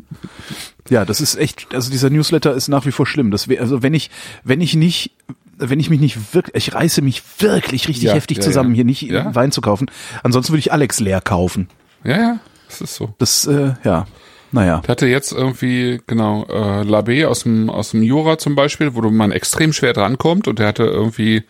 Ja, 0.90 1.04
das 1.04 1.20
ist 1.20 1.36
echt, 1.36 1.72
also 1.74 1.90
dieser 1.92 2.10
Newsletter 2.10 2.52
ist 2.54 2.66
nach 2.66 2.84
wie 2.86 2.92
vor 2.92 3.06
schlimm. 3.06 3.30
Das 3.30 3.46
wär, 3.46 3.60
also 3.60 3.82
wenn 3.84 3.94
ich, 3.94 4.10
wenn 4.42 4.60
ich 4.60 4.74
nicht, 4.74 5.12
wenn 5.58 5.80
ich 5.80 5.90
mich 5.90 6.00
nicht 6.00 6.34
wirklich, 6.34 6.68
ich 6.68 6.74
reiße 6.74 7.02
mich 7.02 7.22
wirklich 7.38 7.88
richtig 7.88 8.04
Ja, 8.04 8.14
heftig 8.14 8.38
ja, 8.38 8.42
zusammen, 8.42 8.74
hier 8.74 8.84
nicht. 8.84 9.08
Wein 9.10 9.52
zu 9.52 9.60
kaufen. 9.60 9.90
Ansonsten 10.22 10.52
würde 10.52 10.60
ich 10.60 10.72
Alex 10.72 11.00
leer 11.00 11.20
kaufen. 11.20 11.68
Ja, 12.04 12.16
ja, 12.16 12.38
das 12.68 12.80
ist 12.80 12.94
so. 12.94 13.14
Das, 13.18 13.46
äh, 13.46 13.74
ja, 13.84 14.06
naja. 14.52 14.80
Der 14.80 14.88
hatte 14.88 15.06
jetzt 15.06 15.32
irgendwie, 15.32 16.00
genau, 16.06 16.44
äh, 16.44 16.82
Labé 16.82 17.26
aus 17.26 17.42
dem, 17.42 17.68
aus 17.68 17.90
dem 17.90 18.02
Jura 18.02 18.38
zum 18.38 18.54
Beispiel, 18.54 18.94
wo 18.94 19.02
man 19.10 19.32
extrem 19.32 19.72
schwer 19.72 19.92
drankommt 19.92 20.46
und 20.48 20.58
der 20.58 20.68
hatte 20.68 20.84
irgendwie 20.84 21.42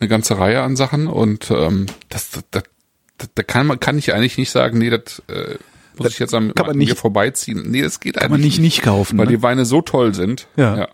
eine 0.00 0.08
ganze 0.08 0.38
Reihe 0.38 0.62
an 0.62 0.76
Sachen 0.76 1.06
und 1.06 1.50
ähm, 1.50 1.86
das, 2.08 2.30
das, 2.30 2.44
das, 2.50 3.28
da 3.34 3.42
kann 3.42 3.66
man, 3.66 3.80
kann 3.80 3.96
ich 3.98 4.12
eigentlich 4.12 4.36
nicht 4.38 4.50
sagen, 4.50 4.78
nee, 4.78 4.90
das 4.90 5.22
äh, 5.28 5.56
muss 5.96 6.12
ich 6.12 6.18
jetzt 6.18 6.34
am, 6.34 6.54
kann 6.54 6.66
man 6.66 6.72
an 6.74 6.78
nicht- 6.78 6.90
mir 6.90 6.96
vorbeiziehen. 6.96 7.70
Nee, 7.70 7.82
das 7.82 8.00
geht 8.00 8.14
Kann 8.16 8.30
man 8.30 8.40
eigentlich 8.40 8.58
nicht 8.58 8.76
nicht 8.76 8.82
kaufen. 8.82 9.18
weil 9.18 9.26
ne? 9.26 9.32
die 9.32 9.42
Weine 9.42 9.64
so 9.64 9.80
toll 9.82 10.14
sind. 10.14 10.46
Ja. 10.56 10.76
Ja. 10.76 10.88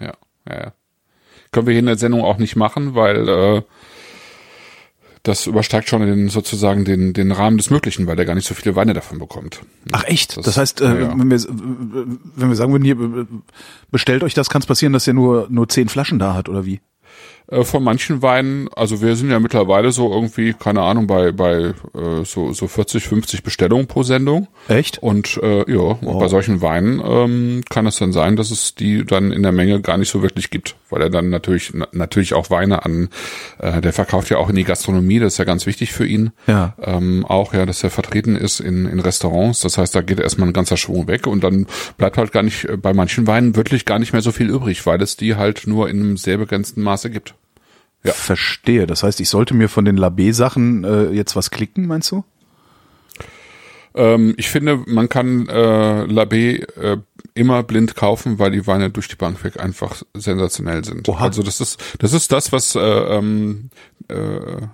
Ja, 0.00 0.12
ja, 0.48 0.54
ja. 0.60 0.72
Können 1.52 1.66
wir 1.66 1.72
hier 1.72 1.80
in 1.80 1.86
der 1.86 1.98
Sendung 1.98 2.22
auch 2.22 2.38
nicht 2.38 2.56
machen, 2.56 2.94
weil 2.94 3.28
äh, 3.28 3.62
das 5.22 5.46
übersteigt 5.46 5.88
schon 5.88 6.00
den, 6.04 6.28
sozusagen 6.30 6.84
den, 6.84 7.12
den 7.12 7.30
Rahmen 7.30 7.58
des 7.58 7.70
Möglichen, 7.70 8.06
weil 8.06 8.16
der 8.16 8.24
gar 8.24 8.34
nicht 8.34 8.48
so 8.48 8.54
viele 8.54 8.74
Weine 8.74 8.94
davon 8.94 9.18
bekommt. 9.18 9.60
Ach 9.92 10.02
echt? 10.04 10.36
Das, 10.36 10.46
Das- 10.46 10.56
heißt, 10.56 10.80
äh, 10.80 11.02
ja, 11.02 11.10
wenn 11.16 11.30
wir 11.30 11.38
wenn 12.36 12.48
wir 12.48 12.56
sagen 12.56 12.72
würden, 12.72 12.84
hier 12.84 13.26
bestellt 13.90 14.24
euch 14.24 14.34
das, 14.34 14.48
kann 14.50 14.62
es 14.62 14.66
passieren, 14.66 14.92
dass 14.92 15.06
ihr 15.06 15.12
nur 15.14 15.46
nur 15.50 15.68
zehn 15.68 15.88
Flaschen 15.88 16.18
da 16.18 16.34
hat 16.34 16.48
oder 16.48 16.64
wie? 16.64 16.80
Äh, 17.52 17.64
von 17.64 17.84
manchen 17.84 18.22
Weinen, 18.22 18.68
also 18.74 19.02
wir 19.02 19.14
sind 19.14 19.30
ja 19.30 19.38
mittlerweile 19.38 19.92
so 19.92 20.10
irgendwie, 20.10 20.54
keine 20.54 20.80
Ahnung, 20.80 21.06
bei, 21.06 21.32
bei 21.32 21.74
äh, 21.94 22.24
so, 22.24 22.52
so 22.52 22.66
40, 22.66 23.04
50 23.04 23.42
Bestellungen 23.42 23.86
pro 23.86 24.02
Sendung. 24.02 24.48
Echt? 24.68 24.98
Und 25.02 25.38
äh, 25.42 25.70
ja, 25.70 25.80
und 25.80 26.18
bei 26.18 26.28
solchen 26.28 26.62
Weinen 26.62 27.02
ähm, 27.04 27.62
kann 27.68 27.86
es 27.86 27.96
dann 27.96 28.12
sein, 28.12 28.36
dass 28.36 28.50
es 28.50 28.74
die 28.74 29.04
dann 29.04 29.32
in 29.32 29.42
der 29.42 29.52
Menge 29.52 29.80
gar 29.82 29.98
nicht 29.98 30.08
so 30.08 30.22
wirklich 30.22 30.50
gibt, 30.50 30.76
weil 30.88 31.02
er 31.02 31.10
dann 31.10 31.28
natürlich 31.28 31.72
na, 31.74 31.88
natürlich 31.92 32.32
auch 32.32 32.48
Weine 32.48 32.84
an, 32.84 33.10
äh, 33.58 33.80
der 33.80 33.92
verkauft 33.92 34.30
ja 34.30 34.38
auch 34.38 34.48
in 34.48 34.56
die 34.56 34.64
Gastronomie, 34.64 35.18
das 35.18 35.34
ist 35.34 35.38
ja 35.38 35.44
ganz 35.44 35.66
wichtig 35.66 35.92
für 35.92 36.06
ihn. 36.06 36.30
Ja. 36.46 36.74
Ähm, 36.80 37.26
auch 37.26 37.52
ja, 37.52 37.66
dass 37.66 37.84
er 37.84 37.90
vertreten 37.90 38.34
ist 38.34 38.60
in, 38.60 38.86
in 38.86 39.00
Restaurants, 39.00 39.60
das 39.60 39.76
heißt, 39.76 39.94
da 39.94 40.00
geht 40.00 40.20
erstmal 40.20 40.48
ein 40.48 40.54
ganzer 40.54 40.78
Schwung 40.78 41.06
weg 41.06 41.26
und 41.26 41.44
dann 41.44 41.66
bleibt 41.98 42.16
halt 42.16 42.32
gar 42.32 42.42
nicht 42.42 42.64
äh, 42.64 42.78
bei 42.78 42.94
manchen 42.94 43.26
Weinen 43.26 43.56
wirklich 43.56 43.84
gar 43.84 43.98
nicht 43.98 44.12
mehr 44.14 44.22
so 44.22 44.32
viel 44.32 44.48
übrig, 44.48 44.86
weil 44.86 45.02
es 45.02 45.16
die 45.16 45.36
halt 45.36 45.66
nur 45.66 45.90
in 45.90 46.00
einem 46.00 46.16
sehr 46.16 46.38
begrenzten 46.38 46.82
Maße 46.82 47.10
gibt. 47.10 47.34
Ja. 48.04 48.12
Verstehe. 48.12 48.86
Das 48.86 49.02
heißt, 49.02 49.20
ich 49.20 49.28
sollte 49.28 49.54
mir 49.54 49.68
von 49.68 49.84
den 49.84 49.98
Labé-Sachen 49.98 50.84
äh, 50.84 51.10
jetzt 51.10 51.36
was 51.36 51.50
klicken, 51.50 51.86
meinst 51.86 52.10
du? 52.10 52.24
Ähm, 53.94 54.34
ich 54.38 54.48
finde, 54.48 54.82
man 54.86 55.08
kann 55.08 55.46
äh, 55.48 56.04
Labé 56.04 56.66
äh, 56.78 56.98
immer 57.34 57.62
blind 57.62 57.94
kaufen, 57.94 58.38
weil 58.38 58.50
die 58.50 58.66
Weine 58.66 58.90
durch 58.90 59.08
die 59.08 59.16
Bank 59.16 59.42
weg 59.44 59.60
einfach 59.60 60.02
sensationell 60.14 60.84
sind. 60.84 61.08
Oha. 61.08 61.24
Also 61.24 61.42
das 61.42 61.60
ist 61.60 61.82
das 61.98 62.12
ist 62.12 62.32
das, 62.32 62.52
was 62.52 62.74
äh, 62.74 62.80
ähm, 62.80 63.70
äh, 64.08 64.16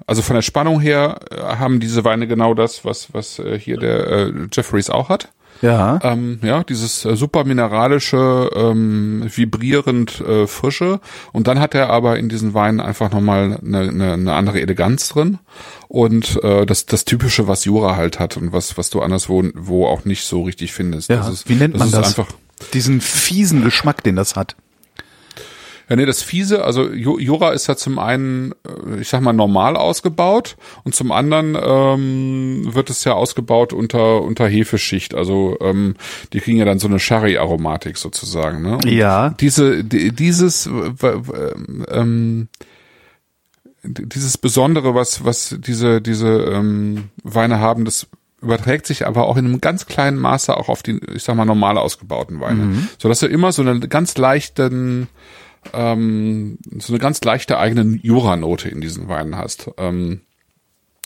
also 0.06 0.22
von 0.22 0.34
der 0.34 0.42
Spannung 0.42 0.80
her 0.80 1.20
äh, 1.30 1.36
haben 1.36 1.80
diese 1.80 2.04
Weine 2.04 2.26
genau 2.26 2.54
das, 2.54 2.84
was 2.84 3.12
was 3.12 3.38
äh, 3.38 3.58
hier 3.58 3.76
der 3.76 4.06
äh, 4.06 4.32
Jeffreys 4.52 4.90
auch 4.90 5.08
hat. 5.08 5.30
Ja. 5.62 5.98
Ähm, 6.02 6.38
ja, 6.42 6.62
dieses 6.64 7.04
äh, 7.04 7.16
super 7.16 7.44
mineralische, 7.44 8.50
ähm, 8.54 9.24
vibrierend 9.34 10.20
äh, 10.20 10.46
frische. 10.46 11.00
Und 11.32 11.46
dann 11.46 11.60
hat 11.60 11.74
er 11.74 11.90
aber 11.90 12.18
in 12.18 12.28
diesen 12.28 12.54
Weinen 12.54 12.80
einfach 12.80 13.10
nochmal 13.10 13.58
eine, 13.62 13.80
eine, 13.80 14.12
eine 14.12 14.34
andere 14.34 14.60
Eleganz 14.60 15.08
drin. 15.08 15.38
Und 15.88 16.42
äh, 16.42 16.66
das, 16.66 16.86
das 16.86 17.04
Typische, 17.04 17.48
was 17.48 17.64
Jura 17.64 17.96
halt 17.96 18.18
hat 18.18 18.36
und 18.36 18.52
was, 18.52 18.78
was 18.78 18.90
du 18.90 19.00
anderswo 19.00 19.42
wo 19.54 19.86
auch 19.86 20.04
nicht 20.04 20.24
so 20.24 20.42
richtig 20.42 20.72
findest. 20.72 21.10
Ja. 21.10 21.28
Ist, 21.28 21.48
Wie 21.48 21.54
nennt 21.54 21.78
man 21.78 21.90
das? 21.90 22.16
Diesen 22.72 23.00
fiesen 23.00 23.62
Geschmack, 23.62 24.02
den 24.02 24.16
das 24.16 24.34
hat. 24.34 24.56
Ja, 25.88 25.96
nee, 25.96 26.04
das 26.04 26.22
Fiese, 26.22 26.64
also 26.64 26.82
Ju- 26.82 27.18
Jura 27.18 27.52
ist 27.52 27.66
ja 27.66 27.74
zum 27.76 27.98
einen, 27.98 28.52
äh, 28.66 29.00
ich 29.00 29.08
sag 29.08 29.22
mal, 29.22 29.32
normal 29.32 29.74
ausgebaut 29.76 30.56
und 30.84 30.94
zum 30.94 31.12
anderen 31.12 31.56
ähm, 31.60 32.68
wird 32.74 32.90
es 32.90 33.04
ja 33.04 33.14
ausgebaut 33.14 33.72
unter 33.72 34.20
unter 34.22 34.46
Hefeschicht. 34.46 35.14
Also 35.14 35.56
ähm, 35.60 35.94
die 36.34 36.40
kriegen 36.40 36.58
ja 36.58 36.66
dann 36.66 36.78
so 36.78 36.88
eine 36.88 36.98
Sherry-Aromatik 36.98 37.96
sozusagen. 37.96 38.60
Ne? 38.62 38.74
Und 38.74 38.84
Ja. 38.84 39.30
Diese, 39.40 39.82
die, 39.82 40.12
dieses, 40.12 40.68
ähm, 41.90 42.48
dieses 43.82 44.36
Besondere, 44.38 44.94
was 44.94 45.24
was 45.24 45.56
diese 45.58 46.00
diese 46.02 46.28
ähm, 46.28 47.04
Weine 47.22 47.60
haben, 47.60 47.84
das 47.84 48.06
überträgt 48.42 48.86
sich 48.86 49.06
aber 49.06 49.24
auch 49.26 49.36
in 49.36 49.46
einem 49.46 49.60
ganz 49.60 49.86
kleinen 49.86 50.18
Maße 50.18 50.56
auch 50.56 50.68
auf 50.68 50.82
die, 50.82 51.00
ich 51.14 51.22
sag 51.24 51.34
mal, 51.34 51.44
normal 51.44 51.76
ausgebauten 51.78 52.40
Weine. 52.40 52.88
So 52.98 53.08
dass 53.08 53.20
du 53.20 53.26
immer 53.26 53.52
so 53.52 53.62
einen 53.62 53.88
ganz 53.88 54.16
leichten 54.18 55.08
ähm, 55.72 56.58
so 56.78 56.92
eine 56.92 57.00
ganz 57.00 57.22
leichte 57.22 57.58
eigene 57.58 57.98
Jura-Note 58.02 58.68
in 58.68 58.80
diesen 58.80 59.08
Weinen 59.08 59.36
hast. 59.36 59.70
Ähm, 59.78 60.22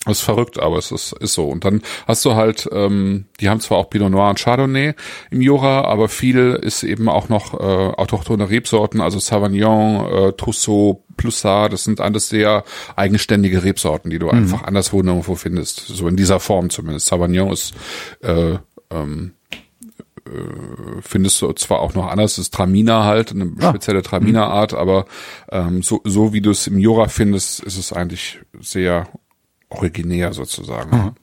das 0.05 0.19
ist 0.19 0.25
verrückt, 0.25 0.59
aber 0.59 0.79
es 0.79 0.91
ist, 0.91 1.13
ist 1.13 1.35
so. 1.35 1.47
Und 1.47 1.65
dann 1.65 1.81
hast 2.09 2.25
du 2.25 2.35
halt, 2.35 2.69
ähm, 2.73 3.27
die 3.39 3.49
haben 3.49 3.61
zwar 3.61 3.79
auch 3.79 3.89
Pinot 3.89 4.11
Noir 4.11 4.31
und 4.31 4.39
Chardonnay 4.41 4.95
im 5.31 5.41
Jura, 5.41 5.83
aber 5.83 6.09
viel 6.09 6.59
ist 6.61 6.83
eben 6.83 7.09
auch 7.09 7.29
noch 7.29 7.55
äh, 7.55 7.57
autochthone 7.63 8.51
Rebsorten, 8.51 9.01
also 9.01 9.21
Sauvignon, 9.21 10.07
äh, 10.13 10.33
Trousseau, 10.33 11.05
Ploussard, 11.17 11.73
das 11.73 11.85
sind 11.85 12.01
alles 12.01 12.29
sehr 12.29 12.65
eigenständige 12.97 13.63
Rebsorten, 13.63 14.11
die 14.11 14.19
du 14.19 14.31
einfach 14.31 14.65
anderswo 14.65 15.03
nirgendwo 15.03 15.37
findest. 15.37 15.87
So 15.87 16.09
in 16.09 16.17
dieser 16.17 16.41
Form 16.41 16.71
zumindest. 16.71 17.07
Sauvignon 17.07 17.53
ist 17.53 17.73
äh, 18.23 18.57
ähm, 18.91 19.35
findest 21.03 21.41
du 21.43 21.53
zwar 21.53 21.81
auch 21.81 21.95
noch 21.95 22.09
anders, 22.09 22.37
das 22.37 22.47
ist 22.47 22.55
Traminer 22.55 23.05
halt, 23.05 23.33
eine 23.33 23.51
spezielle 23.61 24.03
Traminer-Art, 24.03 24.75
aber 24.75 25.07
ähm, 25.51 25.83
so, 25.83 26.01
so 26.05 26.33
wie 26.33 26.41
du 26.41 26.51
es 26.51 26.67
im 26.67 26.79
Jura 26.79 27.09
findest, 27.09 27.61
ist 27.61 27.79
es 27.79 27.93
eigentlich 27.93 28.41
sehr 28.61 29.09
originär 29.69 30.33
sozusagen. 30.33 31.15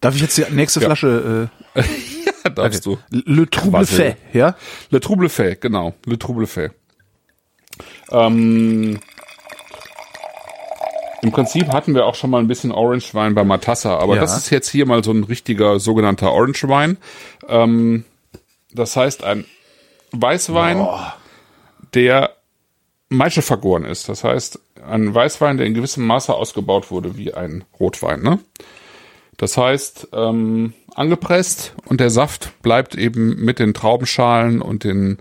Darf 0.00 0.14
ich 0.14 0.20
jetzt 0.22 0.38
die 0.38 0.44
nächste 0.50 0.80
Flasche 0.80 1.48
äh, 1.74 1.82
Ja, 2.46 2.50
darfst 2.50 2.86
du. 2.86 2.98
Le 3.10 3.48
Trouble. 3.50 3.84
Fait, 3.86 4.16
ja? 4.32 4.54
Le 4.90 5.00
Trouble 5.00 5.28
Fait, 5.28 5.60
genau. 5.60 5.94
Le 6.06 6.16
Trouble 6.18 6.46
Fait. 6.46 6.70
Ähm, 8.12 9.00
Im 11.22 11.32
Prinzip 11.32 11.68
hatten 11.72 11.94
wir 11.94 12.06
auch 12.06 12.14
schon 12.14 12.30
mal 12.30 12.38
ein 12.38 12.46
bisschen 12.46 12.70
Orange 12.70 13.12
Wein 13.14 13.34
bei 13.34 13.42
Matassa, 13.42 13.98
aber 13.98 14.14
Ja. 14.14 14.20
das 14.20 14.36
ist 14.36 14.50
jetzt 14.50 14.68
hier 14.70 14.86
mal 14.86 15.02
so 15.02 15.10
ein 15.10 15.24
richtiger 15.24 15.80
sogenannter 15.80 16.32
Orange 16.32 16.68
Wein. 16.68 16.98
Ähm, 17.48 18.04
das 18.76 18.96
heißt 18.96 19.24
ein 19.24 19.44
Weißwein, 20.12 20.86
der 21.94 22.30
Maische 23.08 23.42
vergoren 23.42 23.84
ist. 23.84 24.08
Das 24.08 24.24
heißt 24.24 24.60
ein 24.86 25.14
Weißwein, 25.14 25.56
der 25.56 25.66
in 25.66 25.74
gewissem 25.74 26.06
Maße 26.06 26.32
ausgebaut 26.32 26.90
wurde 26.90 27.16
wie 27.16 27.34
ein 27.34 27.64
Rotwein. 27.78 28.22
Ne? 28.22 28.38
Das 29.36 29.56
heißt, 29.56 30.08
ähm, 30.12 30.72
angepresst 30.94 31.74
und 31.86 32.00
der 32.00 32.10
Saft 32.10 32.62
bleibt 32.62 32.94
eben 32.94 33.44
mit 33.44 33.58
den 33.58 33.74
Traubenschalen 33.74 34.62
und 34.62 34.84
den 34.84 35.18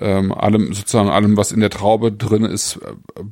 ähm, 0.00 0.32
allem, 0.32 0.72
sozusagen 0.72 1.10
allem, 1.10 1.36
was 1.36 1.52
in 1.52 1.60
der 1.60 1.68
Traube 1.70 2.10
drin 2.10 2.44
ist, 2.44 2.80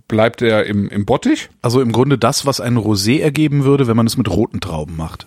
bleibt 0.06 0.42
er 0.42 0.66
im, 0.66 0.88
im 0.88 1.06
Bottich. 1.06 1.48
Also 1.62 1.80
im 1.80 1.92
Grunde 1.92 2.18
das, 2.18 2.44
was 2.44 2.60
ein 2.60 2.76
Rosé 2.76 3.20
ergeben 3.20 3.64
würde, 3.64 3.86
wenn 3.86 3.96
man 3.96 4.06
es 4.06 4.18
mit 4.18 4.28
roten 4.28 4.60
Trauben 4.60 4.96
macht. 4.96 5.26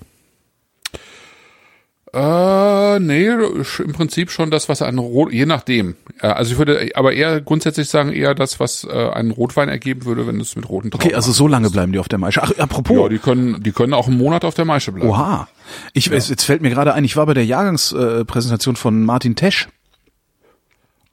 Äh, 2.14 3.00
nee, 3.00 3.28
im 3.28 3.94
Prinzip 3.94 4.32
schon 4.32 4.52
das, 4.52 4.68
was 4.68 4.82
ein 4.82 4.98
Rot, 4.98 5.32
je 5.32 5.46
nachdem. 5.46 5.96
Äh, 6.22 6.28
Also 6.28 6.52
ich 6.52 6.58
würde 6.58 6.92
aber 6.96 7.14
eher 7.14 7.40
grundsätzlich 7.40 7.88
sagen, 7.88 8.12
eher 8.12 8.36
das, 8.36 8.60
was 8.60 8.84
äh, 8.84 8.92
einen 8.92 9.32
Rotwein 9.32 9.70
ergeben 9.70 10.06
würde, 10.06 10.28
wenn 10.28 10.40
es 10.42 10.56
mit 10.58 10.68
roten 10.68 10.92
Trauben 10.92 11.06
Okay, 11.06 11.16
also 11.16 11.32
so 11.32 11.48
lange 11.48 11.70
bleiben 11.70 11.94
die 11.94 12.00
auf 12.00 12.10
der 12.10 12.20
Maische. 12.20 12.44
Ach, 12.44 12.52
apropos. 12.58 12.98
Ja, 12.98 13.08
die 13.08 13.20
können, 13.20 13.64
die 13.64 13.72
können 13.72 13.94
auch 13.94 14.08
einen 14.08 14.18
Monat 14.18 14.44
auf 14.44 14.54
der 14.56 14.66
Maische 14.66 14.92
bleiben. 14.92 15.10
Oha. 15.10 15.48
Ich, 15.94 16.12
es, 16.12 16.28
jetzt 16.28 16.44
fällt 16.44 16.62
mir 16.62 16.70
gerade 16.70 16.94
ein, 16.94 17.06
ich 17.06 17.16
war 17.16 17.26
bei 17.26 17.34
der 17.34 17.46
Jahrgangspräsentation 17.46 18.76
äh, 18.76 18.78
von 18.78 19.04
Martin 19.04 19.38
Tesch. 19.38 19.70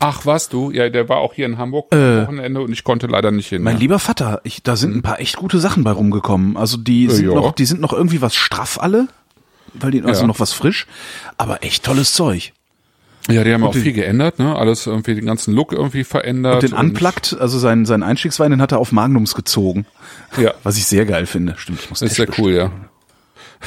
Ach, 0.01 0.27
was 0.27 0.49
du? 0.49 0.71
Ja, 0.71 0.89
der 0.89 1.09
war 1.09 1.19
auch 1.19 1.35
hier 1.35 1.47
in 1.47 1.59
Hamburg 1.59 1.93
am 1.93 2.23
Wochenende 2.23 2.61
und 2.61 2.73
ich 2.73 2.85
konnte 2.85 3.09
leider 3.09 3.33
nicht 3.33 3.49
hin. 3.49 3.63
Mein 3.63 3.75
ja. 3.75 3.81
lieber 3.81 3.99
Vater, 3.99 4.41
ich, 4.45 4.63
da 4.63 4.77
sind 4.77 4.95
ein 4.95 5.03
paar 5.03 5.21
echt 5.21 5.37
gute 5.37 5.59
Sachen 5.59 5.83
bei 5.83 5.91
rumgekommen. 5.91 6.57
Also 6.57 6.77
die 6.77 7.09
sind 7.09 7.29
ja. 7.29 7.35
noch, 7.35 7.53
die 7.53 7.65
sind 7.65 7.81
noch 7.81 7.93
irgendwie 7.93 8.23
was 8.23 8.37
straff 8.37 8.79
alle, 8.81 9.09
weil 9.75 9.91
die 9.91 10.03
also 10.03 10.23
Ja. 10.23 10.27
noch 10.27 10.41
was 10.41 10.53
frisch, 10.53 10.87
aber 11.37 11.63
echt 11.65 11.85
tolles 11.85 12.13
Zeug. 12.15 12.53
Ja, 13.31 13.45
die 13.45 13.53
haben 13.53 13.63
auch 13.63 13.73
den- 13.73 13.83
viel 13.83 13.93
geändert, 13.93 14.39
ne? 14.39 14.57
Alles 14.57 14.87
irgendwie, 14.87 15.15
den 15.15 15.27
ganzen 15.27 15.53
Look 15.53 15.73
irgendwie 15.73 16.05
verändert. 16.05 16.63
Und 16.65 16.73
den 16.73 16.79
Unplugged, 16.79 17.37
also 17.39 17.59
seinen, 17.59 17.85
seinen 17.85 18.03
Einstiegswein, 18.03 18.51
den 18.53 18.63
hat 18.63 18.73
er 18.73 18.79
auf 18.79 18.91
Magnums 18.91 19.35
gezogen. 19.35 19.85
Ja, 20.39 20.55
Was 20.63 20.79
ich 20.79 20.87
sehr 20.87 21.05
geil 21.05 21.27
finde. 21.27 21.55
Stimmt, 21.59 21.81
ich 21.83 21.91
muss 21.91 22.01
das 22.01 22.13
ist 22.13 22.17
Tesch 22.17 22.35
sehr 22.37 22.45
cool, 22.45 22.53
ja. 22.55 22.71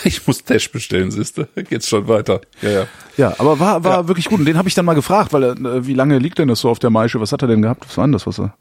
Ich 0.05 0.25
muss 0.25 0.43
Tesch 0.45 0.71
bestellen, 0.71 1.11
siehste. 1.11 1.49
Geht's 1.69 1.87
schon 1.89 2.07
weiter. 2.07 2.39
Ja, 2.61 2.69
ja. 2.69 2.87
Ja, 3.17 3.35
aber 3.39 3.59
war, 3.59 3.83
war 3.83 4.07
wirklich 4.07 4.27
gut. 4.29 4.39
Und 4.39 4.45
den 4.45 4.57
habe 4.57 4.69
ich 4.69 4.73
dann 4.73 4.85
mal 4.85 4.93
gefragt, 4.93 5.33
weil 5.33 5.43
er, 5.43 5.51
äh, 5.51 5.85
wie 5.85 5.93
lange 5.93 6.17
liegt 6.17 6.39
denn 6.39 6.47
das 6.47 6.61
so 6.61 6.69
auf 6.69 6.79
der 6.79 6.89
Maische? 6.89 7.19
Was 7.19 7.33
hat 7.33 7.41
er 7.41 7.49
denn 7.49 7.61
gehabt? 7.61 7.85
Was 7.87 7.97
war 7.97 8.05
denn 8.05 8.13
das, 8.13 8.25
was 8.25 8.39
er? 8.39 8.55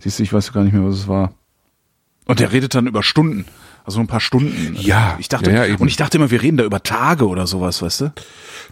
Siehst 0.00 0.18
du, 0.18 0.22
ich 0.22 0.32
weiß 0.34 0.52
gar 0.52 0.62
nicht 0.62 0.74
mehr, 0.74 0.84
was 0.86 0.96
es 0.96 1.08
war. 1.08 1.32
Und 2.26 2.40
der 2.40 2.52
redet 2.52 2.74
dann 2.74 2.86
über 2.86 3.02
Stunden. 3.02 3.46
Also 3.84 4.00
ein 4.00 4.06
paar 4.06 4.20
Stunden. 4.20 4.76
Ja, 4.80 5.16
ich 5.20 5.28
dachte, 5.28 5.52
ja, 5.52 5.66
ja, 5.66 5.76
und 5.78 5.88
ich 5.88 5.96
dachte 5.96 6.16
immer, 6.16 6.30
wir 6.30 6.40
reden 6.40 6.56
da 6.56 6.64
über 6.64 6.82
Tage 6.82 7.28
oder 7.28 7.46
sowas, 7.46 7.82
weißt 7.82 8.00
du? 8.00 8.12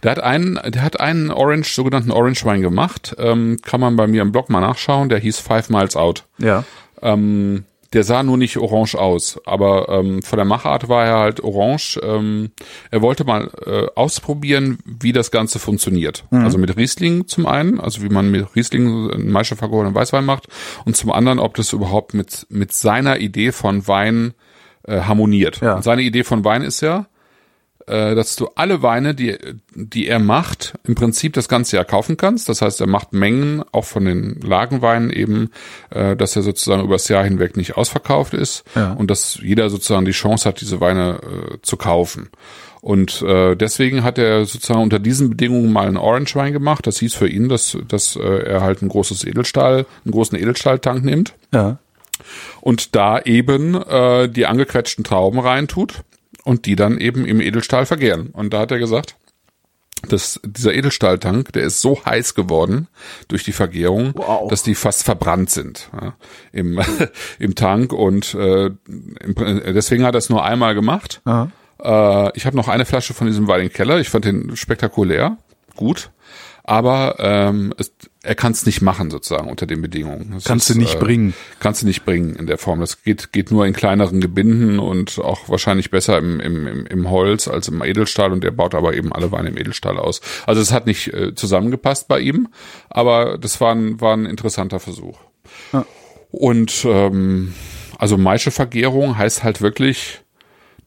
Der 0.01 0.11
hat 0.11 0.19
einen, 0.19 0.59
der 0.65 0.81
hat 0.81 0.99
einen 0.99 1.29
Orange, 1.29 1.71
sogenannten 1.73 2.11
Orange 2.11 2.43
Wein 2.45 2.61
gemacht. 2.61 3.15
Ähm, 3.19 3.59
kann 3.61 3.79
man 3.79 3.95
bei 3.95 4.07
mir 4.07 4.23
im 4.23 4.31
Blog 4.31 4.49
mal 4.49 4.59
nachschauen. 4.59 5.09
Der 5.09 5.19
hieß 5.19 5.39
Five 5.39 5.69
Miles 5.69 5.95
Out. 5.95 6.25
Ja. 6.39 6.63
Ähm, 7.03 7.65
der 7.93 8.03
sah 8.03 8.23
nur 8.23 8.37
nicht 8.37 8.57
orange 8.57 8.95
aus, 8.95 9.39
aber 9.45 9.87
ähm, 9.89 10.23
von 10.23 10.37
der 10.37 10.45
Machart 10.45 10.89
war 10.89 11.05
er 11.05 11.19
halt 11.19 11.41
orange. 11.41 11.99
Ähm, 12.03 12.49
er 12.89 13.01
wollte 13.01 13.23
mal 13.23 13.51
äh, 13.65 13.85
ausprobieren, 13.95 14.79
wie 14.83 15.13
das 15.13 15.29
Ganze 15.29 15.59
funktioniert. 15.59 16.25
Also 16.31 16.57
mit 16.57 16.75
Riesling 16.75 17.27
zum 17.27 17.45
einen, 17.45 17.79
also 17.79 18.01
wie 18.01 18.09
man 18.09 18.31
mit 18.31 18.55
Riesling 18.55 19.11
einen 19.11 19.45
vergorenen 19.45 19.93
Weißwein 19.93 20.25
macht 20.25 20.47
und 20.85 20.97
zum 20.97 21.11
anderen, 21.11 21.37
ob 21.37 21.53
das 21.55 21.71
überhaupt 21.71 22.15
mit 22.15 22.47
mit 22.49 22.73
seiner 22.73 23.19
Idee 23.19 23.51
von 23.51 23.87
Wein 23.87 24.33
äh, 24.87 25.01
harmoniert. 25.01 25.61
Ja. 25.61 25.75
Und 25.75 25.83
seine 25.83 26.01
Idee 26.01 26.23
von 26.23 26.43
Wein 26.45 26.61
ist 26.61 26.81
ja, 26.81 27.07
äh, 27.85 28.15
dass 28.15 28.37
du 28.37 28.47
alle 28.55 28.81
Weine, 28.81 29.13
die, 29.13 29.37
die 29.75 30.07
er 30.07 30.19
macht, 30.19 30.73
im 30.85 30.95
Prinzip 30.95 31.33
das 31.33 31.49
ganze 31.49 31.75
Jahr 31.75 31.83
kaufen 31.85 32.15
kannst. 32.15 32.47
Das 32.47 32.61
heißt, 32.61 32.79
er 32.79 32.87
macht 32.87 33.11
Mengen 33.11 33.61
auch 33.73 33.83
von 33.85 34.05
den 34.05 34.39
Lagenweinen 34.41 35.09
eben, 35.09 35.51
äh, 35.89 36.15
dass 36.15 36.35
er 36.37 36.43
sozusagen 36.43 36.83
über 36.83 36.95
das 36.95 37.09
Jahr 37.09 37.23
hinweg 37.25 37.57
nicht 37.57 37.75
ausverkauft 37.75 38.33
ist 38.33 38.63
Ja. 38.75 38.93
und 38.93 39.11
dass 39.11 39.37
jeder 39.41 39.69
sozusagen 39.69 40.05
die 40.05 40.11
Chance 40.11 40.47
hat, 40.47 40.61
diese 40.61 40.79
Weine 40.79 41.19
äh, 41.21 41.57
zu 41.61 41.75
kaufen. 41.75 42.29
Und 42.79 43.21
äh, 43.21 43.55
deswegen 43.55 44.03
hat 44.03 44.17
er 44.17 44.45
sozusagen 44.45 44.81
unter 44.81 44.99
diesen 44.99 45.29
Bedingungen 45.29 45.71
mal 45.71 45.87
einen 45.87 45.95
Orange 45.95 46.35
Wein 46.35 46.51
gemacht. 46.51 46.85
Das 46.85 46.99
hieß 46.99 47.13
für 47.15 47.29
ihn, 47.29 47.47
dass, 47.47 47.77
dass 47.87 48.17
äh, 48.17 48.21
er 48.21 48.61
halt 48.61 48.81
ein 48.81 48.89
großes 48.89 49.23
Edelstahl, 49.23 49.85
einen 50.03 50.11
großen 50.11 50.37
Edelstahltank 50.37 51.03
nimmt 51.03 51.33
Ja. 51.53 51.79
Und 52.61 52.95
da 52.95 53.19
eben 53.19 53.75
äh, 53.75 54.29
die 54.29 54.45
angequetschten 54.45 55.03
Trauben 55.03 55.39
reintut 55.39 56.03
und 56.43 56.65
die 56.65 56.75
dann 56.75 56.97
eben 56.97 57.25
im 57.25 57.41
Edelstahl 57.41 57.85
vergären. 57.85 58.27
Und 58.31 58.53
da 58.53 58.59
hat 58.59 58.71
er 58.71 58.79
gesagt, 58.79 59.15
dass 60.09 60.39
dieser 60.43 60.73
Edelstahltank, 60.73 61.53
der 61.53 61.63
ist 61.63 61.79
so 61.79 62.03
heiß 62.05 62.35
geworden 62.35 62.87
durch 63.29 63.43
die 63.43 63.53
Vergärung, 63.53 64.11
Wow. 64.15 64.49
dass 64.49 64.63
die 64.63 64.75
fast 64.75 65.03
verbrannt 65.03 65.49
sind 65.49 65.89
ja, 65.99 66.15
im, 66.51 66.79
im 67.39 67.55
Tank. 67.55 67.93
Und 67.93 68.33
äh, 68.35 68.71
deswegen 68.87 70.03
hat 70.03 70.15
er 70.15 70.19
es 70.19 70.29
nur 70.29 70.43
einmal 70.43 70.75
gemacht. 70.75 71.21
Aha. 71.23 71.51
Äh, 71.81 72.31
ich 72.35 72.45
habe 72.45 72.57
noch 72.57 72.67
eine 72.67 72.85
Flasche 72.85 73.13
von 73.13 73.27
diesem 73.27 73.47
Wein 73.47 73.61
im 73.61 73.71
Keller. 73.71 73.99
Ich 73.99 74.09
fand 74.09 74.25
den 74.25 74.55
spektakulär, 74.57 75.37
gut. 75.75 76.11
Aber 76.65 77.17
ähm, 77.19 77.73
es, 77.77 77.91
er 78.21 78.35
kann 78.35 78.53
es 78.53 78.65
nicht 78.65 78.81
machen 78.81 79.11
sozusagen 79.11 79.49
unter 79.49 79.65
den 79.65 79.81
Bedingungen. 79.81 80.31
Das 80.33 80.45
Kannst 80.45 80.69
ist, 80.69 80.75
du 80.75 80.79
nicht 80.79 80.95
äh, 80.95 80.99
bringen. 80.99 81.33
Kannst 81.59 81.81
du 81.81 81.85
nicht 81.85 82.05
bringen 82.05 82.37
in 82.37 82.47
der 82.47 82.57
Form. 82.57 82.79
Das 82.79 83.03
geht, 83.03 83.33
geht 83.33 83.51
nur 83.51 83.65
in 83.65 83.73
kleineren 83.73 84.21
Gebinden 84.21 84.79
und 84.79 85.19
auch 85.19 85.49
wahrscheinlich 85.49 85.91
besser 85.91 86.17
im, 86.17 86.39
im, 86.39 86.65
im, 86.65 86.85
im 86.85 87.09
Holz 87.09 87.49
als 87.49 87.67
im 87.67 87.83
Edelstahl 87.83 88.31
und 88.31 88.43
der 88.43 88.51
baut 88.51 88.75
aber 88.75 88.93
eben 88.93 89.11
alle 89.11 89.31
Weine 89.33 89.49
im 89.49 89.57
Edelstahl 89.57 89.97
aus. 89.97 90.21
Also 90.45 90.61
es 90.61 90.71
hat 90.71 90.87
nicht 90.87 91.13
äh, 91.13 91.35
zusammengepasst 91.35 92.07
bei 92.07 92.19
ihm, 92.19 92.47
aber 92.89 93.37
das 93.37 93.59
war 93.59 93.75
ein, 93.75 93.99
war 93.99 94.15
ein 94.15 94.25
interessanter 94.25 94.79
Versuch. 94.79 95.19
Und 96.31 96.85
ähm, 96.85 97.53
also 97.97 98.17
Maische 98.17 98.51
Vergärung 98.51 99.17
heißt 99.17 99.43
halt 99.43 99.61
wirklich, 99.61 100.22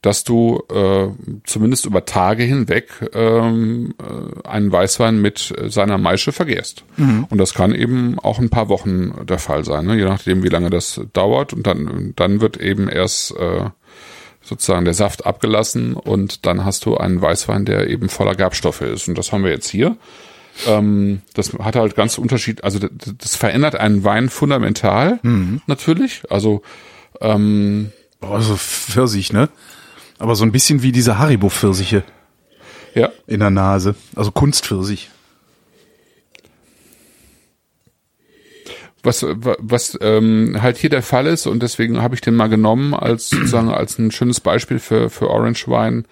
dass 0.07 0.23
du 0.23 0.63
äh, 0.73 1.09
zumindest 1.43 1.85
über 1.85 2.05
Tage 2.05 2.45
hinweg 2.45 2.91
ähm, 3.13 3.93
äh, 3.99 4.47
einen 4.47 4.71
Weißwein 4.71 5.21
mit 5.21 5.53
seiner 5.67 5.99
Maische 5.99 6.31
vergehrst. 6.31 6.85
Mhm. 6.97 7.27
Und 7.29 7.39
das 7.39 7.55
kann 7.55 7.75
eben 7.75 8.17
auch 8.21 8.39
ein 8.39 8.49
paar 8.49 8.69
Wochen 8.69 9.27
der 9.27 9.41
Fall 9.41 9.65
sein, 9.65 9.85
ne? 9.87 9.97
je 9.97 10.05
nachdem, 10.05 10.45
wie 10.45 10.49
lange 10.49 10.71
das 10.71 11.01
dauert. 11.13 11.53
Und 11.53 11.67
dann, 11.67 12.13
dann 12.15 12.41
wird 12.41 12.57
eben 12.57 12.89
erst 12.89 13.37
äh, 13.37 13.71
sozusagen 14.43 14.85
der 14.85 14.95
Saft 14.95 15.27
abgelassen 15.27 15.95
und 15.95 16.47
dann 16.47 16.65
hast 16.65 16.85
du 16.85 16.97
einen 16.97 17.21
Weißwein, 17.21 17.65
der 17.65 17.89
eben 17.91 18.09
voller 18.09 18.37
Gerbstoffe 18.37 18.83
ist. 18.83 19.09
Und 19.09 19.19
das 19.19 19.33
haben 19.33 19.43
wir 19.43 19.51
jetzt 19.51 19.69
hier. 19.69 19.97
Ähm, 20.69 21.23
das 21.35 21.53
hat 21.55 21.75
halt 21.75 21.97
ganz 21.97 22.17
Unterschied, 22.17 22.63
also 22.63 22.79
das, 22.79 22.91
das 23.19 23.35
verändert 23.35 23.75
einen 23.75 24.05
Wein 24.05 24.29
fundamental, 24.29 25.19
mhm. 25.25 25.63
natürlich. 25.67 26.23
Also 26.31 26.63
ähm, 27.21 27.91
also 28.21 28.57
Pfirsich, 28.57 29.33
ne? 29.33 29.49
Aber 30.19 30.35
so 30.35 30.45
ein 30.45 30.53
bisschen 30.53 30.83
wie 30.83 30.93
diese 30.93 31.19
Haribo-Pfirsiche. 31.19 32.03
Ja. 32.95 33.11
In 33.27 33.41
der 33.41 33.51
Nase. 33.51 33.95
Also 34.15 34.31
Kunstpfirsich. 34.31 35.11
Was, 39.03 39.25
was 39.25 39.97
ähm, 40.01 40.57
halt 40.61 40.79
hier 40.79 40.91
der 40.91 41.03
Fall 41.03 41.27
ist, 41.27 41.47
und 41.47 41.63
deswegen 41.63 42.03
habe 42.03 42.17
ich 42.17 42.23
den 42.23 42.35
mal 42.35 42.49
genommen 42.49 42.95
als 42.95 43.29
sozusagen 43.31 43.71
als 43.71 43.99
ein 43.99 44.11
schönes 44.11 44.41
Beispiel 44.41 44.79
für, 44.79 45.11
für 45.11 45.31
Orange 45.31 45.69
Wein. 45.69 46.07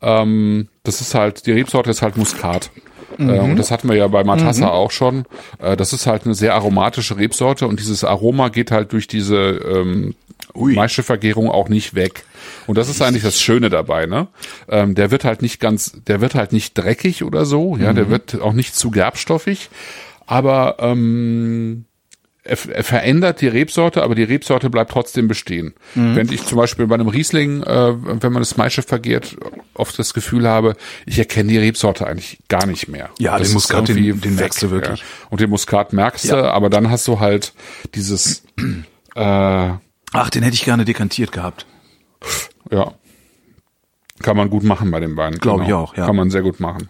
Ähm, 0.00 0.68
das 0.84 1.00
ist 1.00 1.14
halt, 1.14 1.46
die 1.46 1.52
Rebsorte 1.52 1.90
ist 1.90 2.02
halt 2.02 2.16
Muskat. 2.16 2.70
Äh, 3.18 3.22
mhm. 3.22 3.30
Äh, 3.30 3.40
und 3.40 3.56
das 3.56 3.70
hatten 3.70 3.88
wir 3.88 3.96
ja 3.96 4.06
bei 4.08 4.24
Matassa 4.24 4.66
mhm. 4.66 4.72
auch 4.72 4.90
schon. 4.90 5.24
Äh, 5.58 5.76
das 5.76 5.92
ist 5.92 6.06
halt 6.06 6.24
eine 6.24 6.34
sehr 6.34 6.54
aromatische 6.54 7.16
Rebsorte 7.18 7.66
und 7.66 7.80
dieses 7.80 8.04
Aroma 8.04 8.48
geht 8.48 8.70
halt 8.70 8.92
durch 8.92 9.08
diese 9.08 9.36
ähm, 9.36 10.14
Maischevergärung 10.54 11.50
auch 11.50 11.68
nicht 11.68 11.94
weg. 11.94 12.24
Und 12.66 12.78
das 12.78 12.88
ist 12.88 13.02
eigentlich 13.02 13.22
das 13.22 13.40
Schöne 13.40 13.70
dabei, 13.70 14.06
ne? 14.06 14.28
Ähm, 14.68 14.94
der 14.94 15.10
wird 15.10 15.24
halt 15.24 15.42
nicht 15.42 15.60
ganz, 15.60 15.92
der 16.06 16.20
wird 16.20 16.34
halt 16.34 16.52
nicht 16.52 16.76
dreckig 16.76 17.24
oder 17.24 17.44
so, 17.44 17.76
ja, 17.76 17.92
mhm. 17.92 17.96
der 17.96 18.10
wird 18.10 18.40
auch 18.40 18.52
nicht 18.52 18.74
zu 18.74 18.90
gerbstoffig, 18.90 19.70
aber 20.26 20.76
ähm, 20.78 21.84
er, 22.42 22.58
er 22.68 22.84
verändert 22.84 23.40
die 23.40 23.48
Rebsorte, 23.48 24.02
aber 24.02 24.14
die 24.14 24.22
Rebsorte 24.22 24.70
bleibt 24.70 24.90
trotzdem 24.90 25.28
bestehen. 25.28 25.74
Mhm. 25.94 26.16
Wenn 26.16 26.32
ich 26.32 26.44
zum 26.44 26.58
Beispiel 26.58 26.86
bei 26.86 26.94
einem 26.94 27.08
Riesling, 27.08 27.62
äh, 27.62 28.22
wenn 28.22 28.32
man 28.32 28.40
das 28.40 28.56
Maische 28.56 28.82
vergehrt, 28.82 29.36
oft 29.74 29.98
das 29.98 30.14
Gefühl 30.14 30.48
habe, 30.48 30.76
ich 31.06 31.18
erkenne 31.18 31.50
die 31.50 31.58
Rebsorte 31.58 32.06
eigentlich 32.06 32.38
gar 32.48 32.66
nicht 32.66 32.88
mehr. 32.88 33.10
Ja, 33.18 33.38
das 33.38 33.48
den 33.48 33.54
Muskat, 33.54 33.88
den, 33.88 34.20
den 34.20 34.34
merkst 34.34 34.62
du 34.62 34.70
wirklich. 34.70 35.00
Ja. 35.00 35.06
Und 35.30 35.40
den 35.40 35.50
Muskat 35.50 35.92
merkst 35.92 36.26
ja. 36.26 36.36
du, 36.36 36.52
aber 36.52 36.70
dann 36.70 36.90
hast 36.90 37.06
du 37.08 37.20
halt 37.20 37.52
dieses 37.94 38.42
äh, 39.14 39.70
Ach, 40.12 40.30
den 40.30 40.42
hätte 40.42 40.54
ich 40.54 40.64
gerne 40.64 40.84
dekantiert 40.84 41.32
gehabt. 41.32 41.66
Ja. 42.70 42.92
Kann 44.22 44.36
man 44.36 44.50
gut 44.50 44.64
machen 44.64 44.90
bei 44.90 45.00
dem 45.00 45.16
Wein. 45.16 45.34
Glaube 45.38 45.64
genau. 45.64 45.68
ich 45.68 45.74
auch, 45.74 45.96
ja. 45.96 46.06
Kann 46.06 46.16
man 46.16 46.30
sehr 46.30 46.42
gut 46.42 46.60
machen. 46.60 46.88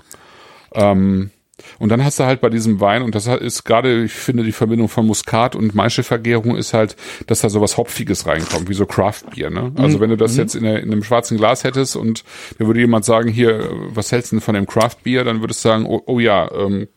Ähm, 0.72 1.31
und 1.78 1.91
dann 1.91 2.05
hast 2.05 2.18
du 2.18 2.24
halt 2.24 2.41
bei 2.41 2.49
diesem 2.49 2.81
Wein, 2.81 3.03
und 3.03 3.14
das 3.14 3.26
ist 3.26 3.64
gerade, 3.64 4.05
ich 4.05 4.12
finde, 4.12 4.45
die 4.45 4.53
Verbindung 4.53 4.89
von 4.89 5.07
Muskat 5.07 5.55
und 5.55 5.74
Maischevergärung 5.74 6.57
ist 6.57 6.74
halt, 6.74 6.97
dass 7.26 7.41
da 7.41 7.49
sowas 7.49 7.76
Hopfiges 7.76 8.26
reinkommt, 8.26 8.68
wie 8.68 8.74
so 8.74 8.87
Craft 8.87 9.22
Beer, 9.35 9.51
ne? 9.51 9.72
Also 9.76 9.99
mhm. 9.99 10.03
wenn 10.03 10.11
du 10.11 10.16
das 10.16 10.33
mhm. 10.33 10.39
jetzt 10.39 10.55
in, 10.55 10.64
der, 10.64 10.83
in 10.83 10.93
einem 10.93 11.03
schwarzen 11.03 11.37
Glas 11.37 11.64
hättest 11.64 11.97
und 11.97 12.24
da 12.59 12.66
würde 12.66 12.81
jemand 12.81 13.05
sagen, 13.05 13.28
hier, 13.31 13.70
was 13.89 14.12
hältst 14.12 14.33
du 14.33 14.37
denn 14.37 14.41
von 14.41 14.55
dem 14.55 14.66
Craft 14.66 14.97
Beer, 15.03 15.24
dann 15.24 15.41
würdest 15.41 15.64
du 15.64 15.68
sagen, 15.68 15.87
oh, 15.87 16.03
oh 16.07 16.18
ja, 16.18 16.51
ähm, 16.53 16.89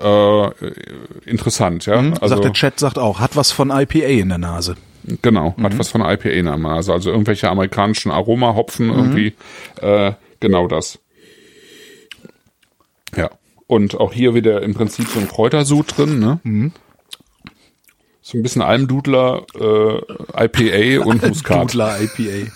äh, 0.00 0.50
interessant, 1.26 1.86
ja. 1.86 2.00
Mhm, 2.00 2.14
also, 2.14 2.28
sagt 2.28 2.44
der 2.44 2.52
Chat, 2.52 2.78
sagt 2.78 2.98
auch, 2.98 3.20
hat 3.20 3.36
was 3.36 3.50
von 3.50 3.70
IPA 3.70 4.06
in 4.06 4.28
der 4.30 4.38
Nase. 4.38 4.76
Genau, 5.22 5.54
mhm. 5.56 5.62
hat 5.64 5.78
was 5.78 5.90
von 5.90 6.00
IPA 6.00 6.30
in 6.30 6.46
der 6.46 6.56
Nase. 6.56 6.92
Also 6.92 7.10
irgendwelche 7.10 7.48
amerikanischen 7.48 8.10
Aromahopfen, 8.10 8.86
mhm. 8.86 8.92
irgendwie, 8.92 9.34
äh, 9.80 10.12
genau 10.40 10.66
das. 10.66 10.98
Ja. 13.16 13.30
Und 13.66 13.98
auch 13.98 14.12
hier 14.12 14.34
wieder 14.34 14.62
im 14.62 14.74
Prinzip 14.74 15.08
so 15.08 15.20
ein 15.20 15.28
Kräutersud 15.28 15.96
drin, 15.96 16.18
ne? 16.18 16.40
Mhm. 16.42 16.72
So 18.22 18.38
ein 18.38 18.42
bisschen 18.42 18.62
Almdudler, 18.62 19.44
äh, 19.54 20.44
IPA 20.44 21.04
und 21.04 21.22
Muskat. 21.28 21.56
Almdudler 21.56 22.00
IPA. 22.00 22.52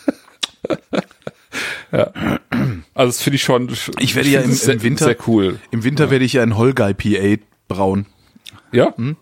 ja. 1.93 2.13
Also 2.95 3.09
das 3.09 3.23
finde 3.23 3.37
ich 3.37 3.43
schon. 3.43 3.75
Ich 3.99 4.15
werde 4.15 4.29
ja 4.29 4.41
im, 4.41 4.51
im 4.51 4.83
Winter 4.83 5.05
sehr 5.07 5.17
cool. 5.27 5.59
Im 5.71 5.85
Winter 5.85 6.05
ja. 6.05 6.11
werde 6.11 6.25
ich 6.25 6.35
ja 6.35 6.43
ein 6.43 6.57
Holger 6.57 6.91
IPA 6.91 7.43
brauen. 7.69 8.07
Ja. 8.73 8.95
Hm? 8.97 9.17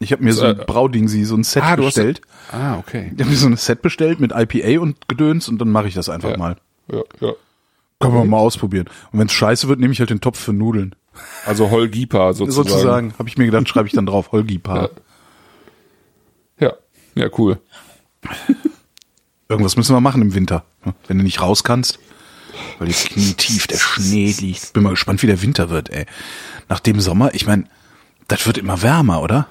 Ich 0.00 0.12
habe 0.12 0.22
mir 0.22 0.32
so 0.32 0.44
ein 0.44 0.60
äh, 0.60 0.64
Braudingsi, 0.64 1.24
so 1.24 1.34
ein 1.34 1.44
Set 1.44 1.62
ah, 1.62 1.76
bestellt. 1.76 2.20
Hast, 2.48 2.54
ah, 2.54 2.78
okay. 2.78 3.10
Ich 3.14 3.20
habe 3.20 3.30
mir 3.30 3.36
so 3.36 3.48
ein 3.48 3.56
Set 3.56 3.82
bestellt 3.82 4.20
mit 4.20 4.32
IPA 4.32 4.80
und 4.80 5.08
Gedöns 5.08 5.48
und 5.48 5.58
dann 5.58 5.70
mache 5.70 5.88
ich 5.88 5.94
das 5.94 6.08
einfach 6.08 6.30
ja. 6.30 6.36
mal. 6.36 6.56
Ja, 6.90 7.02
ja. 7.20 7.32
Können 8.00 8.14
wir 8.14 8.24
mal 8.24 8.38
ausprobieren. 8.38 8.86
Und 9.10 9.18
wenn 9.18 9.26
es 9.26 9.32
scheiße 9.32 9.66
wird, 9.68 9.80
nehme 9.80 9.92
ich 9.92 9.98
halt 9.98 10.10
den 10.10 10.20
Topf 10.20 10.38
für 10.38 10.52
Nudeln. 10.52 10.94
Also 11.44 11.70
Holgipa 11.70 12.32
sozusagen. 12.32 12.68
Sozusagen, 12.68 13.14
habe 13.18 13.28
ich 13.28 13.36
mir 13.36 13.46
gedacht, 13.46 13.68
schreibe 13.68 13.88
ich 13.88 13.94
dann 13.94 14.06
drauf, 14.06 14.30
Holgipa. 14.30 14.82
Ja. 14.82 16.68
ja, 16.68 16.72
ja, 17.16 17.28
cool. 17.36 17.58
Irgendwas 19.48 19.76
müssen 19.76 19.96
wir 19.96 20.00
machen 20.00 20.22
im 20.22 20.34
Winter, 20.34 20.64
wenn 21.08 21.18
du 21.18 21.24
nicht 21.24 21.40
raus 21.40 21.64
kannst. 21.64 21.98
Weil 22.78 22.88
die 22.88 22.94
Knie 22.94 23.34
tief 23.34 23.66
der 23.66 23.78
Schnee 23.78 24.32
liegt. 24.38 24.72
Bin 24.74 24.84
mal 24.84 24.90
gespannt, 24.90 25.22
wie 25.22 25.26
der 25.26 25.42
Winter 25.42 25.70
wird, 25.70 25.90
ey. 25.90 26.06
Nach 26.68 26.80
dem 26.80 27.00
Sommer, 27.00 27.34
ich 27.34 27.46
meine, 27.46 27.64
das 28.28 28.46
wird 28.46 28.58
immer 28.58 28.82
wärmer, 28.82 29.22
oder? 29.22 29.48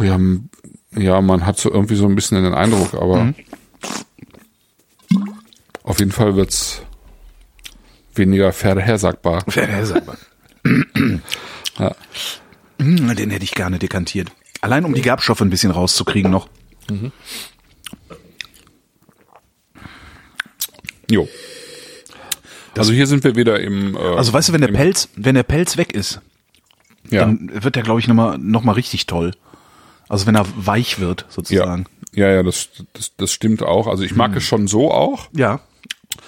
Ja, 0.00 0.18
ja, 0.96 1.20
man 1.20 1.46
hat 1.46 1.58
so 1.58 1.70
irgendwie 1.70 1.96
so 1.96 2.06
ein 2.06 2.14
bisschen 2.14 2.42
den 2.42 2.54
Eindruck, 2.54 2.94
aber 2.94 3.24
mhm. 3.24 3.34
auf 5.82 5.98
jeden 5.98 6.12
Fall 6.12 6.36
wird's 6.36 6.82
weniger 8.14 8.52
vorhersagbar. 8.52 9.42
Vorhersagbar. 9.48 10.16
ja. 11.78 11.94
Hm, 12.78 13.14
den 13.16 13.30
hätte 13.30 13.44
ich 13.44 13.52
gerne 13.52 13.78
dekantiert. 13.78 14.32
Allein 14.60 14.84
um 14.84 14.94
die 14.94 15.02
Gerbstoffe 15.02 15.40
ein 15.40 15.50
bisschen 15.50 15.70
rauszukriegen 15.70 16.30
noch. 16.30 16.48
Mhm. 16.90 17.12
Jo. 21.10 21.28
Also 22.76 22.92
hier 22.92 23.06
sind 23.06 23.24
wir 23.24 23.36
wieder 23.36 23.60
im. 23.60 23.96
Äh, 23.96 24.00
also 24.00 24.32
weißt 24.32 24.48
du, 24.48 24.52
wenn 24.52 24.60
der 24.60 24.68
Pelz, 24.68 25.08
wenn 25.16 25.34
der 25.34 25.44
Pelz 25.44 25.76
weg 25.76 25.92
ist, 25.94 26.20
ja. 27.10 27.20
dann 27.20 27.50
wird 27.52 27.76
der, 27.76 27.82
glaube 27.82 28.00
ich, 28.00 28.08
nochmal 28.08 28.38
noch 28.38 28.64
mal 28.64 28.72
richtig 28.72 29.06
toll. 29.06 29.32
Also 30.08 30.26
wenn 30.26 30.36
er 30.36 30.46
weich 30.56 31.00
wird, 31.00 31.26
sozusagen. 31.28 31.86
Ja, 32.12 32.28
ja, 32.28 32.34
ja 32.36 32.42
das, 32.42 32.68
das, 32.92 33.12
das 33.16 33.32
stimmt 33.32 33.62
auch. 33.62 33.86
Also 33.86 34.04
ich 34.04 34.14
mag 34.14 34.30
hm. 34.30 34.38
es 34.38 34.44
schon 34.44 34.66
so 34.68 34.92
auch. 34.92 35.28
Ja. 35.32 35.60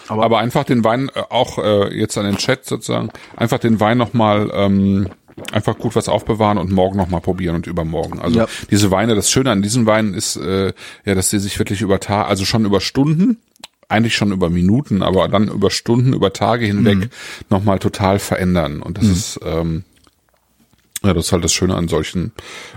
Aber, 0.09 0.25
aber 0.25 0.39
einfach 0.39 0.65
den 0.65 0.85
Wein, 0.85 1.11
äh, 1.15 1.23
auch 1.31 1.59
äh, 1.59 1.97
jetzt 1.97 2.19
an 2.19 2.25
den 2.25 2.37
Chat 2.37 2.65
sozusagen, 2.65 3.11
einfach 3.37 3.59
den 3.59 3.81
Wein 3.81 3.99
nochmal 3.99 4.51
ähm, 4.53 5.09
einfach 5.53 5.79
gut 5.79 5.95
was 5.95 6.09
aufbewahren 6.09 6.59
und 6.59 6.73
morgen 6.73 6.97
nochmal 6.97 7.21
probieren 7.21 7.57
und 7.57 7.67
übermorgen. 7.67 8.19
Also 8.19 8.41
ja. 8.41 8.47
diese 8.71 8.91
Weine, 8.91 9.15
das 9.15 9.31
Schöne 9.31 9.51
an 9.51 9.63
diesen 9.63 9.87
Weinen 9.87 10.15
ist, 10.15 10.37
äh, 10.37 10.73
ja, 11.05 11.15
dass 11.15 11.31
sie 11.31 11.39
sich 11.39 11.59
wirklich 11.59 11.81
über 11.81 12.01
Tag, 12.01 12.29
also 12.29 12.45
schon 12.45 12.65
über 12.65 12.81
Stunden, 12.81 13.39
eigentlich 13.89 14.17
schon 14.17 14.33
über 14.33 14.51
Minuten, 14.51 15.03
aber 15.03 15.29
dann 15.29 15.49
über 15.49 15.71
Stunden, 15.71 16.13
über 16.13 16.33
Tage 16.33 16.67
hinweg 16.67 16.99
mhm. 16.99 17.11
nochmal 17.49 17.79
total 17.79 18.19
verändern. 18.19 18.83
Und 18.83 18.99
das 18.99 19.05
mhm. 19.05 19.13
ist, 19.13 19.41
ähm, 19.45 19.85
ja, 21.05 21.15
das 21.15 21.27
ist 21.27 21.33
halt 21.33 21.45
das 21.45 21.53
Schöne 21.53 21.77
an 21.77 21.89
solchen, 21.89 22.33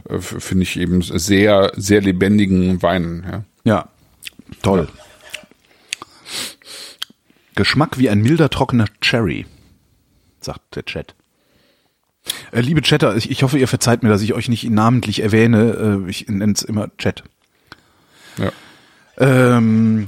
äh, 0.10 0.20
finde 0.20 0.64
ich 0.64 0.78
eben 0.78 1.02
sehr, 1.02 1.72
sehr 1.76 2.02
lebendigen 2.02 2.82
Weinen. 2.82 3.24
Ja, 3.24 3.44
ja 3.64 3.90
toll. 4.62 4.88
Ja. 4.94 5.04
Geschmack 7.56 7.98
wie 7.98 8.10
ein 8.10 8.22
milder, 8.22 8.50
trockener 8.50 8.88
Cherry, 9.02 9.46
sagt 10.40 10.76
der 10.76 10.86
Chat. 10.86 11.16
Äh, 12.52 12.62
liebe 12.62 12.82
Chatter, 12.82 13.16
ich, 13.16 13.30
ich, 13.32 13.44
hoffe, 13.44 13.58
ihr 13.58 13.68
verzeiht 13.68 14.04
mir, 14.04 14.10
dass 14.10 14.22
ich 14.22 14.34
euch 14.34 14.48
nicht 14.50 14.70
namentlich 14.70 15.22
erwähne. 15.22 16.04
Äh, 16.06 16.10
ich 16.10 16.28
nenne 16.28 16.54
es 16.54 16.62
immer 16.62 16.96
Chat. 16.98 17.24
Ja. 18.38 18.52
Ähm, 19.18 20.08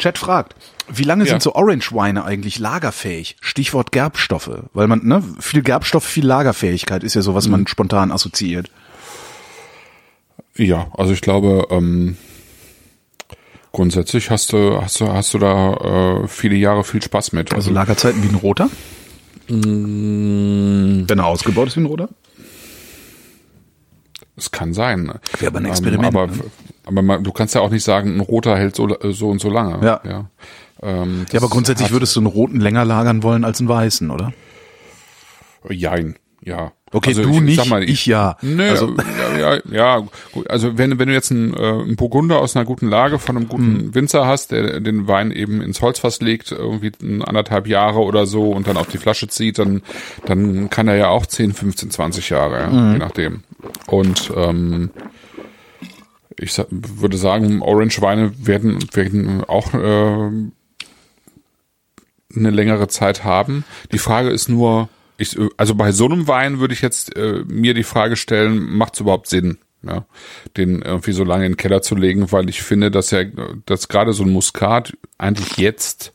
Chat 0.00 0.18
fragt, 0.18 0.54
wie 0.88 1.04
lange 1.04 1.24
ja. 1.24 1.30
sind 1.30 1.42
so 1.42 1.54
Orange 1.54 1.92
Weine 1.92 2.24
eigentlich 2.24 2.58
lagerfähig? 2.58 3.36
Stichwort 3.40 3.92
Gerbstoffe, 3.92 4.64
weil 4.72 4.88
man 4.88 5.00
ne 5.04 5.22
viel 5.38 5.62
Gerbstoff, 5.62 6.04
viel 6.04 6.26
Lagerfähigkeit 6.26 7.04
ist 7.04 7.14
ja 7.14 7.22
so, 7.22 7.34
was 7.34 7.46
mhm. 7.46 7.52
man 7.52 7.66
spontan 7.68 8.10
assoziiert. 8.10 8.70
Ja, 10.56 10.88
also 10.96 11.12
ich 11.12 11.20
glaube 11.20 11.68
ähm, 11.70 12.16
grundsätzlich 13.72 14.30
hast 14.30 14.52
du 14.52 14.80
hast 14.80 15.00
du 15.00 15.08
hast 15.08 15.32
du 15.34 15.38
da 15.38 16.22
äh, 16.22 16.28
viele 16.28 16.56
Jahre 16.56 16.84
viel 16.84 17.02
Spaß 17.02 17.32
mit. 17.32 17.52
Also, 17.52 17.68
also 17.68 17.70
Lagerzeiten 17.72 18.22
wie 18.22 18.28
ein 18.28 18.34
roter? 18.34 18.68
Mm. 19.48 21.08
Wenn 21.08 21.18
er 21.18 21.26
ausgebaut 21.26 21.68
ist 21.68 21.76
wie 21.76 21.80
ein 21.80 21.86
roter? 21.86 22.08
Es 24.36 24.50
kann 24.50 24.72
sein. 24.72 25.12
Wäre 25.38 25.48
aber 25.48 25.58
ein 25.58 25.64
ähm, 25.64 25.70
Experiment. 25.70 26.16
aber 26.16 26.26
ne? 26.28 26.42
aber 26.84 27.02
man, 27.02 27.24
du 27.24 27.32
kannst 27.32 27.54
ja 27.54 27.60
auch 27.60 27.70
nicht 27.70 27.84
sagen, 27.84 28.16
ein 28.16 28.20
roter 28.20 28.56
hält 28.56 28.74
so, 28.76 28.88
so 29.10 29.28
und 29.28 29.40
so 29.40 29.50
lange. 29.50 29.84
Ja. 29.84 30.00
Ja, 30.04 30.30
ähm, 30.82 31.26
ja 31.30 31.40
aber 31.40 31.48
grundsätzlich 31.48 31.90
würdest 31.90 32.16
du 32.16 32.20
einen 32.20 32.26
roten 32.26 32.60
länger 32.60 32.84
lagern 32.84 33.22
wollen 33.22 33.44
als 33.44 33.60
einen 33.60 33.68
weißen, 33.68 34.10
oder? 34.10 34.32
Jein, 35.68 36.16
ja. 36.42 36.72
Okay, 36.92 37.10
also 37.10 37.22
du 37.22 37.34
ich, 37.34 37.40
nicht, 37.40 37.66
mal, 37.68 37.84
ich, 37.84 37.90
ich 37.90 38.06
ja. 38.06 38.36
Nö, 38.42 38.68
also. 38.68 38.96
Ja, 39.40 39.58
ja, 39.70 40.06
gut. 40.32 40.48
Also 40.50 40.78
wenn, 40.78 40.98
wenn 40.98 41.08
du 41.08 41.14
jetzt 41.14 41.30
einen, 41.30 41.54
äh, 41.54 41.56
einen 41.58 41.96
Burgunder 41.96 42.38
aus 42.38 42.54
einer 42.56 42.64
guten 42.64 42.88
Lage 42.88 43.18
von 43.18 43.36
einem 43.36 43.48
guten 43.48 43.86
Mhm. 43.86 43.94
Winzer 43.94 44.26
hast, 44.26 44.52
der 44.52 44.80
den 44.80 45.08
Wein 45.08 45.30
eben 45.32 45.60
ins 45.62 45.80
Holzfass 45.82 46.20
legt, 46.20 46.52
irgendwie 46.52 46.92
anderthalb 47.24 47.66
Jahre 47.66 48.00
oder 48.00 48.26
so 48.26 48.50
und 48.52 48.66
dann 48.66 48.76
auf 48.76 48.88
die 48.88 48.98
Flasche 48.98 49.28
zieht, 49.28 49.58
dann, 49.58 49.82
dann 50.26 50.70
kann 50.70 50.88
er 50.88 50.96
ja 50.96 51.08
auch 51.08 51.26
10, 51.26 51.52
15, 51.52 51.90
20 51.90 52.30
Jahre, 52.30 52.60
ja, 52.60 52.68
Mhm. 52.70 52.92
je 52.92 52.98
nachdem. 52.98 53.42
Und 53.86 54.32
ähm, 54.36 54.90
ich 56.38 56.52
sa 56.52 56.64
würde 56.70 57.16
sagen, 57.18 57.60
Orange-Weine 57.62 58.32
werden, 58.46 58.78
werden 58.94 59.44
auch 59.44 59.74
äh, 59.74 60.30
eine 62.36 62.50
längere 62.50 62.88
Zeit 62.88 63.24
haben. 63.24 63.64
Die 63.92 63.98
Frage 63.98 64.30
ist 64.30 64.48
nur, 64.48 64.88
ich, 65.20 65.38
also 65.56 65.74
bei 65.74 65.92
so 65.92 66.06
einem 66.06 66.26
Wein 66.28 66.58
würde 66.60 66.74
ich 66.74 66.82
jetzt 66.82 67.16
äh, 67.16 67.44
mir 67.46 67.74
die 67.74 67.82
Frage 67.84 68.16
stellen, 68.16 68.58
macht 68.76 68.94
es 68.94 69.00
überhaupt 69.00 69.28
Sinn, 69.28 69.58
ja, 69.82 70.04
den 70.56 70.82
irgendwie 70.82 71.12
so 71.12 71.24
lange 71.24 71.46
in 71.46 71.52
den 71.52 71.56
Keller 71.56 71.82
zu 71.82 71.94
legen, 71.94 72.32
weil 72.32 72.48
ich 72.48 72.62
finde, 72.62 72.90
dass 72.90 73.12
er, 73.12 73.26
dass 73.66 73.88
gerade 73.88 74.12
so 74.12 74.24
ein 74.24 74.30
Muskat 74.30 74.96
eigentlich 75.18 75.56
jetzt 75.56 76.12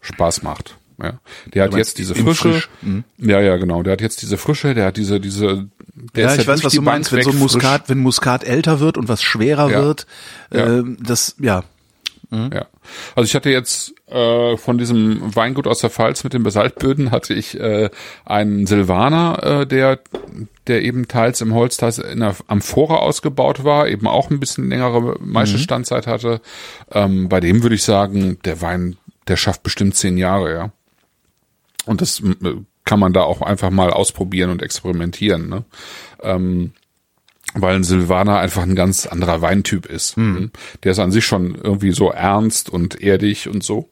Spaß 0.00 0.42
macht. 0.42 0.76
Ja. 1.00 1.20
Der 1.54 1.64
hat 1.64 1.74
jetzt 1.74 1.98
diese 1.98 2.14
Frische. 2.14 2.52
Frisch? 2.52 2.68
Mhm. 2.82 3.04
Ja, 3.18 3.40
ja, 3.40 3.56
genau. 3.56 3.82
Der 3.84 3.92
hat 3.92 4.00
jetzt 4.00 4.20
diese 4.22 4.36
Frische, 4.36 4.74
der 4.74 4.86
hat 4.86 4.96
diese, 4.96 5.20
diese, 5.20 5.68
der 6.14 6.24
Ja, 6.24 6.32
ist 6.32 6.40
ich 6.40 6.46
weiß, 6.48 6.60
durch 6.60 6.64
was 6.64 6.72
du 6.72 6.82
meinst, 6.82 7.12
wenn 7.12 7.22
so 7.22 7.30
ein 7.30 7.34
weg 7.34 7.40
frisch. 7.40 7.54
Muskat, 7.54 7.88
wenn 7.88 7.98
Muskat 7.98 8.44
älter 8.44 8.80
wird 8.80 8.98
und 8.98 9.08
was 9.08 9.22
schwerer 9.22 9.70
Ja. 9.70 9.82
wird, 9.84 10.06
Ja. 10.52 10.78
äh, 10.80 10.84
das, 10.98 11.36
ja. 11.38 11.62
Ja. 12.30 12.66
Also 13.14 13.26
ich 13.26 13.34
hatte 13.34 13.48
jetzt 13.50 13.94
äh, 14.10 14.56
von 14.56 14.78
diesem 14.78 15.34
Weingut 15.34 15.66
aus 15.66 15.80
der 15.80 15.90
Pfalz 15.90 16.24
mit 16.24 16.32
den 16.32 16.42
Basaltböden 16.42 17.10
hatte 17.10 17.34
ich 17.34 17.58
äh, 17.58 17.90
einen 18.24 18.66
Silvaner, 18.66 19.42
äh, 19.42 19.66
der 19.66 20.00
der 20.66 20.82
eben 20.82 21.08
teils 21.08 21.40
im 21.40 21.54
Holz, 21.54 21.78
teils 21.78 21.98
in 21.98 22.20
der 22.20 22.36
Amphora 22.46 22.96
ausgebaut 22.96 23.64
war, 23.64 23.88
eben 23.88 24.06
auch 24.06 24.30
ein 24.30 24.38
bisschen 24.38 24.68
längere 24.68 25.16
Maischestandzeit 25.20 26.06
hatte. 26.06 26.40
Ähm, 26.92 27.28
bei 27.28 27.40
dem 27.40 27.62
würde 27.62 27.74
ich 27.74 27.82
sagen, 27.82 28.38
der 28.44 28.60
Wein, 28.60 28.96
der 29.28 29.36
schafft 29.36 29.62
bestimmt 29.62 29.96
zehn 29.96 30.18
Jahre, 30.18 30.52
ja. 30.52 30.70
Und 31.86 32.02
das 32.02 32.20
äh, 32.20 32.54
kann 32.84 33.00
man 33.00 33.12
da 33.12 33.22
auch 33.22 33.42
einfach 33.42 33.70
mal 33.70 33.90
ausprobieren 33.90 34.50
und 34.50 34.62
experimentieren. 34.62 35.48
Ne? 35.48 35.64
Ähm, 36.22 36.72
weil 37.54 37.76
ein 37.76 37.84
Silvaner 37.84 38.38
einfach 38.38 38.62
ein 38.62 38.74
ganz 38.74 39.06
anderer 39.06 39.40
Weintyp 39.40 39.86
ist. 39.86 40.16
Der 40.84 40.92
ist 40.92 40.98
an 40.98 41.10
sich 41.10 41.24
schon 41.24 41.54
irgendwie 41.54 41.92
so 41.92 42.10
ernst 42.10 42.68
und 42.68 43.00
erdig 43.00 43.48
und 43.48 43.62
so. 43.62 43.88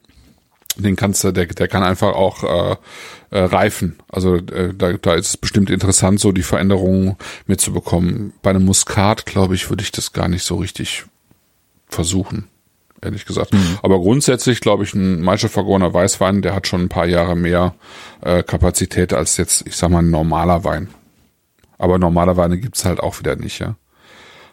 Den 0.77 0.95
kannst 0.95 1.23
du, 1.23 1.31
der, 1.31 1.47
der 1.47 1.67
kann 1.67 1.83
einfach 1.83 2.13
auch 2.13 2.43
äh, 2.43 2.75
äh, 3.29 3.39
reifen. 3.39 3.97
Also 4.09 4.35
äh, 4.35 4.73
da, 4.73 4.93
da 4.93 5.13
ist 5.15 5.27
es 5.27 5.37
bestimmt 5.37 5.69
interessant, 5.69 6.19
so 6.19 6.31
die 6.31 6.43
Veränderungen 6.43 7.17
mitzubekommen. 7.45 8.33
Bei 8.41 8.51
einem 8.51 8.65
Muskat, 8.65 9.25
glaube 9.25 9.55
ich, 9.55 9.69
würde 9.69 9.83
ich 9.83 9.91
das 9.91 10.13
gar 10.13 10.27
nicht 10.27 10.43
so 10.43 10.55
richtig 10.55 11.05
versuchen, 11.89 12.47
ehrlich 13.01 13.25
gesagt. 13.25 13.51
Aber 13.81 13.99
grundsätzlich, 13.99 14.61
glaube 14.61 14.83
ich, 14.83 14.93
ein 14.93 15.21
Maische 15.21 15.49
vergorener 15.49 15.93
Weißwein, 15.93 16.41
der 16.41 16.53
hat 16.53 16.67
schon 16.67 16.81
ein 16.83 16.89
paar 16.89 17.05
Jahre 17.07 17.35
mehr 17.35 17.75
äh, 18.21 18.43
Kapazität 18.43 19.13
als 19.13 19.37
jetzt, 19.37 19.65
ich 19.67 19.75
sag 19.75 19.89
mal, 19.89 19.99
ein 19.99 20.09
normaler 20.09 20.63
Wein. 20.63 20.89
Aber 21.77 21.97
normale 21.99 22.37
Weine 22.37 22.57
gibt's 22.57 22.85
halt 22.85 22.99
auch 22.99 23.19
wieder 23.19 23.35
nicht, 23.35 23.59
ja. 23.59 23.75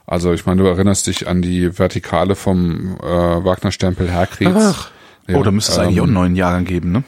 Also 0.06 0.32
ich 0.32 0.44
meine, 0.44 0.62
du 0.62 0.68
erinnerst 0.68 1.06
dich 1.06 1.28
an 1.28 1.40
die 1.40 1.78
Vertikale 1.78 2.34
vom 2.34 2.96
äh, 2.98 3.04
Wagner-Stempel 3.06 4.10
Herkrieds. 4.10 4.52
Ach. 4.54 4.90
Ja, 5.26 5.36
oh, 5.36 5.42
da 5.42 5.50
müsste 5.50 5.72
es 5.72 5.78
eigentlich 5.78 6.00
auch 6.00 6.04
einen 6.04 6.12
neuen 6.14 6.36
Jahrgang 6.36 6.64
geben, 6.64 6.92
ne? 6.92 7.02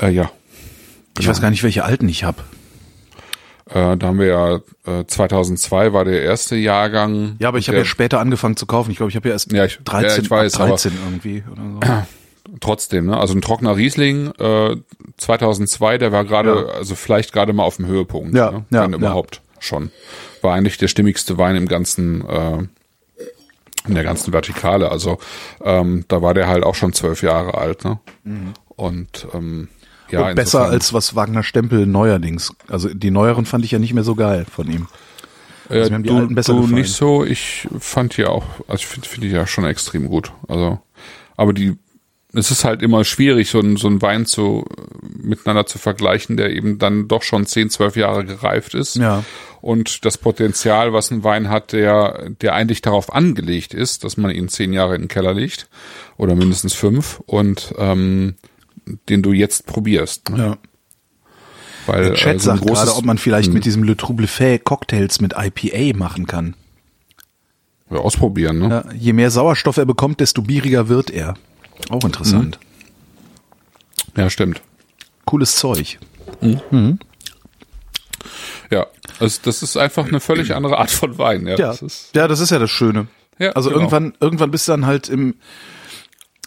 Äh, 0.00 0.10
ja, 0.10 0.30
Ich 1.18 1.26
weiß 1.28 1.40
gar 1.40 1.50
nicht, 1.50 1.62
welche 1.62 1.84
alten 1.84 2.08
ich 2.08 2.24
habe. 2.24 2.42
äh, 3.70 3.96
da 3.96 4.06
haben 4.06 4.18
wir 4.18 4.26
ja 4.26 4.56
äh, 5.00 5.04
2002 5.06 5.92
war 5.92 6.04
der 6.04 6.22
erste 6.22 6.56
Jahrgang. 6.56 7.36
Ja, 7.38 7.48
aber 7.48 7.58
ich 7.58 7.68
habe 7.68 7.78
ja 7.78 7.84
später 7.84 8.20
angefangen 8.20 8.56
zu 8.56 8.66
kaufen. 8.66 8.90
Ich 8.90 8.96
glaube, 8.96 9.10
ich 9.10 9.16
habe 9.16 9.28
ja 9.28 9.34
erst 9.34 9.52
Ja, 9.52 9.64
ich- 9.64 9.78
13, 9.84 10.10
ja, 10.10 10.22
ich 10.22 10.30
weiß, 10.30 10.60
ab 10.60 10.68
13 10.68 10.92
irgendwie 11.04 11.42
oder 11.50 11.62
so. 11.62 11.80
trotzdem, 12.60 13.06
ne? 13.06 13.16
Also 13.18 13.34
ein 13.34 13.40
trockener 13.40 13.76
Riesling 13.76 14.32
äh, 14.38 14.76
2002, 15.16 15.98
der 15.98 16.12
war 16.12 16.24
gerade, 16.24 16.66
Ja. 16.68 16.74
also 16.74 16.94
vielleicht 16.94 17.32
gerade 17.32 17.52
mal 17.52 17.62
auf 17.64 17.76
dem 17.76 17.86
Höhepunkt, 17.86 18.34
Ja, 18.36 18.50
ne? 18.50 18.64
ja, 18.70 18.82
wenn 18.84 18.92
überhaupt 18.94 19.40
schon. 19.58 19.90
War 20.42 20.54
eigentlich 20.54 20.76
der 20.76 20.88
stimmigste 20.88 21.38
Wein 21.38 21.56
im 21.56 21.68
ganzen, 21.68 22.28
äh, 22.28 22.58
in 23.86 23.94
der 23.94 24.04
ganzen 24.04 24.32
Vertikale. 24.32 24.90
Also 24.90 25.18
ähm, 25.64 26.04
da 26.08 26.22
war 26.22 26.34
der 26.34 26.48
halt 26.48 26.64
auch 26.64 26.74
schon 26.74 26.92
zwölf 26.92 27.22
Jahre 27.22 27.54
alt, 27.54 27.84
ne? 27.84 27.98
Und 28.76 29.26
ähm, 29.34 29.68
ja, 30.10 30.28
Und 30.28 30.34
besser 30.34 30.64
als 30.64 30.92
was 30.92 31.14
Wagner 31.16 31.42
Stempel 31.42 31.86
neuerdings. 31.86 32.54
Also 32.68 32.88
die 32.92 33.10
neueren 33.10 33.46
fand 33.46 33.64
ich 33.64 33.70
ja 33.70 33.78
nicht 33.78 33.94
mehr 33.94 34.04
so 34.04 34.14
geil 34.14 34.46
von 34.50 34.70
ihm. 34.70 34.88
Äh, 35.70 35.80
Also 35.80 35.96
die 35.98 36.02
du, 36.08 36.26
du 36.26 36.34
gefallen. 36.34 36.70
nicht 36.74 36.92
so, 36.92 37.24
ich 37.24 37.66
fand 37.78 38.16
die 38.16 38.24
auch, 38.26 38.44
also 38.68 38.74
ich 38.76 38.86
finde 38.86 39.08
find 39.08 39.24
die 39.24 39.28
ja 39.30 39.46
schon 39.46 39.64
extrem 39.64 40.08
gut. 40.08 40.32
Also, 40.48 40.80
aber 41.36 41.52
die, 41.52 41.76
es 42.34 42.50
ist 42.50 42.64
halt 42.64 42.82
immer 42.82 43.04
schwierig, 43.04 43.50
so 43.50 43.60
ein, 43.60 43.76
so 43.76 43.88
ein 43.88 44.00
Wein 44.00 44.24
zu, 44.26 44.64
miteinander 45.02 45.66
zu 45.66 45.78
vergleichen, 45.78 46.36
der 46.36 46.50
eben 46.50 46.78
dann 46.78 47.08
doch 47.08 47.22
schon 47.22 47.44
10, 47.46 47.70
12 47.70 47.96
Jahre 47.96 48.24
gereift 48.24 48.74
ist. 48.74 48.96
Ja. 48.96 49.24
Und 49.60 50.04
das 50.04 50.18
Potenzial, 50.18 50.92
was 50.92 51.10
ein 51.10 51.24
Wein 51.24 51.48
hat, 51.48 51.72
der, 51.72 52.30
der 52.40 52.54
eigentlich 52.54 52.80
darauf 52.82 53.12
angelegt 53.14 53.74
ist, 53.74 54.02
dass 54.02 54.16
man 54.16 54.30
ihn 54.30 54.48
zehn 54.48 54.72
Jahre 54.72 54.94
in 54.96 55.02
den 55.02 55.08
Keller 55.08 55.34
legt. 55.34 55.68
Oder 56.16 56.34
mindestens 56.34 56.72
fünf. 56.72 57.20
Und, 57.26 57.74
ähm, 57.78 58.34
den 59.08 59.22
du 59.22 59.32
jetzt 59.32 59.66
probierst. 59.66 60.30
Ne? 60.30 60.38
Ja. 60.38 60.58
Weil, 61.86 62.04
Der 62.04 62.14
Chat 62.14 62.36
äh, 62.36 62.38
so 62.38 62.44
sagt 62.46 62.66
gerade, 62.66 62.90
großes- 62.90 62.96
ob 62.98 63.04
man 63.04 63.18
vielleicht 63.18 63.52
mit 63.52 63.64
diesem 63.64 63.84
Le 63.84 63.96
Trouble 63.96 64.26
Fait 64.26 64.64
Cocktails 64.64 65.20
mit 65.20 65.34
IPA 65.36 65.96
machen 65.96 66.26
kann. 66.26 66.54
ja, 67.90 67.98
ausprobieren, 67.98 68.58
ne? 68.58 68.68
Ja, 68.68 68.92
je 68.94 69.12
mehr 69.12 69.30
Sauerstoff 69.30 69.76
er 69.76 69.84
bekommt, 69.86 70.20
desto 70.20 70.42
bieriger 70.42 70.88
wird 70.88 71.10
er. 71.10 71.34
Auch 71.90 72.04
interessant. 72.04 72.58
ja 74.16 74.30
stimmt. 74.30 74.60
Cooles 75.24 75.56
Zeug. 75.56 75.98
Ja, 78.70 78.86
also 79.20 79.40
das 79.44 79.62
ist 79.62 79.76
einfach 79.76 80.06
eine 80.06 80.20
völlig 80.20 80.54
andere 80.54 80.78
Art 80.78 80.90
von 80.90 81.18
Wein. 81.18 81.46
Ja, 81.46 81.56
Ja, 81.56 81.66
das 81.68 81.82
ist, 81.82 82.14
ja, 82.14 82.28
das 82.28 82.40
ist 82.40 82.50
ja 82.50 82.58
das 82.58 82.70
Schöne. 82.70 83.06
Ja, 83.38 83.50
also 83.50 83.68
genau. 83.68 83.80
irgendwann, 83.80 84.14
irgendwann 84.20 84.50
bist 84.50 84.68
du 84.68 84.72
dann 84.72 84.86
halt 84.86 85.08
im, 85.08 85.34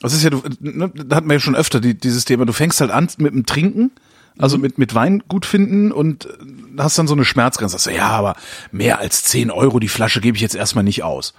das 0.02 0.14
ist 0.14 0.24
ja, 0.24 0.30
du, 0.30 0.42
ne, 0.60 0.92
da 0.94 1.16
hatten 1.16 1.28
wir 1.28 1.36
ja 1.36 1.40
schon 1.40 1.56
öfter 1.56 1.80
die, 1.80 1.94
dieses 1.94 2.26
Thema, 2.26 2.46
du 2.46 2.54
fängst 2.54 2.82
halt 2.82 2.92
an 2.92 3.10
mit 3.18 3.34
dem 3.34 3.46
Trinken, 3.46 3.92
also 4.38 4.58
mit, 4.58 4.78
mit 4.78 4.94
Wein 4.94 5.24
gut 5.28 5.46
finden 5.46 5.92
und 5.92 6.26
äh, 6.26 6.30
hast 6.78 6.98
dann 6.98 7.08
so 7.08 7.14
eine 7.14 7.26
Schmerzgrenze. 7.26 7.74
Sagst 7.74 7.88
du, 7.88 7.92
ja, 7.92 8.10
aber 8.10 8.36
mehr 8.72 9.00
als 9.00 9.24
10 9.24 9.52
Euro 9.52 9.80
die 9.80 9.88
Flasche 9.88 10.22
gebe 10.22 10.36
ich 10.36 10.42
jetzt 10.42 10.56
erstmal 10.56 10.84
nicht 10.84 11.04
aus. 11.04 11.34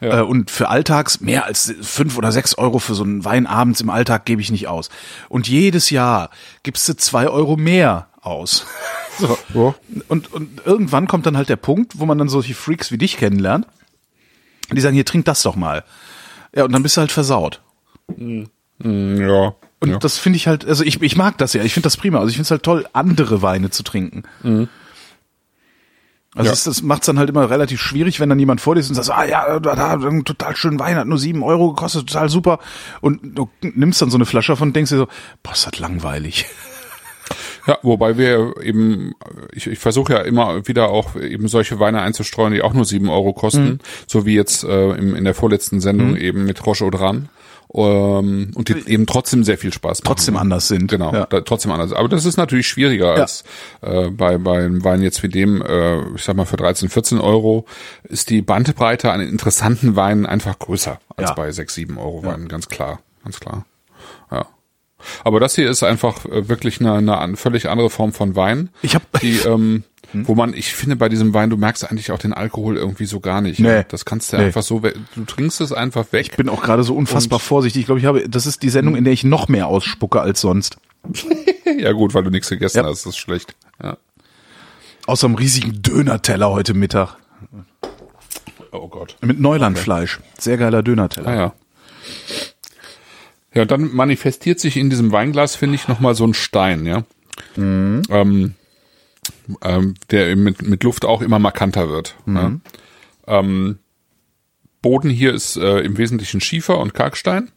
Ja. 0.00 0.20
Äh, 0.20 0.22
und 0.22 0.50
für 0.50 0.68
Alltags 0.68 1.20
mehr 1.20 1.44
als 1.44 1.74
fünf 1.80 2.16
oder 2.16 2.32
sechs 2.32 2.56
Euro 2.56 2.78
für 2.78 2.94
so 2.94 3.02
einen 3.02 3.24
Wein 3.24 3.46
abends 3.46 3.80
im 3.80 3.90
Alltag 3.90 4.24
gebe 4.24 4.40
ich 4.40 4.50
nicht 4.50 4.68
aus. 4.68 4.90
Und 5.28 5.48
jedes 5.48 5.90
Jahr 5.90 6.30
gibst 6.62 6.88
du 6.88 6.96
zwei 6.96 7.28
Euro 7.28 7.56
mehr 7.56 8.08
aus. 8.20 8.66
so. 9.18 9.38
Ja. 9.54 9.74
Und, 10.08 10.32
und 10.32 10.62
irgendwann 10.64 11.06
kommt 11.06 11.26
dann 11.26 11.36
halt 11.36 11.48
der 11.48 11.56
Punkt, 11.56 11.98
wo 11.98 12.06
man 12.06 12.18
dann 12.18 12.28
solche 12.28 12.54
Freaks 12.54 12.92
wie 12.92 12.98
dich 12.98 13.16
kennenlernt. 13.16 13.66
Die 14.70 14.80
sagen, 14.80 14.94
hier, 14.94 15.04
trink 15.04 15.24
das 15.24 15.42
doch 15.42 15.56
mal. 15.56 15.84
Ja, 16.54 16.64
und 16.64 16.72
dann 16.72 16.82
bist 16.82 16.96
du 16.96 17.00
halt 17.00 17.12
versaut. 17.12 17.62
Mm, 18.16 18.44
ja. 18.80 19.54
Und 19.80 19.90
ja. 19.90 19.98
das 19.98 20.18
finde 20.18 20.36
ich 20.36 20.46
halt, 20.46 20.66
also 20.66 20.84
ich, 20.84 21.00
ich 21.00 21.16
mag 21.16 21.38
das 21.38 21.52
ja, 21.52 21.62
ich 21.62 21.72
finde 21.72 21.86
das 21.86 21.96
prima. 21.96 22.18
Also 22.18 22.28
ich 22.28 22.36
finde 22.36 22.46
es 22.46 22.50
halt 22.50 22.62
toll, 22.62 22.86
andere 22.92 23.42
Weine 23.42 23.70
zu 23.70 23.82
trinken. 23.82 24.24
Also 26.34 26.48
Ja. 26.48 26.52
es, 26.52 26.64
das 26.64 26.82
macht 26.82 27.02
es 27.02 27.06
dann 27.06 27.18
halt 27.18 27.30
immer 27.30 27.48
relativ 27.50 27.80
schwierig, 27.80 28.20
wenn 28.20 28.28
dann 28.28 28.38
jemand 28.38 28.60
vor 28.60 28.74
dir 28.74 28.80
ist 28.80 28.88
und 28.90 28.94
sagt, 28.94 29.10
ah 29.10 29.24
ja, 29.24 29.58
da, 29.60 29.74
da 29.74 29.96
total 30.24 30.54
schönen 30.56 30.78
Wein, 30.78 30.96
hat 30.96 31.06
nur 31.06 31.18
sieben 31.18 31.42
Euro 31.42 31.70
gekostet, 31.72 32.06
total 32.06 32.28
super. 32.28 32.58
Und 33.00 33.20
du 33.22 33.48
nimmst 33.62 34.02
dann 34.02 34.10
so 34.10 34.18
eine 34.18 34.26
Flasche 34.26 34.52
davon 34.52 34.68
und 34.68 34.76
denkst 34.76 34.90
dir 34.90 34.98
so, 34.98 35.08
boah, 35.42 35.52
ist 35.52 35.66
das 35.66 35.78
langweilig. 35.78 36.46
Ja, 37.66 37.76
wobei 37.82 38.16
wir 38.16 38.54
eben, 38.62 39.12
ich, 39.52 39.66
ich 39.66 39.78
versuche 39.78 40.14
ja 40.14 40.20
immer 40.20 40.66
wieder 40.66 40.88
auch 40.88 41.14
eben 41.16 41.48
solche 41.48 41.78
Weine 41.78 42.00
einzustreuen, 42.00 42.54
die 42.54 42.62
auch 42.62 42.72
nur 42.72 42.86
sieben 42.86 43.10
Euro 43.10 43.34
kosten, 43.34 43.64
Mhm. 43.64 43.78
so 44.06 44.24
wie 44.24 44.34
jetzt 44.34 44.64
äh, 44.64 44.90
im, 44.92 45.14
in 45.14 45.24
der 45.24 45.34
vorletzten 45.34 45.80
Sendung 45.80 46.16
eben 46.16 46.44
mit 46.46 46.64
Roche 46.64 46.84
Audran. 46.86 47.28
Ähm, 47.74 48.50
und 48.54 48.68
die 48.70 48.88
eben 48.90 49.04
trotzdem 49.06 49.44
sehr 49.44 49.58
viel 49.58 49.72
Spaß 49.72 49.98
machen. 49.98 50.04
Trotzdem 50.06 50.36
anders 50.36 50.68
sind. 50.68 50.88
Genau, 50.90 51.12
Ja. 51.12 51.26
da, 51.26 51.42
trotzdem 51.42 51.70
anders. 51.70 51.92
Aber 51.92 52.08
das 52.08 52.24
ist 52.24 52.36
natürlich 52.38 52.66
schwieriger 52.66 53.14
als 53.14 53.44
äh, 53.82 54.08
bei, 54.10 54.38
bei 54.38 54.58
einem 54.64 54.82
Wein 54.84 55.02
jetzt 55.02 55.22
wie 55.22 55.28
dem, 55.28 55.60
äh, 55.62 56.00
ich 56.14 56.24
sag 56.24 56.34
mal 56.36 56.46
für 56.46 56.56
13, 56.56 56.88
14 56.88 57.18
Euro, 57.20 57.66
ist 58.04 58.30
die 58.30 58.40
Bandbreite 58.40 59.12
an 59.12 59.20
interessanten 59.20 59.96
Weinen 59.96 60.24
einfach 60.24 60.58
größer 60.58 60.98
als 61.16 61.28
Ja. 61.28 61.34
bei 61.34 61.50
6, 61.52 61.74
7 61.74 61.98
Euro 61.98 62.24
Weinen, 62.24 62.48
ganz 62.48 62.68
klar, 62.68 63.00
ganz 63.22 63.38
klar. 63.38 63.66
Ja. 64.30 64.46
Aber 65.22 65.38
das 65.38 65.54
hier 65.54 65.68
ist 65.70 65.82
einfach 65.82 66.24
äh, 66.24 66.48
wirklich 66.48 66.80
eine, 66.80 67.18
eine 67.18 67.36
völlig 67.36 67.68
andere 67.68 67.90
Form 67.90 68.12
von 68.12 68.34
Wein. 68.34 68.70
Ich 68.82 68.94
hab- 68.94 69.20
die, 69.20 69.38
ähm, 69.40 69.84
wo 70.12 70.34
man, 70.34 70.54
ich 70.54 70.72
finde 70.74 70.96
bei 70.96 71.08
diesem 71.08 71.34
Wein, 71.34 71.50
du 71.50 71.56
merkst 71.56 71.84
eigentlich 71.90 72.10
auch 72.12 72.18
den 72.18 72.32
Alkohol 72.32 72.76
irgendwie 72.76 73.04
so 73.04 73.20
gar 73.20 73.40
nicht. 73.40 73.60
Nee. 73.60 73.84
Das 73.88 74.04
kannst 74.04 74.32
du 74.32 74.38
Nee. 74.38 74.44
einfach 74.46 74.62
so, 74.62 74.80
du 74.80 75.24
trinkst 75.26 75.60
es 75.60 75.72
einfach 75.72 76.06
weg. 76.12 76.26
Ich 76.30 76.36
bin 76.36 76.48
auch 76.48 76.62
gerade 76.62 76.82
so 76.82 76.94
unfassbar 76.96 77.38
vorsichtig. 77.38 77.80
Ich 77.80 77.86
glaube, 77.86 78.00
ich 78.00 78.06
habe, 78.06 78.28
das 78.28 78.46
ist 78.46 78.62
die 78.62 78.70
Sendung, 78.70 78.96
in 78.96 79.04
der 79.04 79.12
ich 79.12 79.24
noch 79.24 79.48
mehr 79.48 79.66
ausspucke 79.66 80.20
als 80.20 80.40
sonst. 80.40 80.78
ja 81.78 81.92
gut, 81.92 82.14
weil 82.14 82.24
du 82.24 82.30
nichts 82.30 82.48
gegessen 82.48 82.78
Ja. 82.78 82.84
hast, 82.84 83.04
das 83.04 83.10
ist 83.14 83.18
schlecht. 83.18 83.54
Ja. 83.82 83.96
Außer 85.06 85.26
einem 85.26 85.36
riesigen 85.36 85.82
Döner-Teller 85.82 86.50
heute 86.50 86.74
Mittag. 86.74 87.16
Oh 88.72 88.88
Gott. 88.88 89.16
Mit 89.22 89.40
Neulandfleisch. 89.40 90.20
Sehr 90.38 90.56
geiler 90.58 90.82
Dönerteller. 90.82 91.28
Ah 91.28 91.34
ja. 91.34 91.52
Ja, 93.54 93.64
dann 93.64 93.94
manifestiert 93.94 94.60
sich 94.60 94.76
in 94.76 94.90
diesem 94.90 95.10
Weinglas, 95.10 95.56
finde 95.56 95.74
ich, 95.76 95.88
nochmal 95.88 96.14
so 96.14 96.24
ein 96.26 96.34
Stein, 96.34 96.84
ja. 96.86 97.04
Ähm, 97.56 98.54
ähm, 99.62 99.94
der 100.10 100.34
mit, 100.36 100.62
mit 100.62 100.82
Luft 100.84 101.04
auch 101.04 101.22
immer 101.22 101.38
markanter 101.38 101.88
wird. 101.88 102.16
Ja. 102.26 102.52
Ähm, 103.26 103.78
Boden 104.82 105.10
hier 105.10 105.34
ist 105.34 105.56
äh, 105.56 105.80
im 105.80 105.98
Wesentlichen 105.98 106.40
Schiefer 106.40 106.78
und 106.78 106.94
Kalkstein. 106.94 107.50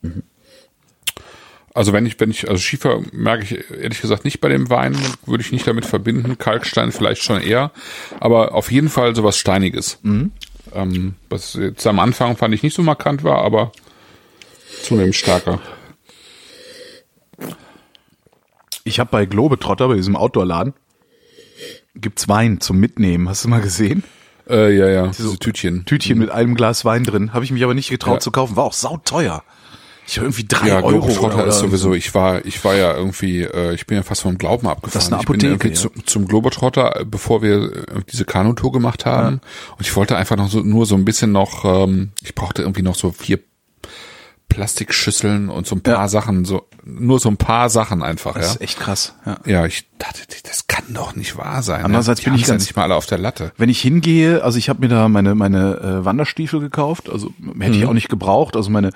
Also 1.74 1.94
wenn 1.94 2.06
ich, 2.06 2.20
wenn 2.20 2.32
ich, 2.32 2.50
also 2.50 2.60
Schiefer 2.60 3.00
merke 3.14 3.44
ich 3.44 3.72
ehrlich 3.72 4.02
gesagt 4.02 4.26
nicht 4.26 4.42
bei 4.42 4.50
dem 4.50 4.70
Wein, 4.70 4.98
würde 5.26 5.42
ich 5.42 5.52
nicht 5.52 5.68
damit 5.68 5.86
verbinden. 5.86 6.38
Kalkstein 6.38 6.92
vielleicht 6.92 7.24
schon 7.24 7.42
eher, 7.42 7.72
aber 8.20 8.54
auf 8.54 8.72
jeden 8.72 8.90
Fall 8.90 9.16
sowas 9.16 9.38
Steiniges. 9.38 10.00
Ähm, 10.74 11.16
was 11.30 11.54
jetzt 11.54 11.86
am 11.88 12.00
Anfang 12.00 12.36
fand 12.36 12.54
ich 12.54 12.64
nicht 12.64 12.76
so 12.76 12.82
markant 12.82 13.24
war, 13.24 13.44
aber 13.44 13.72
zunehmend 14.84 15.16
stärker. 15.16 15.60
Ich 18.84 19.00
habe 19.00 19.12
bei 19.12 19.26
Globetrotter, 19.26 19.88
bei 19.88 19.96
diesem 19.96 20.16
Outdoor-Laden, 20.16 20.74
gibt's 21.96 22.28
Wein 22.28 22.60
zum 22.62 22.78
Mitnehmen. 22.80 23.28
Hast 23.30 23.44
du 23.46 23.50
mal 23.50 23.62
gesehen? 23.62 24.04
Äh, 24.50 24.76
ja, 24.76 24.88
ja, 24.90 25.08
diese 25.08 25.38
Tütchen. 25.38 25.86
Tütchen 25.86 26.18
mit 26.18 26.30
einem 26.30 26.56
Glas 26.56 26.84
Wein 26.84 27.04
drin. 27.04 27.34
Habe 27.34 27.46
ich 27.46 27.52
mich 27.52 27.64
aber 27.64 27.74
nicht 27.74 27.90
getraut 27.90 28.16
Ja. 28.16 28.20
zu 28.20 28.32
kaufen. 28.32 28.56
War 28.56 28.64
auch 28.66 28.74
sauteuer. 28.74 29.44
Ich 30.08 30.18
habe 30.18 30.26
irgendwie 30.28 30.46
drei 30.48 30.68
Ja, 30.68 30.82
Euro. 30.82 31.00
Globetrotter 31.06 31.36
oder 31.36 31.48
ist 31.48 31.60
so. 31.60 31.68
sowieso, 31.68 31.94
ich 31.94 32.14
war, 32.14 32.44
ich 32.46 32.66
war 32.66 32.76
ja 32.76 32.94
irgendwie, 32.96 33.44
äh, 33.44 33.74
ich 33.76 33.86
bin 33.86 33.96
ja 33.98 34.04
fast 34.04 34.24
vom 34.24 34.38
Glauben 34.38 34.68
abgefahren. 34.68 34.92
Das 34.94 35.04
ist 35.06 35.14
eine 35.14 35.22
ich 35.22 35.28
bin 35.28 35.36
Apotheke, 35.36 35.68
irgendwie 35.68 35.68
ja. 35.70 35.74
zu, 35.76 35.90
zum 36.06 36.28
Globetrotter, 36.28 37.00
äh, 37.02 37.06
bevor 37.06 37.42
wir 37.44 37.72
äh, 37.72 38.02
diese 38.12 38.26
Kanutour 38.26 38.72
gemacht 38.74 39.06
haben. 39.06 39.40
Und 39.78 39.82
ich 39.82 39.96
wollte 39.96 40.18
einfach 40.18 40.36
noch 40.36 40.50
so, 40.50 40.62
nur 40.62 40.86
so 40.86 40.96
ein 40.96 41.06
bisschen 41.06 41.32
noch, 41.32 41.64
ähm, 41.64 42.12
ich 42.22 42.36
brauchte 42.36 42.64
irgendwie 42.64 42.82
noch 42.82 42.96
so 42.96 43.12
vier 43.12 43.40
Plastikschüsseln 44.52 45.50
und 45.50 45.66
so 45.66 45.76
ein 45.76 45.82
paar 45.82 45.94
Ja. 45.96 46.08
Sachen, 46.08 46.46
so, 46.46 46.68
nur 46.84 47.20
so 47.20 47.30
ein 47.30 47.38
paar 47.38 47.70
Sachen 47.70 48.04
einfach, 48.04 48.34
Das 48.34 48.46
ja. 48.46 48.52
ist 48.54 48.62
echt 48.62 48.80
krass. 48.80 49.16
Ja. 49.26 49.38
Ja, 49.46 49.66
ich 49.66 49.88
dachte, 49.98 50.20
das 50.44 50.68
kann 50.68 50.84
doch 50.94 51.16
nicht 51.16 51.38
wahr 51.38 51.64
sein. 51.64 51.84
Andererseits 51.84 52.22
ja. 52.22 52.26
Bin 52.26 52.36
ich 52.36 52.42
haben's 52.42 52.48
ja 52.50 52.54
ganz- 52.56 52.64
nicht 52.64 52.76
mal 52.76 52.84
alle 52.84 52.96
auf 52.96 53.06
der 53.06 53.18
Latte. 53.18 53.52
Wenn 53.58 53.70
ich 53.70 53.82
hingehe, 53.82 54.44
also 54.44 54.58
ich 54.58 54.70
habe 54.70 54.82
mir 54.82 54.88
da 54.90 55.08
meine 55.08 55.36
meine 55.36 55.78
äh, 55.78 56.06
Wanderstiefel 56.06 56.60
gekauft, 56.60 57.10
also 57.10 57.32
hätte 57.60 57.78
ich 57.78 57.86
auch 57.86 57.94
nicht 57.94 58.10
gebraucht, 58.10 58.56
also 58.56 58.70
meine 58.70 58.92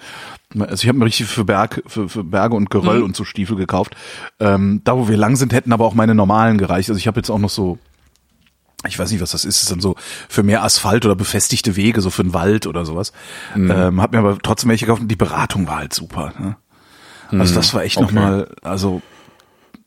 also 0.58 0.84
ich 0.84 0.88
habe 0.88 0.98
mir 1.00 1.06
richtig 1.06 1.26
für 1.26 1.44
Berg 1.46 1.82
für, 1.88 2.08
für 2.08 2.24
Berge 2.24 2.56
und 2.56 2.70
Geröll 2.70 3.02
und 3.04 3.16
so 3.16 3.24
Stiefel 3.26 3.56
gekauft. 3.58 3.96
Ähm, 4.40 4.82
da 4.84 4.96
wo 4.98 5.08
wir 5.08 5.18
lang 5.18 5.36
sind, 5.36 5.52
hätten 5.54 5.74
aber 5.74 5.86
auch 5.86 5.94
meine 5.96 6.16
normalen 6.16 6.58
gereicht. 6.58 6.90
Also 6.90 6.98
ich 7.00 7.08
habe 7.08 7.20
jetzt 7.20 7.30
auch 7.30 7.40
noch 7.40 7.50
so 7.50 7.78
ich 8.88 8.98
weiß 9.00 9.12
nicht, 9.12 9.22
was 9.22 9.32
das 9.32 9.46
ist, 9.46 9.58
das 9.58 9.64
ist 9.64 9.72
dann 9.72 9.82
so 9.82 9.96
für 10.30 10.44
mehr 10.44 10.64
Asphalt 10.64 11.06
oder 11.06 11.16
befestigte 11.16 11.76
Wege, 11.76 12.02
so 12.02 12.10
für 12.10 12.24
den 12.24 12.34
Wald 12.34 12.68
oder 12.68 12.86
sowas. 12.86 13.12
Ähm, 13.56 14.02
hab 14.02 14.12
mir 14.12 14.20
aber 14.20 14.38
trotzdem 14.42 14.70
welche 14.70 14.86
gekauft 14.86 15.02
und 15.02 15.08
die 15.10 15.16
Beratung 15.16 15.68
war 15.68 15.78
halt 15.78 15.94
super. 15.94 16.34
Ne? 16.40 16.58
Also 17.40 17.56
das 17.56 17.74
war 17.74 17.84
echt 17.84 17.98
Okay. 17.98 18.06
nochmal, 18.06 18.50
also 18.62 19.02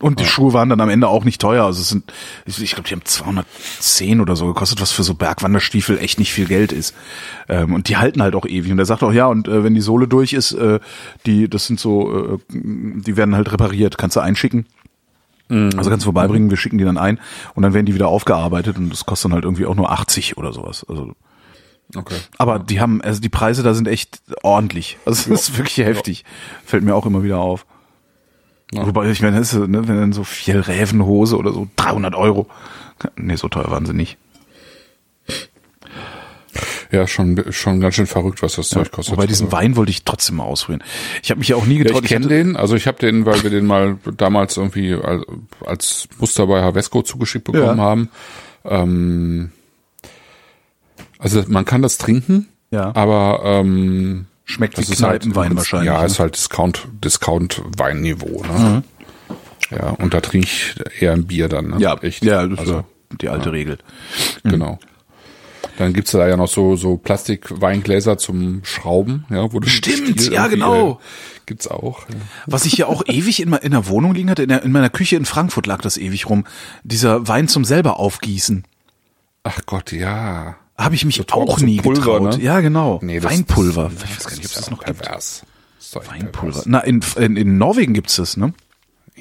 und 0.01 0.21
die 0.21 0.27
Schuhe 0.27 0.53
waren 0.53 0.69
dann 0.69 0.81
am 0.81 0.91
Ende 0.91 1.09
auch 1.09 1.25
nicht 1.25 1.41
teuer. 1.41 1.65
Also 1.65 1.81
es 1.81 1.89
sind, 1.89 2.13
ich, 2.47 2.63
ich 2.63 2.71
glaube, 2.73 2.89
die 2.89 2.95
haben 2.95 3.05
210 3.05 4.21
oder 4.21 4.37
so 4.37 4.47
gekostet, 4.47 4.81
was 4.81 4.93
für 4.93 5.03
so 5.03 5.15
Bergwanderstiefel 5.15 5.99
echt 5.99 6.21
nicht 6.21 6.33
viel 6.33 6.47
Geld 6.47 6.71
ist. 6.71 6.95
Ähm, 7.49 7.75
und 7.75 7.89
die 7.89 7.97
halten 7.97 8.23
halt 8.23 8.37
auch 8.37 8.47
ewig. 8.47 8.71
Und 8.71 8.79
er 8.79 8.85
sagt 8.87 9.03
auch, 9.03 9.13
ja, 9.13 9.27
und 9.27 9.49
äh, 9.49 9.65
wenn 9.65 9.75
die 9.75 9.81
Sohle 9.81 10.07
durch 10.07 10.35
ist, 10.35 10.53
äh, 10.53 10.79
die, 11.27 11.49
das 11.51 11.67
sind 11.67 11.81
so, 11.81 12.35
äh, 12.35 12.39
die 12.53 13.17
werden 13.17 13.35
halt 13.35 13.51
repariert, 13.53 13.99
kannst 13.99 14.15
du 14.15 14.21
einschicken. 14.21 14.67
Also 15.51 15.91
kannst 15.91 16.05
du 16.05 16.09
vorbeibringen, 16.13 16.51
wir 16.51 16.57
schicken 16.59 16.79
die 16.79 16.85
dann 16.85 16.99
ein 16.99 17.19
und 17.55 17.63
dann 17.63 17.73
werden 17.75 17.87
die 17.87 17.95
wieder 17.95 18.09
aufgearbeitet 18.09 18.77
und 18.77 18.91
das 18.91 19.07
kostet 19.07 19.27
dann 19.31 19.35
halt 19.35 19.45
irgendwie 19.45 19.67
auch 19.67 19.75
nur 19.75 19.91
80 19.91 20.37
oder 20.37 20.53
sowas. 20.53 20.85
Also 20.89 21.13
Okay. 21.97 22.17
aber 22.37 22.59
die 22.59 22.81
haben, 22.83 23.01
also 23.01 23.19
die 23.19 23.31
Preise 23.31 23.63
da 23.63 23.73
sind 23.73 23.89
echt 23.89 24.21
ordentlich. 24.43 24.99
Also 25.07 25.31
das 25.31 25.49
ist 25.49 25.57
wirklich 25.59 25.79
heftig. 25.79 26.25
Fällt 26.67 26.85
mir 26.85 26.95
auch 26.95 27.07
immer 27.07 27.23
wieder 27.23 27.39
auf. 27.39 27.65
Wobei, 28.73 29.11
ich 29.11 29.23
meine, 29.23 29.39
das 29.39 29.55
ist, 29.55 29.69
ne, 29.69 29.89
wenn 29.89 29.97
dann 29.97 30.13
so 30.13 30.25
viel 30.25 30.61
Rävenhose 30.61 31.39
oder 31.39 31.53
so 31.55 31.67
300 31.77 32.15
Euro. 32.15 32.47
Nee, 33.17 33.37
so 33.37 33.49
teuer 33.49 33.71
waren 33.71 33.87
sie 33.87 33.95
nicht. 33.95 34.19
Ja, 36.91 37.07
schon, 37.07 37.45
schon 37.51 37.81
ganz 37.81 37.97
schön 37.97 38.07
verrückt, 38.07 38.43
was 38.43 38.55
das 38.57 38.69
Zeug 38.71 38.91
kostet. 38.91 39.13
Wobei 39.17 39.27
diesen 39.27 39.47
Also- 39.49 39.57
Wein 39.59 39.77
wollte 39.77 39.91
ich 39.91 40.05
trotzdem 40.05 40.37
mal 40.37 40.45
ausprobieren. 40.45 40.83
Ich 41.23 41.31
habe 41.31 41.39
mich 41.39 41.49
ja 41.49 41.57
auch 41.57 41.67
nie 41.67 41.77
Ja, 41.79 41.85
getraut. 41.85 42.05
ich 42.05 42.09
kenne 42.09 42.29
den, 42.29 42.57
also 42.57 42.77
ich 42.77 42.87
habe 42.87 42.99
den, 42.99 43.27
weil 43.27 43.43
wir 43.43 43.51
den 43.51 43.67
mal 43.67 43.99
damals 44.17 44.57
irgendwie 44.57 44.95
als, 44.95 45.25
als 45.67 46.09
Muster 46.19 46.47
bei 46.47 46.63
Havesco 46.63 47.03
zugeschickt 47.03 47.45
bekommen 47.45 47.77
Ja. 47.79 47.85
haben. 47.85 48.09
Ähm, 48.65 49.53
also 51.19 51.43
man 51.49 51.65
kann 51.65 51.83
das 51.83 51.99
trinken, 51.99 52.49
Ja. 52.71 52.95
aber 52.95 53.41
ähm, 53.45 54.27
Schmeckt 54.45 54.79
wie 54.79 54.83
das 54.83 54.91
ist 54.91 55.03
halt 55.03 55.23
Kneipenwein 55.23 55.57
wahrscheinlich, 55.57 55.89
Ja, 55.89 56.01
ne? 56.01 56.07
ist 56.07 56.19
halt 56.19 56.37
Discount, 56.37 56.89
Discount 57.05 57.61
Weinniveau. 57.77 58.43
Ne? 58.45 58.83
Ja, 59.71 59.91
und 59.91 60.15
da 60.15 60.21
trinke 60.23 60.47
ich 60.47 60.75
eher 61.03 61.13
ein 61.13 61.27
Bier 61.27 61.49
dann. 61.49 61.69
Ne? 61.69 61.77
Ja, 61.81 61.99
echt. 62.01 62.25
ja, 62.25 62.47
das 62.47 62.59
also 62.61 62.73
ja 62.77 62.85
die 63.21 63.29
alte 63.29 63.53
Regel. 63.53 63.79
genau. 64.45 64.79
Dann 65.79 65.93
gibt's 65.93 66.11
da 66.11 66.27
ja 66.29 66.37
noch 66.37 66.49
so 66.49 66.77
so 66.77 66.97
Plastikweingläser 66.97 68.19
zum 68.19 68.65
Schrauben, 68.65 69.25
ja, 69.31 69.53
wo 69.53 69.61
du 69.61 69.69
Stimmt, 69.69 70.21
Stiel 70.21 70.33
ja, 70.33 70.49
genau. 70.49 70.93
äh, 70.93 70.97
Gibt's 71.47 71.67
auch. 71.69 72.01
Ja. 72.09 72.17
Was 72.47 72.67
ich 72.67 72.77
ja 72.77 72.87
auch 72.87 73.03
ewig 73.07 73.41
in, 73.41 73.53
in 73.53 73.71
der 73.71 73.87
Wohnung 73.89 74.15
liegen 74.15 74.29
hatte, 74.29 74.43
in, 74.43 74.49
der, 74.51 74.63
in 74.65 74.73
meiner 74.73 74.91
Küche 74.91 75.17
in 75.17 75.25
Frankfurt 75.25 75.67
lag 75.67 75.81
das 75.81 75.97
ewig 75.97 76.29
rum. 76.29 76.45
Dieser 76.83 77.27
Wein 77.29 77.49
zum 77.49 77.65
selber 77.65 77.99
aufgießen. 77.99 78.65
Ach 79.45 79.61
Gott, 79.67 79.93
ja. 79.93 80.57
Habe 80.77 80.95
ich 80.95 81.05
mich 81.05 81.17
So 81.17 81.25
auch 81.35 81.59
nie 81.61 81.81
Pulver, 81.81 82.19
getraut. 82.21 82.39
ne? 82.39 82.43
Ja, 82.45 82.61
genau. 82.61 82.99
Nee, 83.03 83.21
das- 83.21 83.33
Weinpulver. 83.33 83.91
Das, 83.95 84.03
ich 84.05 84.11
weiß 84.17 84.25
gar 84.25 84.31
nicht, 84.31 84.39
ob 84.41 84.45
es 84.45 84.53
das 84.55 84.71
noch 84.71 84.85
gibt. 84.85 84.99
pervers. 85.01 85.43
Das 85.79 86.03
echt 86.03 86.11
Weinpulver. 86.13 86.63
Na, 86.67 86.81
in, 86.81 87.01
in, 87.17 87.37
in 87.37 87.57
Norwegen 87.59 87.95
gibt's 87.95 88.17
das, 88.17 88.37
ne? 88.37 88.53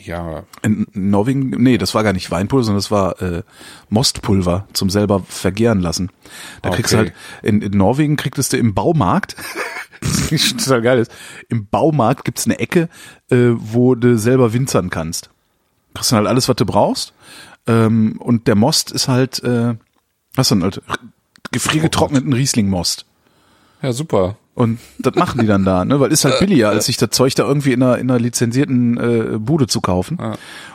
Ja, 0.03 0.43
In 0.63 0.87
Norwegen, 0.93 1.49
nee, 1.49 1.77
das 1.77 1.93
war 1.95 2.03
gar 2.03 2.13
nicht 2.13 2.31
Weinpulver, 2.31 2.63
sondern 2.63 2.77
das 2.79 2.91
war 2.91 3.21
äh, 3.21 3.43
Mostpulver 3.89 4.67
zum 4.73 4.89
selber 4.89 5.21
vergären 5.27 5.79
lassen. 5.81 6.11
Da 6.61 6.69
kriegst 6.69 6.93
du 6.93 6.97
Okay. 6.99 7.11
halt, 7.41 7.43
in, 7.43 7.61
in 7.61 7.71
Norwegen 7.77 8.15
kriegst 8.15 8.53
du 8.53 8.57
im 8.57 8.73
Baumarkt, 8.73 9.35
das 10.01 10.31
ist 10.31 10.59
total 10.63 10.81
geil 10.81 10.99
ist, 10.99 11.11
im 11.49 11.67
Baumarkt 11.67 12.25
gibt's 12.25 12.45
eine 12.45 12.59
Ecke, 12.59 12.89
äh, 13.29 13.49
wo 13.55 13.95
du 13.95 14.17
selber 14.17 14.53
winzern 14.53 14.89
kannst. 14.89 15.29
Kriegst 15.93 16.11
dann 16.11 16.17
halt 16.19 16.27
alles, 16.27 16.47
was 16.47 16.55
du 16.55 16.65
brauchst. 16.65 17.13
Ähm, 17.65 18.15
und 18.19 18.47
der 18.47 18.55
Most 18.55 18.91
ist 18.91 19.07
halt, 19.07 19.43
äh, 19.43 19.75
was 20.35 20.49
denn 20.49 20.63
halt, 20.63 20.81
gefriergetrockneten 21.51 22.33
Riesling-Most. 22.33 23.05
ja, 23.81 23.91
super. 23.93 24.37
Und 24.57 24.79
das 24.97 25.13
machen 25.13 25.39
die 25.39 25.45
dann 25.45 25.65
da, 25.65 25.85
ne? 25.85 25.99
Weil 25.99 26.11
ist 26.11 26.25
halt 26.25 26.39
billiger, 26.39 26.69
als 26.69 26.87
sich 26.87 26.97
das 26.97 27.11
Zeug 27.11 27.35
da 27.35 27.43
irgendwie 27.43 27.73
in 27.73 27.83
einer, 27.83 27.99
in 27.99 28.09
einer 28.09 28.19
lizenzierten 28.19 28.97
äh, 28.97 29.37
Bude 29.37 29.67
zu 29.67 29.81
kaufen. 29.81 30.17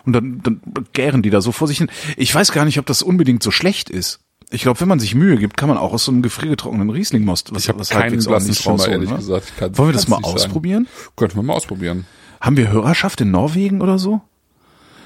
Und 0.04 0.12
dann, 0.12 0.40
dann 0.44 0.60
gären 0.92 1.20
die 1.20 1.30
da 1.30 1.40
so 1.40 1.50
vor 1.50 1.66
sich 1.66 1.78
hin. 1.78 1.90
Ich 2.16 2.32
weiß 2.32 2.52
gar 2.52 2.64
nicht, 2.64 2.78
ob 2.78 2.86
das 2.86 3.02
unbedingt 3.02 3.42
so 3.42 3.50
schlecht 3.50 3.90
ist. 3.90 4.20
Ich 4.50 4.62
glaube, 4.62 4.80
wenn 4.80 4.86
man 4.86 5.00
sich 5.00 5.16
Mühe 5.16 5.36
gibt, 5.36 5.56
kann 5.56 5.68
man 5.68 5.78
auch 5.78 5.92
aus 5.92 6.04
so 6.04 6.12
einem 6.12 6.22
gefriergetrockneten 6.22 6.90
Riesling-Most 6.90 7.52
was, 7.52 7.64
Ich 7.64 7.68
habe 7.68 7.80
was 7.80 7.88
keinen 7.88 8.02
halbwegs 8.02 8.28
ordentlich 8.28 8.64
rausholen, 8.64 8.92
ehrlich 8.92 9.10
ne? 9.10 9.16
gesagt. 9.16 9.52
Wollen 9.76 9.88
wir 9.88 9.92
das 9.92 10.06
mal 10.06 10.18
nicht 10.18 10.26
sagen. 10.26 10.36
ausprobieren? 10.36 10.88
Könnten 11.16 11.34
wir 11.34 11.42
mal 11.42 11.54
ausprobieren. 11.54 12.06
Haben 12.40 12.56
wir 12.56 12.70
Hörerschaft 12.70 13.20
in 13.20 13.32
Norwegen 13.32 13.80
oder 13.80 13.98
so? 13.98 14.20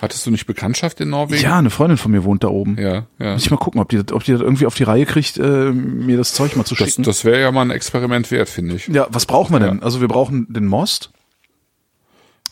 Hattest 0.03 0.27
du 0.27 0.31
nicht 0.31 0.47
Bekanntschaft 0.47 1.01
in 1.01 1.09
Norwegen? 1.11 1.43
Ja, 1.43 1.59
eine 1.59 1.71
Freundin 1.71 1.97
von 1.97 2.13
mir 2.13 2.25
wohnt 2.25 2.45
da 2.45 2.49
oben. 2.49 2.77
Ja, 2.79 3.07
ja. 3.19 3.33
Muss 3.33 3.43
ich 3.45 3.51
mal 3.51 3.57
gucken, 3.57 3.81
ob 3.81 3.89
die, 3.89 4.03
das- 4.03 4.13
ob 4.15 4.25
die 4.25 4.33
das 4.33 4.41
irgendwie 4.43 4.67
auf 4.67 4.75
die 4.75 4.83
Reihe 4.83 5.07
kriegt, 5.07 5.39
äh, 5.39 5.71
mir 5.73 6.17
das 6.17 6.33
Zeug 6.35 6.55
mal 6.57 6.65
zu 6.65 6.75
Das, 6.75 6.89
schicken. 6.89 7.03
das 7.03 7.25
wäre 7.25 7.41
ja 7.41 7.51
mal 7.51 7.63
ein 7.63 7.71
Experiment 7.71 8.31
wert, 8.31 8.49
finde 8.49 8.75
ich. 8.77 8.89
ja, 8.89 9.07
was 9.11 9.25
brauchen 9.27 9.53
wir 9.55 9.61
denn? 9.61 9.83
Also 9.83 10.01
wir 10.01 10.09
brauchen 10.09 10.47
den 10.53 10.67
Most. 10.67 11.11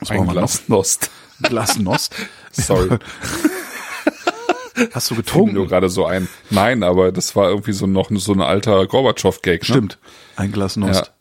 Was 0.01 0.11
Ein 0.11 0.17
brauchen 0.19 0.29
wir 0.29 0.35
noch? 0.35 0.41
Glas 0.49 0.69
Nost. 0.69 1.11
Ein 1.43 1.49
Glas 1.51 1.79
Most. 1.79 2.15
Sorry. 2.53 2.99
Hast 4.93 5.11
du 5.11 5.15
getrunken? 5.15 5.55
nur 5.55 5.69
gerade 5.69 5.89
so 5.89 6.05
ein. 6.05 6.29
Nein, 6.51 6.83
aber 6.83 7.13
das 7.13 7.37
war 7.37 7.49
irgendwie 7.49 7.73
so 7.73 7.87
noch 7.87 8.09
so 8.11 8.33
ein 8.33 8.41
alter 8.41 8.87
Gorbatschow-Gag. 8.87 9.61
Ne? 9.63 9.65
Stimmt. 9.67 9.99
Ein 10.37 10.51
Glas 10.51 10.77
Nost. 10.77 11.13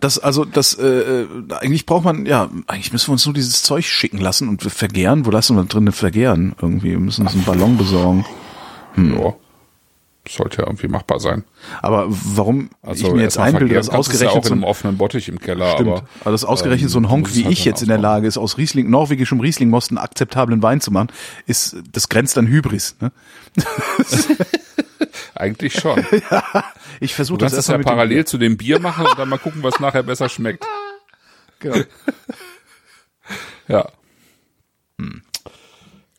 Das, 0.00 0.18
also, 0.18 0.44
das, 0.44 0.74
äh, 0.74 0.86
äh, 0.86 1.26
eigentlich 1.60 1.86
braucht 1.86 2.04
man, 2.04 2.26
ja, 2.26 2.50
eigentlich 2.66 2.92
müssen 2.92 3.08
wir 3.08 3.12
uns 3.12 3.24
nur 3.24 3.34
dieses 3.34 3.62
Zeug 3.62 3.84
schicken 3.86 4.18
lassen 4.18 4.48
und 4.48 4.62
wir 4.62 4.70
vergären. 4.70 5.24
Wo 5.24 5.30
lassen 5.30 5.56
wir 5.56 5.62
das 5.62 5.70
drin 5.70 5.90
vergären? 5.92 6.54
Irgendwie, 6.60 6.90
wir 6.90 7.00
müssen 7.00 7.22
uns 7.22 7.34
einen 7.34 7.44
Ballon 7.44 7.76
besorgen. 7.76 8.24
Ja. 8.96 9.34
Sollte 10.30 10.58
ja 10.58 10.66
irgendwie 10.68 10.86
machbar 10.86 11.18
sein. 11.18 11.42
Aber 11.82 12.06
warum 12.08 12.70
Also 12.82 13.08
ich 13.08 13.12
mir 13.14 13.22
jetzt 13.22 13.36
einbilde, 13.36 13.74
dass 13.74 13.88
es 13.88 13.92
ja 13.92 13.98
ausgerechnet 13.98 14.30
auch 14.38 14.44
so 14.44 14.48
in 14.50 14.52
einem 14.52 14.64
ein, 14.64 14.68
offenen 14.70 14.96
Bottich 14.96 15.28
im 15.28 15.40
Keller, 15.40 15.72
stimmt, 15.72 15.88
aber 15.90 16.04
aber 16.20 16.30
das 16.30 16.44
ausgerechnet 16.44 16.88
so 16.88 17.00
ein 17.00 17.04
ähm, 17.04 17.10
Honk 17.10 17.34
wie 17.34 17.44
halt 17.44 17.52
ich 17.52 17.64
jetzt 17.64 17.82
in 17.82 17.88
der. 17.88 17.98
Lage 17.98 18.28
ist, 18.28 18.38
aus 18.38 18.56
Riesling, 18.56 18.88
norwegischem 18.90 19.40
Riesling-Most 19.40 19.90
einen 19.90 19.98
akzeptablen 19.98 20.62
Wein 20.62 20.80
zu 20.80 20.92
machen, 20.92 21.08
ist, 21.46 21.76
das 21.90 22.08
grenzt 22.08 22.38
an 22.38 22.46
Hybris, 22.46 22.96
ne? 23.00 23.10
Eigentlich 25.34 25.74
schon. 25.74 26.04
Ich 27.00 27.14
versuche 27.14 27.38
das 27.38 27.52
erstmal 27.52 27.74
ja 27.74 27.78
mit 27.78 27.86
dem- 27.86 27.90
parallel 27.90 28.24
zu 28.26 28.38
dem 28.38 28.56
Bier 28.56 28.78
machen 28.78 29.06
und 29.06 29.18
dann 29.18 29.28
mal 29.28 29.38
gucken, 29.38 29.62
was 29.62 29.80
nachher 29.80 30.02
besser 30.02 30.28
schmeckt. 30.28 30.64
Genau. 31.62 31.76
Ja. 33.68 33.86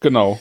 Genau. 0.02 0.40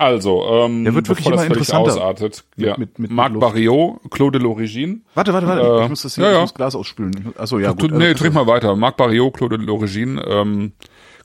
Also, 0.00 0.42
ähm, 0.50 0.84
Der 0.84 0.94
wird 0.94 1.08
wirklich 1.10 1.26
immer 1.26 1.44
interessanter. 1.44 1.92
ausartet. 1.92 2.44
Mit- 2.56 2.66
ja. 2.66 2.74
mit- 2.78 2.98
mit- 2.98 3.10
Marc 3.10 3.32
mit 3.32 3.42
Luft. 3.42 3.52
Barriot, 3.52 4.00
Claude 4.10 4.38
de 4.38 4.48
l'Origine. 4.48 5.00
Warte, 5.14 5.34
warte, 5.34 5.46
warte. 5.46 5.60
Äh, 5.62 5.82
ich 5.84 5.88
muss 5.90 6.02
das 6.02 6.14
hier, 6.14 6.24
ja, 6.24 6.30
ich 6.30 6.34
ja. 6.36 6.40
muss 6.40 6.54
Glas 6.54 6.74
ausspülen. 6.74 7.34
Achso, 7.36 7.58
ja, 7.58 7.72
gut. 7.72 7.92
nee, 7.92 8.14
trink 8.14 8.32
mal 8.34 8.46
weiter. 8.46 8.74
Marc 8.76 8.96
Barriot, 8.96 9.34
Claude 9.36 9.58
de 9.58 9.66
l'Origine, 9.68 10.18
ähm, 10.26 10.72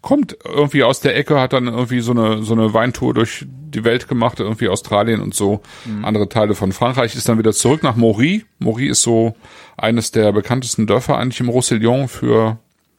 kommt 0.01 0.36
irgendwie 0.43 0.84
aus 0.84 0.99
der 0.99 1.15
Ecke, 1.15 1.39
hat 1.39 1.53
dann 1.53 1.67
irgendwie 1.67 2.01
so 2.01 2.11
eine, 2.11 2.43
so 2.43 2.53
eine 2.53 2.73
Weintour 2.73 3.13
durch 3.13 3.45
die 3.49 3.86
Welt 3.86 4.09
gemacht, 4.09 4.41
irgendwie 4.41 4.67
Australien 4.67 5.21
und 5.21 5.34
so, 5.34 5.61
Mhm. 5.86 6.03
andere 6.03 6.28
Teile 6.28 6.53
von 6.53 6.73
Frankreich, 6.73 7.15
ist 7.15 7.30
dann 7.30 7.38
wieder 7.39 7.53
zurück 7.53 7.82
nach 7.82 7.95
Maury. 7.95 8.43
Maury 8.59 8.88
ist 8.88 9.01
so 9.03 9.36
eines 9.78 10.11
der 10.11 10.34
bekanntesten 10.34 10.86
Dörfer 10.86 11.17
eigentlich 11.17 11.39
im 11.39 11.47
Roussillon 11.49 12.09
für 12.09 12.57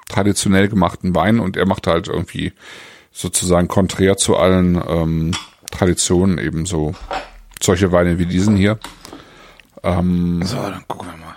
traditionell 0.09 0.69
gemachten 0.69 1.15
Wein 1.15 1.39
und 1.39 1.57
er 1.59 1.67
macht 1.67 1.87
halt 1.87 2.09
irgendwie 2.09 2.53
sozusagen 3.13 3.69
konträr 3.69 4.17
zu 4.17 4.37
allen 4.37 4.81
ähm, 4.89 5.31
Traditionen 5.71 6.39
eben 6.39 6.67
so 6.67 6.95
solche 7.63 7.93
Weine 7.93 8.19
wie 8.19 8.27
diesen 8.27 8.57
hier, 8.57 8.79
So, 9.83 10.57
dann 10.57 10.85
gucken 10.89 11.09
wir 11.11 11.17
mal. 11.17 11.37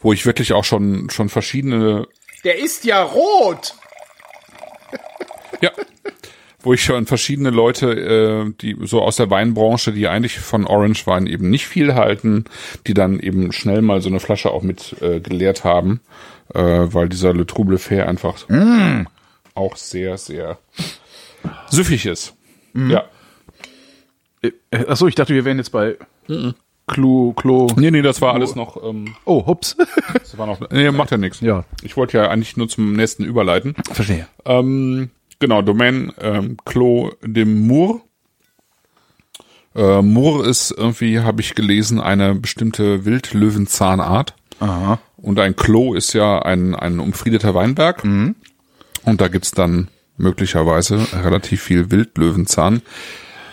wo 0.00 0.12
ich 0.12 0.26
wirklich 0.26 0.52
auch 0.52 0.64
schon 0.64 1.08
schon 1.10 1.28
verschiedene 1.28 2.06
Der 2.44 2.58
ist 2.58 2.84
ja 2.84 3.02
rot! 3.02 3.74
Ja. 5.60 5.70
Wo 6.60 6.72
ich 6.72 6.82
schon 6.82 7.06
verschiedene 7.06 7.50
Leute, 7.50 7.90
äh, 7.92 8.52
die 8.60 8.76
so 8.82 9.02
aus 9.02 9.16
der 9.16 9.28
Weinbranche, 9.30 9.92
die 9.92 10.08
eigentlich 10.08 10.38
von 10.40 10.66
Orange 10.66 11.06
Wein 11.06 11.26
eben 11.26 11.50
nicht 11.50 11.66
viel 11.66 11.94
halten, 11.94 12.44
die 12.86 12.94
dann 12.94 13.20
eben 13.20 13.52
schnell 13.52 13.82
mal 13.82 14.00
so 14.00 14.08
eine 14.08 14.18
Flasche 14.20 14.50
auch 14.50 14.62
mit 14.62 14.96
äh, 15.02 15.20
geleert 15.20 15.64
haben, 15.64 16.00
äh, 16.54 16.60
weil 16.60 17.08
dieser 17.10 17.34
Le 17.34 17.46
Trouble 17.46 17.76
Fair 17.78 18.08
einfach 18.08 18.36
auch 19.54 19.76
sehr, 19.76 20.16
sehr 20.16 20.58
süffig 21.70 22.06
ist. 22.06 22.34
Ja. 22.74 23.04
Äh, 24.70 24.86
Achso, 24.86 25.06
ich 25.06 25.14
dachte, 25.14 25.34
wir 25.34 25.44
wären 25.44 25.58
jetzt 25.58 25.70
bei 25.70 25.96
Klo, 26.86 27.32
Klo. 27.32 27.68
Nee, 27.76 27.90
nee, 27.90 28.02
das 28.02 28.20
war 28.20 28.34
alles 28.34 28.54
noch, 28.54 28.82
ähm, 28.84 29.14
Oh, 29.24 29.46
hups. 29.46 29.76
das 30.12 30.36
war 30.36 30.46
noch, 30.46 30.60
nee, 30.70 30.90
macht 30.90 31.10
ja 31.10 31.16
nichts. 31.16 31.40
Ja. 31.40 31.64
Ich 31.82 31.96
wollte 31.96 32.18
ja 32.18 32.28
eigentlich 32.28 32.56
nur 32.56 32.68
zum 32.68 32.92
nächsten 32.92 33.24
überleiten. 33.24 33.74
Verstehe. 33.92 34.26
Ähm, 34.44 35.10
genau, 35.38 35.62
Domaine 35.62 36.12
ähm, 36.20 36.56
Clos 36.64 37.14
de 37.22 37.44
Mour. 37.44 38.02
Äh, 39.74 40.02
Mour 40.02 40.46
ist 40.46 40.72
irgendwie, 40.76 41.20
habe 41.20 41.40
ich 41.40 41.54
gelesen, 41.54 42.00
eine 42.00 42.34
bestimmte 42.34 43.04
Wildlöwenzahnart. 43.04 44.34
Aha. 44.60 44.98
Und 45.16 45.40
ein 45.40 45.56
Klo 45.56 45.94
ist 45.94 46.12
ja 46.12 46.40
ein, 46.42 46.74
ein 46.74 47.00
umfriedeter 47.00 47.54
Weinberg. 47.54 48.04
Und 48.04 48.36
da 49.20 49.28
gibt's 49.28 49.50
dann 49.52 49.88
möglicherweise 50.16 51.00
relativ 51.24 51.62
viel 51.62 51.90
Wildlöwenzahn. 51.90 52.82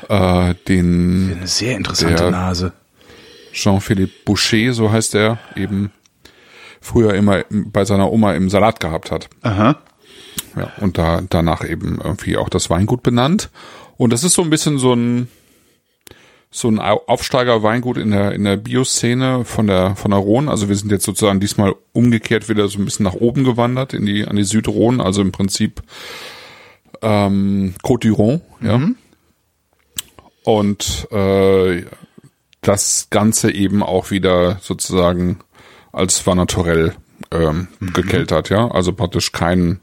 Äh, 0.09 0.55
den 0.67 1.33
Eine 1.37 1.47
sehr 1.47 1.77
interessante 1.77 2.31
Nase. 2.31 2.73
Jean-Philippe 3.53 4.13
Boucher, 4.25 4.73
so 4.73 4.91
heißt 4.91 5.15
er, 5.15 5.39
eben 5.55 5.91
früher 6.79 7.13
immer 7.13 7.43
bei 7.49 7.85
seiner 7.85 8.11
Oma 8.11 8.33
im 8.33 8.49
Salat 8.49 8.79
gehabt 8.79 9.11
hat. 9.11 9.29
Aha. 9.41 9.77
Ja, 10.55 10.71
und 10.79 10.97
da 10.97 11.21
danach 11.29 11.67
eben 11.67 11.99
irgendwie 12.03 12.37
auch 12.37 12.49
das 12.49 12.69
Weingut 12.69 13.03
benannt. 13.03 13.49
Und 13.97 14.11
das 14.13 14.23
ist 14.23 14.33
so 14.33 14.41
ein 14.41 14.49
bisschen 14.49 14.77
so 14.77 14.93
ein 14.93 15.27
so 16.53 16.67
ein 16.67 16.79
Au- 16.79 17.03
Aufsteiger-Weingut 17.07 17.97
in 17.97 18.11
der 18.11 18.33
in 18.33 18.43
der 18.43 18.57
Bioszene 18.57 19.45
von 19.45 19.67
der 19.67 19.95
von 19.95 20.11
der 20.11 20.19
Rhone. 20.19 20.49
Also 20.49 20.67
wir 20.69 20.75
sind 20.75 20.91
jetzt 20.91 21.05
sozusagen 21.05 21.39
diesmal 21.39 21.75
umgekehrt 21.93 22.49
wieder 22.49 22.67
so 22.67 22.79
ein 22.79 22.85
bisschen 22.85 23.03
nach 23.05 23.13
oben 23.13 23.43
gewandert 23.43 23.93
in 23.93 24.05
die 24.05 24.25
an 24.25 24.35
die 24.35 24.43
Südrhone, 24.43 25.03
also 25.03 25.21
im 25.21 25.31
Prinzip 25.31 25.81
ähm, 27.01 27.73
Côte 27.83 28.07
du 28.09 28.15
Rhône, 28.15 28.41
ja. 28.61 28.81
Und 30.43 31.07
äh, 31.11 31.85
das 32.61 33.07
Ganze 33.09 33.51
eben 33.51 33.83
auch 33.83 34.11
wieder 34.11 34.57
sozusagen 34.61 35.39
als 35.91 36.25
war 36.25 36.35
naturell 36.35 36.93
ähm, 37.31 37.67
gekeltert, 37.79 38.49
ja. 38.49 38.69
Also 38.71 38.93
praktisch 38.93 39.31
kein 39.31 39.79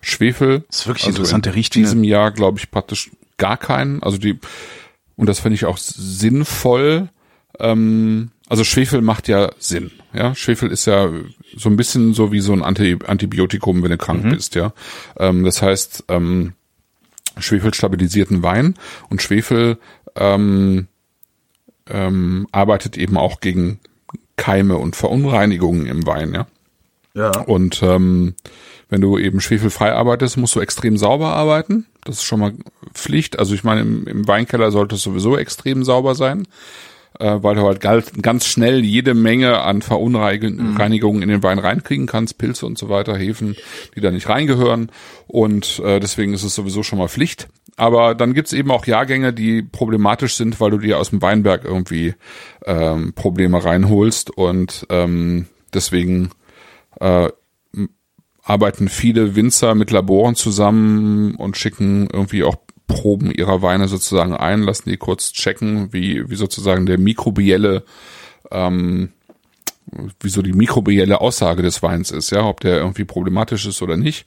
Schwefel. 0.00 0.64
Das 0.68 0.80
ist 0.80 0.86
wirklich 0.86 1.06
also 1.06 1.16
interessant, 1.18 1.46
In 1.46 1.52
der 1.52 1.56
riecht 1.56 1.74
eine- 1.76 1.84
diesem 1.84 2.04
Jahr 2.04 2.30
glaube 2.30 2.58
ich 2.58 2.70
praktisch 2.70 3.10
gar 3.38 3.56
keinen. 3.56 4.02
Also 4.02 4.18
die 4.18 4.38
und 5.16 5.28
das 5.28 5.40
finde 5.40 5.54
ich 5.56 5.64
auch 5.66 5.78
sinnvoll. 5.78 7.08
Ähm, 7.58 8.30
also 8.48 8.64
Schwefel 8.64 9.02
macht 9.02 9.28
ja 9.28 9.50
Sinn. 9.58 9.90
Ja, 10.12 10.34
Schwefel 10.34 10.70
ist 10.70 10.86
ja 10.86 11.08
so 11.56 11.68
ein 11.68 11.76
bisschen 11.76 12.14
so 12.14 12.32
wie 12.32 12.40
so 12.40 12.52
ein 12.52 12.62
Anti 12.62 12.98
Antibiotikum, 13.06 13.82
wenn 13.82 13.90
du 13.90 13.98
krank 13.98 14.28
bist. 14.30 14.54
Ja, 14.54 14.72
ähm, 15.18 15.44
das 15.44 15.60
heißt 15.62 16.04
ähm, 16.08 16.54
Schwefel 17.38 17.74
stabilisiert 17.74 18.30
einen 18.30 18.42
Wein 18.42 18.74
und 19.08 19.22
Schwefel 19.22 19.78
ähm, 20.16 20.88
ähm, 21.88 22.46
arbeitet 22.52 22.96
eben 22.96 23.16
auch 23.16 23.40
gegen 23.40 23.80
Keime 24.36 24.78
und 24.78 24.96
Verunreinigungen 24.96 25.86
im 25.86 26.06
Wein. 26.06 26.34
Ja. 26.34 26.46
Ja. 27.14 27.30
Und 27.42 27.82
ähm, 27.82 28.34
wenn 28.88 29.00
du 29.00 29.18
eben 29.18 29.40
schwefelfrei 29.40 29.92
arbeitest, 29.92 30.36
musst 30.36 30.54
du 30.54 30.60
extrem 30.60 30.96
sauber 30.96 31.28
arbeiten. 31.28 31.86
Das 32.04 32.16
ist 32.16 32.24
schon 32.24 32.40
mal 32.40 32.54
Pflicht. 32.94 33.38
Also 33.38 33.54
ich 33.54 33.64
meine, 33.64 33.82
im, 33.82 34.06
im 34.06 34.28
Weinkeller 34.28 34.70
sollte 34.70 34.94
es 34.94 35.02
sowieso 35.02 35.36
extrem 35.36 35.84
sauber 35.84 36.14
sein, 36.14 36.46
äh, 37.18 37.38
weil 37.42 37.54
du 37.54 37.62
halt 37.62 37.80
ganz 37.80 38.46
schnell 38.46 38.84
jede 38.84 39.14
Menge 39.14 39.60
an 39.60 39.82
Verunreinigungen 39.82 41.22
in 41.22 41.28
den 41.28 41.42
Wein 41.42 41.58
reinkriegen 41.58 42.06
kannst, 42.06 42.38
Pilze 42.38 42.66
und 42.66 42.78
so 42.78 42.88
weiter, 42.88 43.16
Hefen, 43.16 43.56
die 43.94 44.00
da 44.00 44.10
nicht 44.10 44.28
reingehören. 44.28 44.90
Und 45.26 45.80
äh, 45.84 46.00
deswegen 46.00 46.34
ist 46.34 46.42
es 46.42 46.54
sowieso 46.54 46.82
schon 46.82 46.98
mal 46.98 47.08
Pflicht. 47.08 47.48
Aber 47.76 48.14
dann 48.14 48.34
gibt's 48.34 48.52
eben 48.52 48.70
auch 48.70 48.86
Jahrgänge, 48.86 49.32
die 49.32 49.62
problematisch 49.62 50.34
sind, 50.34 50.60
weil 50.60 50.70
du 50.70 50.78
dir 50.78 50.98
aus 50.98 51.10
dem 51.10 51.22
Weinberg 51.22 51.64
irgendwie 51.64 52.14
ähm, 52.66 53.12
Probleme 53.14 53.64
reinholst. 53.64 54.30
Und 54.30 54.86
ähm, 54.90 55.46
deswegen 55.72 56.30
äh, 57.00 57.28
arbeiten 58.42 58.88
viele 58.88 59.36
Winzer 59.36 59.74
mit 59.74 59.90
Laboren 59.90 60.34
zusammen 60.34 61.34
und 61.36 61.56
schicken 61.56 62.08
irgendwie 62.12 62.44
auch 62.44 62.56
Proben 62.94 63.30
ihrer 63.30 63.62
Weine 63.62 63.88
sozusagen 63.88 64.34
ein, 64.34 64.62
lassen 64.62 64.88
die 64.90 64.96
kurz 64.96 65.32
checken, 65.32 65.92
wie, 65.92 66.28
wie 66.30 66.36
sozusagen 66.36 66.86
der 66.86 66.98
mikrobielle, 66.98 67.84
ähm, 68.50 69.12
wie 70.20 70.28
so 70.28 70.42
die 70.42 70.52
mikrobielle 70.52 71.20
Aussage 71.20 71.62
des 71.62 71.82
Weins 71.82 72.10
ist, 72.10 72.30
ja, 72.30 72.44
ob 72.44 72.60
der 72.60 72.78
irgendwie 72.78 73.04
problematisch 73.04 73.66
ist 73.66 73.82
oder 73.82 73.96
nicht. 73.96 74.26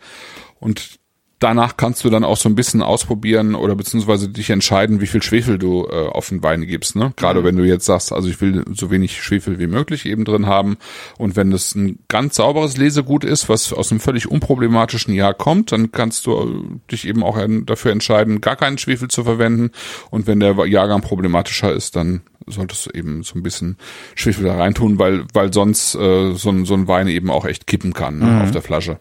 Und 0.59 0.99
danach 1.39 1.77
kannst 1.77 2.03
du 2.03 2.09
dann 2.09 2.23
auch 2.23 2.38
so 2.38 2.47
ein 2.47 2.55
bisschen 2.55 2.81
ausprobieren 2.81 3.55
oder 3.55 3.75
beziehungsweise 3.75 4.29
dich 4.29 4.49
entscheiden, 4.49 5.01
wie 5.01 5.07
viel 5.07 5.21
Schwefel 5.21 5.57
du 5.57 5.86
äh, 5.86 6.07
auf 6.07 6.29
den 6.29 6.41
Wein 6.43 6.65
gibst. 6.65 6.95
Ne? 6.95 7.13
Gerade 7.17 7.43
wenn 7.43 7.57
du 7.57 7.63
jetzt 7.63 7.86
sagst, 7.86 8.13
also 8.13 8.29
ich 8.29 8.39
will 8.41 8.63
so 8.73 8.89
wenig 8.89 9.21
Schwefel 9.21 9.59
wie 9.59 9.67
möglich 9.67 10.05
eben 10.05 10.23
drin 10.23 10.45
haben. 10.45 10.77
Und 11.17 11.36
wenn 11.36 11.51
das 11.51 11.75
ein 11.75 11.99
ganz 12.07 12.38
sauberes 12.38 12.77
Lesegut 12.77 13.23
ist, 13.23 13.49
was 13.49 13.73
aus 13.73 13.91
einem 13.91 13.99
völlig 13.99 14.29
unproblematischen 14.29 15.13
Jahr 15.13 15.33
kommt, 15.33 15.71
dann 15.71 15.91
kannst 15.91 16.25
du 16.25 16.33
äh, 16.33 16.91
dich 16.91 17.07
eben 17.07 17.23
auch 17.23 17.38
dafür 17.65 17.91
entscheiden, 17.91 18.41
gar 18.41 18.55
keinen 18.55 18.77
Schwefel 18.77 19.09
zu 19.09 19.23
verwenden. 19.23 19.71
Und 20.09 20.27
wenn 20.27 20.39
der 20.39 20.55
Jahrgang 20.67 21.01
problematischer 21.01 21.71
ist, 21.73 21.95
dann 21.95 22.21
solltest 22.47 22.86
du 22.86 22.89
eben 22.91 23.23
so 23.23 23.36
ein 23.36 23.43
bisschen 23.43 23.77
Schwefel 24.13 24.45
da 24.45 24.55
reintun, 24.55 24.99
weil, 24.99 25.25
weil 25.33 25.51
sonst 25.51 25.95
äh, 25.95 26.33
so, 26.33 26.49
ein, 26.49 26.65
so 26.65 26.75
ein 26.75 26.88
Wein 26.88 27.07
eben 27.07 27.29
auch 27.29 27.45
echt 27.45 27.67
kippen 27.67 27.93
kann 27.93 28.19
ne, 28.19 28.43
auf 28.43 28.51
der 28.51 28.61
Flasche. 28.61 28.99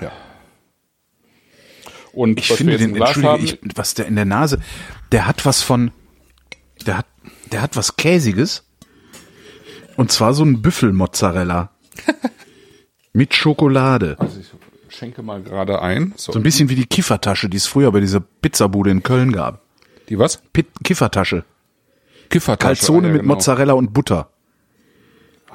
Ja. 0.00 0.12
Und 2.16 2.38
Ich 2.40 2.50
finde 2.50 2.78
den, 2.78 2.96
entschuldige, 2.96 3.58
ich, 3.62 3.76
was 3.76 3.92
der 3.92 4.06
in 4.06 4.16
der 4.16 4.24
Nase, 4.24 4.58
der 5.12 5.26
hat 5.26 5.44
was 5.44 5.62
von, 5.62 5.90
der 6.86 6.96
hat, 6.98 7.06
der 7.52 7.60
hat 7.60 7.76
was 7.76 7.96
Käsiges. 7.96 8.64
Und 9.96 10.10
zwar 10.10 10.32
so 10.32 10.42
ein 10.42 10.62
Büffelmozzarella. 10.62 11.70
Mit 13.12 13.34
Schokolade. 13.34 14.16
also 14.18 14.40
ich 14.40 14.96
schenke 14.96 15.22
mal 15.22 15.42
gerade 15.42 15.82
ein. 15.82 16.14
So. 16.16 16.32
So 16.32 16.38
ein 16.38 16.42
bisschen 16.42 16.70
wie 16.70 16.74
die 16.74 16.86
Kiffertasche, 16.86 17.50
die 17.50 17.58
es 17.58 17.66
früher 17.66 17.92
bei 17.92 18.00
dieser 18.00 18.20
Pizzabude 18.20 18.90
in 18.90 19.02
Köln 19.02 19.32
gab. 19.32 19.60
Die 20.08 20.18
was? 20.18 20.38
Pit 20.54 20.68
Kiffertasche. 20.84 21.44
Kiffertasche. 22.30 22.76
Calzone 22.76 23.06
Ah, 23.06 23.08
ja, 23.08 23.12
mit 23.12 23.22
genau. 23.22 23.34
Mozzarella 23.34 23.72
und 23.74 23.92
Butter. 23.92 24.30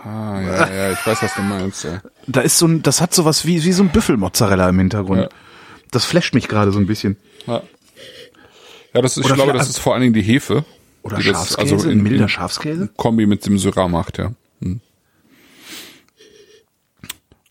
Ah, 0.03 0.39
ja, 0.41 0.73
ja, 0.73 0.91
ich 0.91 1.05
weiß, 1.07 1.21
was 1.23 1.33
du 1.35 1.41
meinst. 1.41 1.83
Ja. 1.85 2.01
Da 2.27 2.41
ist 2.41 2.57
so 2.59 2.67
ein, 2.67 2.81
das 2.83 3.01
hat 3.01 3.13
sowas 3.15 3.45
wie, 3.45 3.63
wie 3.63 3.71
so 3.71 3.83
ein 3.83 3.89
Büffelmozzarella 3.89 4.69
im 4.69 4.77
Hintergrund. 4.79 5.21
Ja. 5.23 5.29
Das 5.91 6.05
flasht 6.05 6.33
mich 6.33 6.47
gerade 6.47 6.71
so 6.71 6.79
ein 6.79 6.87
bisschen. 6.87 7.17
Ja, 7.45 7.61
ja 8.93 9.01
das 9.01 9.17
ist, 9.17 9.25
ich 9.25 9.33
glaube, 9.33 9.53
das 9.53 9.69
ist 9.69 9.79
vor 9.79 9.93
allen 9.93 10.01
Dingen 10.01 10.13
die 10.13 10.21
Hefe. 10.21 10.65
Oder 11.03 11.17
die 11.17 11.23
das 11.23 11.49
Schafskäse, 11.49 11.73
also 11.75 11.87
ein 11.87 11.97
in, 11.97 12.03
milder 12.03 12.23
in 12.23 12.29
Schafskäse. 12.29 12.89
Kombi 12.95 13.25
mit 13.25 13.45
dem 13.45 13.57
Syrah 13.57 13.87
macht, 13.87 14.17
ja. 14.17 14.31
Hm. 14.61 14.79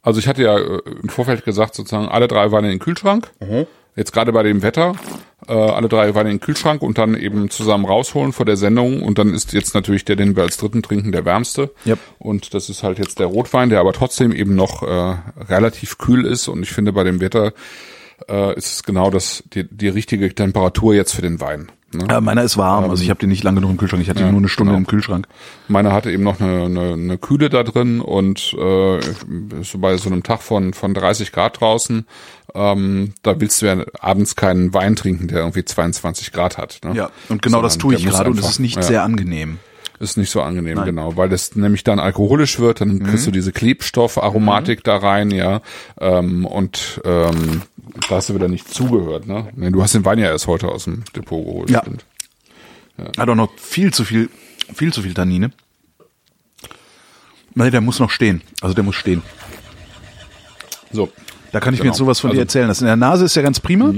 Also 0.03 0.21
ich 0.21 0.29
hatte 0.29 0.43
ja 0.43 0.59
äh, 0.59 0.81
im 1.03 1.09
Vorfeld 1.09 1.45
gesagt, 1.45 1.75
sozusagen 1.75 2.09
alle 2.09 2.29
drei 2.29 2.51
Weine 2.53 2.69
in 2.69 2.75
den 2.75 2.79
Kühlschrank. 2.79 3.31
Jetzt 3.97 4.13
gerade 4.13 4.33
bei 4.33 4.43
dem 4.45 4.63
Wetter, 4.63 4.95
äh, 5.49 5.53
alle 5.53 5.89
drei 5.89 6.15
Weine 6.15 6.31
in 6.31 6.37
den 6.37 6.41
Kühlschrank 6.41 6.81
und 6.81 6.97
dann 6.97 7.17
eben 7.17 7.51
zusammen 7.51 7.85
rausholen 7.85 8.33
vor 8.33 8.47
der 8.47 8.57
Sendung. 8.57 9.03
Und 9.03 9.19
dann 9.19 9.35
ist 9.35 9.53
jetzt 9.53 9.75
natürlich 9.75 10.05
der, 10.05 10.17
den 10.17 10.37
wir 10.37 10.45
als 10.45 10.57
dritten 10.57 10.83
trinken, 10.83 11.13
der 11.13 11.25
wärmste. 11.25 11.71
Yep. 11.85 11.99
Und 12.19 12.55
das 12.55 12.71
ist 12.71 12.83
halt 12.83 12.99
jetzt 12.99 13.19
der 13.19 13.27
Rotwein, 13.27 13.69
der 13.69 13.81
aber 13.81 13.93
trotzdem 13.93 14.33
eben 14.33 14.55
noch 14.55 14.83
äh, 14.83 15.17
relativ 15.49 15.99
kühl 15.99 16.25
ist. 16.25 16.49
Und 16.49 16.63
ich 16.63 16.73
finde, 16.73 16.93
bei 16.93 17.05
dem 17.05 17.21
Wetter 17.21 17.53
äh, 18.29 18.57
ist 18.57 18.75
es 18.75 18.83
genau 18.83 19.11
das, 19.11 19.43
die, 19.53 19.65
die 19.65 19.89
richtige 19.89 20.35
Temperatur 20.35 20.95
jetzt 20.95 21.13
für 21.13 21.23
den 21.23 21.41
Wein. 21.41 21.71
Ne? 21.93 22.07
Ja, 22.09 22.21
meiner 22.21 22.45
ist 22.45 22.57
warm, 22.57 22.89
also 22.89 23.03
ich 23.03 23.11
habe 23.11 23.19
den 23.19 23.31
nicht 23.31 23.43
lange 23.43 23.57
genug 23.57 23.73
im 23.73 23.77
Kühlschrank. 23.77 24.01
Ich 24.03 24.09
hatte 24.09 24.21
den 24.21 24.31
nur 24.31 24.39
eine 24.39 24.49
Stunde 24.49 24.71
genau. 24.71 24.79
im 24.79 24.87
Kühlschrank. 24.87 25.27
Meiner 25.67 25.93
hatte 25.93 26.13
eben 26.13 26.23
noch 26.23 26.41
eine, 26.41 26.65
eine, 26.65 26.93
eine 26.93 27.19
Kühle 27.19 27.51
da 27.51 27.65
drin 27.65 28.01
und 28.01 28.55
äh, 28.55 29.01
so 29.63 29.79
bei 29.79 29.97
so 29.97 30.09
einem 30.09 30.23
Tag 30.23 30.41
von, 30.43 30.73
von 30.73 30.95
30 30.95 31.33
Grad 31.33 31.61
draußen, 31.61 32.07
ähm, 32.55 33.13
da 33.23 33.41
willst 33.41 33.61
du 33.61 33.67
ja 33.67 33.85
abends 33.99 34.37
keinen 34.37 34.73
Wein 34.73 34.95
trinken, 34.95 35.27
der 35.27 35.39
irgendwie 35.39 35.65
22 35.65 36.31
Grad 36.31 36.59
hat. 36.59 36.79
Ne? 36.85 36.95
Ja, 36.95 37.11
und 37.29 37.43
genau 37.43 37.61
das 37.61 37.75
Sondern 37.75 37.83
tue 37.83 37.97
der 37.97 38.07
ich 38.07 38.15
gerade 38.15 38.31
und 38.31 38.39
es 38.39 38.49
ist 38.49 38.61
nicht 38.61 38.77
ja. 38.77 38.83
sehr 38.83 39.03
angenehm. 39.03 39.59
Ist 40.01 40.17
nicht 40.17 40.31
so 40.31 40.41
angenehm, 40.41 40.83
genau, 40.85 41.17
weil 41.19 41.29
das 41.29 41.55
nämlich 41.57 41.85
dann 41.85 41.99
alkoholisch 42.01 42.59
wird, 42.59 42.81
dann 42.81 43.03
kriegst 43.03 43.27
du 43.27 43.31
diese 43.31 43.53
Klebstoffaromatik 43.53 44.83
da 44.83 44.97
rein, 44.97 45.31
ja, 45.31 45.61
ähm, 46.01 46.47
und 46.47 47.01
ähm, 47.05 47.63
da 48.09 48.17
hast 48.17 48.31
du 48.31 48.35
wieder 48.35 48.49
nicht 48.49 48.67
zugehört, 48.73 49.27
ne? 49.27 49.49
Nee, 49.55 49.71
du 49.71 49.83
hast 49.83 49.95
den 49.95 50.05
Wein 50.07 50.19
ja 50.19 50.27
erst 50.31 50.47
heute 50.47 50.69
aus 50.69 50.85
dem 50.85 51.05
Depot 51.15 51.45
geholt, 51.45 51.69
Ja. 51.71 51.81
stimmt. 51.83 52.07
Hat 53.19 53.29
auch 53.29 53.35
noch 53.35 53.51
viel 53.59 53.93
zu 53.93 54.05
viel, 54.05 54.31
viel 54.75 54.91
zu 54.93 55.03
viel 55.03 55.13
Tannine. 55.15 55.51
Nee, 57.55 57.71
der 57.71 57.81
muss 57.83 57.99
noch 58.01 58.11
stehen. 58.11 58.41
Also 58.63 58.75
der 58.75 58.85
muss 58.85 58.97
stehen. 58.97 59.23
So, 60.93 61.11
Da 61.53 61.59
kann 61.61 61.75
ich 61.75 61.81
mir 61.81 61.85
Genau. 61.85 61.93
jetzt 61.93 61.99
sowas 61.99 62.21
von 62.21 62.31
dir 62.31 62.35
Also- 62.35 62.43
erzählen. 62.43 62.69
Das 62.69 62.81
in 62.81 62.87
der 62.87 62.97
Nase 62.97 63.25
ist 63.25 63.35
ja 63.37 63.43
ganz 63.43 63.59
prima. 63.61 63.93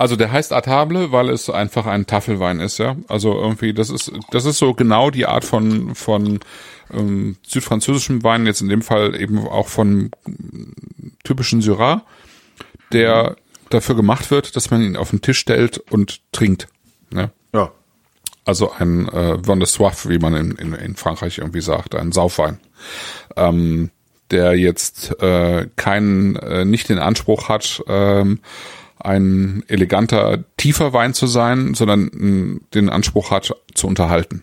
Also 0.00 0.16
der 0.16 0.32
heißt 0.32 0.54
Atable, 0.54 1.12
weil 1.12 1.28
es 1.28 1.50
einfach 1.50 1.84
ein 1.84 2.06
Tafelwein 2.06 2.58
ist, 2.58 2.78
ja. 2.78 2.96
Also 3.06 3.34
irgendwie, 3.34 3.74
das 3.74 3.90
ist, 3.90 4.10
das 4.30 4.46
ist 4.46 4.56
so 4.56 4.72
genau 4.72 5.10
die 5.10 5.26
Art 5.26 5.44
von 5.44 5.94
von 5.94 6.40
ähm, 6.90 7.36
südfranzösischem 7.46 8.24
Wein, 8.24 8.46
jetzt 8.46 8.62
in 8.62 8.70
dem 8.70 8.80
Fall 8.80 9.14
eben 9.14 9.46
auch 9.46 9.68
von 9.68 10.10
typischen 11.22 11.60
Syrah, 11.60 12.02
der 12.94 13.36
dafür 13.68 13.94
gemacht 13.94 14.30
wird, 14.30 14.56
dass 14.56 14.70
man 14.70 14.80
ihn 14.80 14.96
auf 14.96 15.10
den 15.10 15.20
Tisch 15.20 15.38
stellt 15.38 15.76
und 15.90 16.22
trinkt. 16.32 16.68
Ne? 17.10 17.30
Ja. 17.52 17.70
Also 18.46 18.72
ein 18.72 19.06
äh, 19.06 19.46
Vin 19.46 19.60
de 19.60 19.68
Soif, 19.68 20.08
wie 20.08 20.18
man 20.18 20.34
in, 20.34 20.52
in, 20.52 20.72
in 20.72 20.96
Frankreich 20.96 21.36
irgendwie 21.36 21.60
sagt, 21.60 21.94
ein 21.94 22.12
Saufwein. 22.12 22.58
Ähm, 23.36 23.90
der 24.30 24.56
jetzt 24.56 25.20
äh, 25.20 25.66
keinen, 25.76 26.36
äh, 26.36 26.64
nicht 26.64 26.88
den 26.88 26.98
Anspruch 26.98 27.50
hat, 27.50 27.82
ähm, 27.86 28.40
ein 29.00 29.64
eleganter, 29.68 30.44
tiefer 30.56 30.92
Wein 30.92 31.14
zu 31.14 31.26
sein, 31.26 31.74
sondern 31.74 32.10
mh, 32.12 32.60
den 32.74 32.88
Anspruch 32.88 33.30
hat, 33.30 33.54
zu 33.74 33.86
unterhalten. 33.86 34.42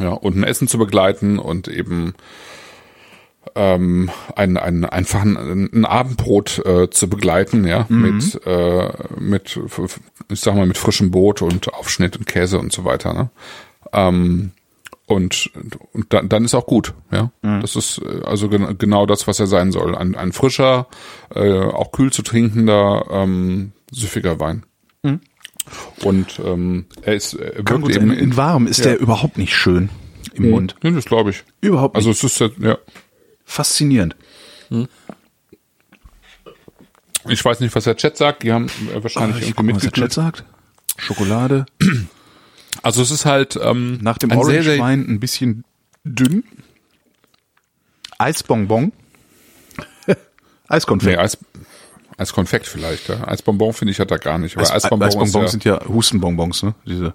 Ja, 0.00 0.10
und 0.10 0.36
ein 0.36 0.44
Essen 0.44 0.68
zu 0.68 0.78
begleiten 0.78 1.38
und 1.38 1.68
eben 1.68 2.14
ähm, 3.54 4.10
ein, 4.34 4.56
ein, 4.58 4.84
einfach 4.84 5.22
ein, 5.22 5.70
ein 5.72 5.84
Abendbrot 5.86 6.64
äh, 6.66 6.90
zu 6.90 7.08
begleiten, 7.08 7.66
ja, 7.66 7.86
mit, 7.88 8.46
äh, 8.46 8.88
mit, 9.18 9.58
ich 10.28 10.40
sag 10.40 10.54
mal, 10.56 10.66
mit 10.66 10.76
frischem 10.76 11.10
Brot 11.10 11.40
und 11.40 11.72
Aufschnitt 11.72 12.16
und 12.16 12.26
Käse 12.26 12.58
und 12.58 12.72
so 12.72 12.84
weiter, 12.84 13.14
ne? 13.14 13.30
Ähm, 13.92 14.52
und 15.06 15.50
und 15.92 16.12
dann, 16.12 16.28
dann 16.28 16.44
ist 16.44 16.54
auch 16.54 16.66
gut, 16.66 16.94
ja. 17.10 17.30
Das 17.42 17.76
ist 17.76 17.98
äh, 17.98 18.22
also 18.24 18.48
gen 18.48 18.76
genau 18.78 19.06
das, 19.06 19.26
was 19.26 19.40
er 19.40 19.46
sein 19.46 19.72
soll. 19.72 19.94
Ein, 19.96 20.14
ein 20.14 20.32
frischer, 20.32 20.88
äh, 21.34 21.60
auch 21.60 21.92
kühl 21.92 22.12
zu 22.12 22.22
trinkender, 22.22 23.06
ähm, 23.10 23.72
süffiger 23.90 24.40
Wein. 24.40 24.64
Und 26.02 26.40
ähm, 26.44 26.86
er 27.02 27.14
ist, 27.14 27.34
er 27.34 27.62
Kann 27.64 27.80
gut 27.80 27.94
eben. 27.96 28.12
In 28.12 28.36
warm 28.36 28.66
ist 28.66 28.78
ja. 28.78 28.84
der 28.86 29.00
überhaupt 29.00 29.38
nicht 29.38 29.54
schön 29.54 29.90
im 30.34 30.50
Mund. 30.50 30.76
Ja, 30.82 30.90
das 30.90 31.04
glaube 31.04 31.30
ich. 31.30 31.44
Überhaupt 31.60 31.94
nicht. 31.94 32.06
Also 32.06 32.10
es 32.10 32.40
ist 32.40 32.52
ja. 32.60 32.78
Faszinierend. 33.44 34.16
Ich 37.28 37.44
weiß 37.44 37.60
nicht, 37.60 37.74
was 37.74 37.84
der 37.84 37.96
Chat 37.96 38.16
sagt. 38.16 38.42
Die 38.42 38.52
haben 38.52 38.68
wahrscheinlich 39.00 39.42
ich 39.42 39.48
irgendwie 39.50 39.72
mal, 39.72 39.76
was 39.76 39.82
der 39.82 39.92
Chat 39.92 40.02
mitgekriegt. 40.04 40.12
sagt. 40.12 40.44
Schokolade. 40.96 41.66
Also 42.82 43.02
es 43.02 43.10
ist 43.10 43.24
halt 43.24 43.58
ähm, 43.62 43.98
Nach 44.02 44.18
dem 44.18 44.30
ein 44.30 44.42
sehr, 44.44 44.62
sehr, 44.62 44.72
Orange-Wein 44.74 45.06
ein 45.08 45.20
bisschen 45.20 45.64
dünn. 46.04 46.44
Eisbonbon. 48.18 48.92
Eiskonfekt. 50.68 51.16
nee, 51.16 51.22
Eis, 51.22 51.38
Eiskonfekt 52.16 52.66
vielleicht. 52.66 53.08
Ja. 53.08 53.28
Eisbonbon 53.28 53.72
finde 53.72 53.92
ich 53.92 54.00
hat 54.00 54.10
er 54.10 54.18
gar 54.18 54.38
nicht. 54.38 54.56
Aber 54.56 54.62
Eis, 54.62 54.84
Eisbonbon, 54.84 55.08
Eisbonbons 55.08 55.34
ja, 55.34 55.48
sind 55.48 55.64
ja 55.64 55.80
Hustenbonbons, 55.86 56.62
ne? 56.62 56.74
Diese. 56.86 57.14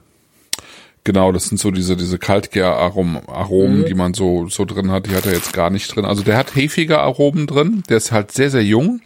genau, 1.04 1.32
das 1.32 1.46
sind 1.46 1.58
so 1.58 1.72
diese 1.72 1.98
diese 1.98 2.20
Kaltgär-Aromen, 2.20 3.28
Aromen, 3.28 3.86
die 3.86 3.96
man 3.96 4.14
so 4.14 4.48
so 4.48 4.66
drin 4.66 4.92
hat. 4.92 5.08
Die 5.08 5.16
hat 5.16 5.26
er 5.26 5.34
jetzt 5.34 5.54
gar 5.54 5.70
nicht 5.70 5.96
drin. 5.96 6.06
Also 6.06 6.24
der 6.24 6.38
hat 6.38 6.56
hefige 6.56 7.00
Aromen 7.00 7.48
drin. 7.48 7.84
Der 7.90 7.98
ist 7.98 8.12
halt 8.12 8.32
sehr 8.32 8.50
sehr 8.52 8.64
jung. 8.64 9.02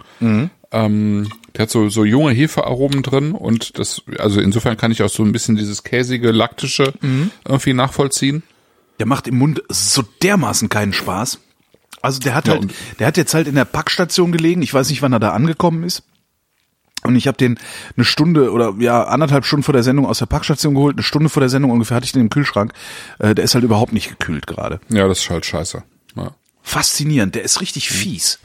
Ähm, 0.72 1.30
der 1.56 1.64
hat 1.64 1.70
so 1.70 1.90
so 1.90 2.06
junge 2.06 2.32
Hefearomen 2.32 3.02
drin 3.04 3.32
und 3.32 3.80
das 3.80 4.02
also 4.20 4.40
insofern 4.42 4.78
kann 4.78 4.92
ich 4.92 5.02
auch 5.04 5.10
so 5.10 5.24
ein 5.24 5.32
bisschen 5.32 5.56
dieses 5.56 5.84
käsige 5.84 6.32
laktische 6.32 6.94
irgendwie 7.46 7.74
nachvollziehen. 7.74 8.44
Der 9.00 9.06
macht 9.06 9.28
im 9.28 9.38
Mund 9.38 9.62
so 9.70 10.04
dermaßen 10.24 10.70
keinen 10.70 10.94
Spaß. 10.94 11.40
Also 12.02 12.20
der 12.20 12.36
hat 12.36 12.48
Ja, 12.48 12.54
halt, 12.54 12.74
der 13.00 13.08
hat 13.08 13.18
jetzt 13.18 13.34
halt 13.34 13.48
in 13.48 13.56
der 13.56 13.66
Packstation 13.66 14.32
gelegen. 14.32 14.62
Ich 14.62 14.74
weiß 14.74 14.90
nicht, 14.90 15.02
wann 15.02 15.12
er 15.14 15.20
da 15.20 15.32
angekommen 15.32 15.84
ist. 15.84 16.04
Und 17.04 17.16
ich 17.16 17.28
habe 17.28 17.38
den 17.38 17.60
eine 17.96 18.06
Stunde 18.06 18.52
oder 18.52 18.74
ja 18.80 19.04
anderthalb 19.04 19.46
Stunden 19.46 19.64
vor 19.64 19.74
der 19.74 19.84
Sendung 19.84 20.06
aus 20.06 20.20
der 20.20 20.26
Packstation 20.26 20.74
geholt. 20.74 20.96
Eine 20.96 21.04
Stunde 21.04 21.30
vor 21.30 21.40
der 21.42 21.50
Sendung 21.50 21.72
ungefähr 21.72 21.96
hatte 21.96 22.06
ich 22.06 22.12
den 22.14 22.22
im 22.22 22.30
Kühlschrank. 22.30 22.74
Äh, 23.20 23.36
der 23.36 23.44
ist 23.46 23.54
halt 23.54 23.64
überhaupt 23.64 23.94
nicht 23.94 24.10
gekühlt 24.10 24.48
gerade. 24.48 24.80
Ja, 24.90 25.08
das 25.08 25.20
ist 25.20 25.30
halt 25.30 25.46
scheiße. 25.46 25.84
Ja. 26.16 26.32
Faszinierend. 26.64 27.36
Der 27.36 27.44
ist 27.44 27.62
richtig 27.62 27.90
fies. 27.90 28.40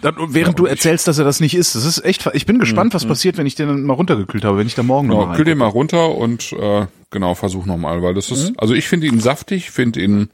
Dann, 0.00 0.14
während 0.28 0.58
Ja, 0.58 0.64
du 0.64 0.66
erzählst, 0.66 1.08
dass 1.08 1.18
er 1.18 1.24
das 1.24 1.40
nicht 1.40 1.54
ist, 1.54 1.74
das 1.74 1.84
ist 1.84 2.04
echt. 2.04 2.28
Ich 2.34 2.46
bin 2.46 2.58
gespannt, 2.58 2.94
was 2.94 3.04
passiert, 3.06 3.36
wenn 3.36 3.46
ich 3.46 3.56
den 3.56 3.66
dann 3.68 3.82
mal 3.82 3.94
runtergekühlt 3.94 4.44
habe, 4.44 4.58
wenn 4.58 4.66
ich 4.66 4.74
da 4.74 4.82
morgen 4.84 5.08
noch 5.08 5.18
Ja, 5.20 5.26
mal 5.26 5.34
kühl 5.36 5.44
den 5.44 5.58
mal 5.58 5.66
runter 5.66 6.14
und 6.14 6.52
äh, 6.52 6.86
genau, 7.10 7.34
versuch 7.34 7.66
nochmal, 7.66 8.00
weil 8.02 8.14
das 8.14 8.30
Mhm. 8.30 8.36
ist, 8.36 8.52
also 8.58 8.74
ich 8.74 8.86
finde 8.86 9.08
ihn 9.08 9.18
saftig, 9.20 9.70
finde 9.72 10.00
ihn, 10.00 10.30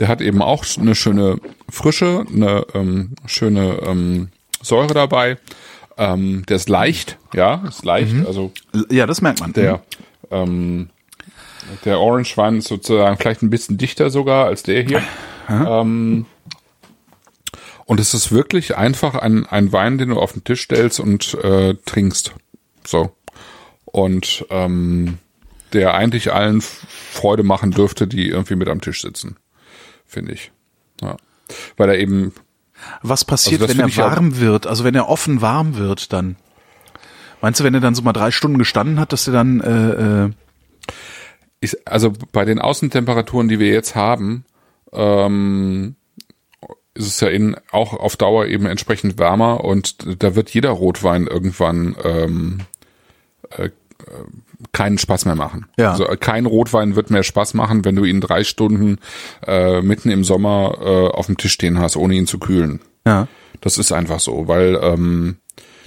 der 0.00 0.08
hat 0.08 0.20
eben 0.20 0.42
auch 0.42 0.64
eine 0.78 0.94
schöne 0.96 1.38
Frische, 1.68 2.24
eine 2.32 2.64
ähm, 2.74 3.12
schöne 3.26 3.78
ähm, 3.86 4.28
Säure 4.62 4.94
dabei. 4.94 5.38
Ähm, 5.96 6.42
der 6.48 6.56
ist 6.56 6.68
leicht, 6.68 7.18
ja, 7.34 7.62
ist 7.68 7.84
leicht, 7.84 8.14
Mhm. 8.14 8.26
also 8.26 8.50
Ja, 8.90 9.06
das 9.06 9.20
merkt 9.22 9.38
man. 9.40 9.52
der 9.52 9.82
ähm, 10.32 10.88
der 11.84 11.98
Orange 12.00 12.36
Wein 12.36 12.58
ist 12.58 12.68
sozusagen 12.68 13.16
vielleicht 13.16 13.42
ein 13.42 13.50
bisschen 13.50 13.78
dichter 13.78 14.10
sogar 14.10 14.46
als 14.46 14.64
der 14.64 14.82
hier. 14.82 15.02
Ähm, 15.48 16.26
und 17.86 18.00
es 18.00 18.14
ist 18.14 18.32
wirklich 18.32 18.76
einfach 18.76 19.14
ein, 19.14 19.46
ein 19.46 19.72
Wein, 19.72 19.98
den 19.98 20.10
du 20.10 20.18
auf 20.18 20.32
den 20.32 20.44
Tisch 20.44 20.62
stellst 20.62 21.00
und 21.00 21.34
äh, 21.34 21.74
trinkst. 21.84 22.32
So. 22.86 23.14
Und 23.84 24.46
ähm, 24.50 25.18
der 25.72 25.94
eigentlich 25.94 26.32
allen 26.32 26.60
Freude 26.60 27.42
machen 27.42 27.70
dürfte, 27.70 28.06
die 28.06 28.28
irgendwie 28.28 28.56
mit 28.56 28.68
am 28.68 28.80
Tisch 28.80 29.02
sitzen. 29.02 29.36
Finde 30.06 30.32
ich. 30.32 30.52
Ja. 31.02 31.16
Weil 31.76 31.90
er 31.90 31.98
eben, 31.98 32.32
Was 33.02 33.24
passiert, 33.24 33.60
Also 33.62 33.76
wenn 33.76 33.88
er 33.88 33.96
warm 33.96 34.38
wird? 34.38 34.66
Also 34.66 34.84
wenn 34.84 34.94
er 34.94 35.08
offen 35.08 35.40
warm 35.40 35.76
wird, 35.76 36.12
dann. 36.12 36.36
Meinst 37.40 37.60
du, 37.60 37.64
wenn 37.64 37.74
er 37.74 37.80
dann 37.80 37.94
so 37.94 38.02
mal 38.02 38.12
drei 38.12 38.30
Stunden 38.30 38.58
gestanden 38.58 38.98
hat, 38.98 39.12
dass 39.12 39.26
er 39.26 39.34
dann 39.34 39.60
äh, 39.60 40.24
äh, 40.24 40.30
ich, 41.60 41.76
also 41.86 42.12
bei 42.32 42.44
den 42.44 42.58
Außentemperaturen, 42.58 43.48
die 43.48 43.58
wir 43.58 43.68
jetzt 43.68 43.94
haben, 43.94 44.44
ähm, 44.92 45.96
ist 46.94 47.06
es 47.06 47.20
ja 47.20 47.28
in, 47.28 47.56
auch 47.70 47.92
auf 47.92 48.16
Dauer 48.16 48.46
eben 48.46 48.66
entsprechend 48.66 49.18
wärmer 49.18 49.64
und 49.64 50.22
da 50.22 50.34
wird 50.34 50.50
jeder 50.50 50.70
Rotwein 50.70 51.26
irgendwann 51.26 51.96
ähm, 52.04 52.60
äh, 53.50 53.70
keinen 54.72 54.98
Spaß 54.98 55.24
mehr 55.26 55.34
machen. 55.34 55.66
Ja. 55.76 55.92
Also 55.92 56.06
äh, 56.06 56.16
kein 56.16 56.46
Rotwein 56.46 56.96
wird 56.96 57.10
mehr 57.10 57.22
Spaß 57.22 57.54
machen, 57.54 57.84
wenn 57.84 57.96
du 57.96 58.04
ihn 58.04 58.20
drei 58.20 58.44
Stunden 58.44 58.98
äh, 59.46 59.82
mitten 59.82 60.10
im 60.10 60.24
Sommer 60.24 60.78
äh, 60.80 61.08
auf 61.08 61.26
dem 61.26 61.36
Tisch 61.36 61.52
stehen 61.52 61.78
hast, 61.78 61.96
ohne 61.96 62.14
ihn 62.14 62.26
zu 62.26 62.38
kühlen. 62.38 62.80
ja. 63.06 63.28
Das 63.60 63.78
ist 63.78 63.92
einfach 63.92 64.20
so, 64.20 64.46
weil 64.46 64.78
ähm, 64.82 65.36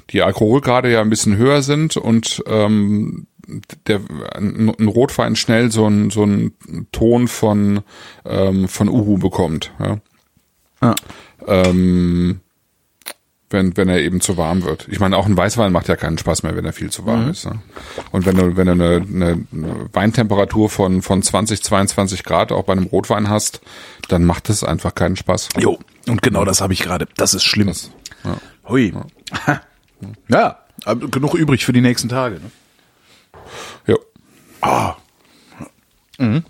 die 0.09 0.23
Alkoholgrade 0.23 0.91
ja 0.91 1.01
ein 1.01 1.11
bisschen 1.11 1.37
höher 1.37 1.61
sind 1.61 1.95
und 1.97 2.43
ähm, 2.47 3.27
der 3.85 4.01
ein, 4.33 4.73
ein 4.79 4.87
Rotwein 4.87 5.35
schnell 5.35 5.71
so 5.71 5.85
einen 5.85 6.09
so 6.09 6.23
einen 6.23 6.53
Ton 6.91 7.27
von 7.27 7.81
ähm, 8.25 8.67
von 8.67 8.89
Uhu 8.89 9.17
bekommt, 9.17 9.73
ja. 9.79 9.99
Ja. 10.81 10.95
Ähm, 11.47 12.41
wenn 13.49 13.77
wenn 13.77 13.87
er 13.87 14.01
eben 14.01 14.19
zu 14.19 14.35
warm 14.35 14.63
wird. 14.63 14.87
Ich 14.89 14.99
meine, 14.99 15.15
auch 15.15 15.25
ein 15.25 15.37
Weißwein 15.37 15.71
macht 15.71 15.87
ja 15.87 15.95
keinen 15.95 16.17
Spaß 16.17 16.43
mehr, 16.43 16.55
wenn 16.57 16.65
er 16.65 16.73
viel 16.73 16.89
zu 16.89 17.05
warm 17.05 17.25
Mhm. 17.25 17.31
ist. 17.31 17.45
Ne? 17.45 17.59
Und 18.11 18.25
wenn 18.25 18.35
du 18.35 18.57
wenn 18.57 18.67
du 18.67 18.73
eine, 18.73 19.05
eine 19.09 19.45
Weintemperatur 19.93 20.69
von 20.69 21.01
von 21.01 21.23
20 21.23 21.63
22 21.63 22.23
Grad 22.23 22.51
auch 22.51 22.63
bei 22.65 22.73
einem 22.73 22.87
Rotwein 22.87 23.29
hast, 23.29 23.61
dann 24.09 24.25
macht 24.25 24.49
das 24.49 24.63
einfach 24.63 24.95
keinen 24.95 25.15
Spaß. 25.15 25.49
Jo. 25.59 25.79
Und 26.07 26.21
genau 26.21 26.43
das 26.45 26.61
habe 26.61 26.73
ich 26.73 26.81
gerade. 26.81 27.07
Das 27.15 27.33
ist 27.33 27.43
schlimm. 27.43 27.67
Das, 27.67 27.91
ja. 28.23 28.37
Hui. 28.67 28.93
Ja. 30.27 30.59
aber 30.85 31.07
genug 31.07 31.33
übrig 31.33 31.65
für 31.65 31.73
die 31.73 31.81
nächsten 31.81 32.09
Tage. 32.09 32.35
Ne? 32.35 32.51
Ja. 33.87 33.95
Ah. 34.61 34.95
Mhm. 36.17 36.43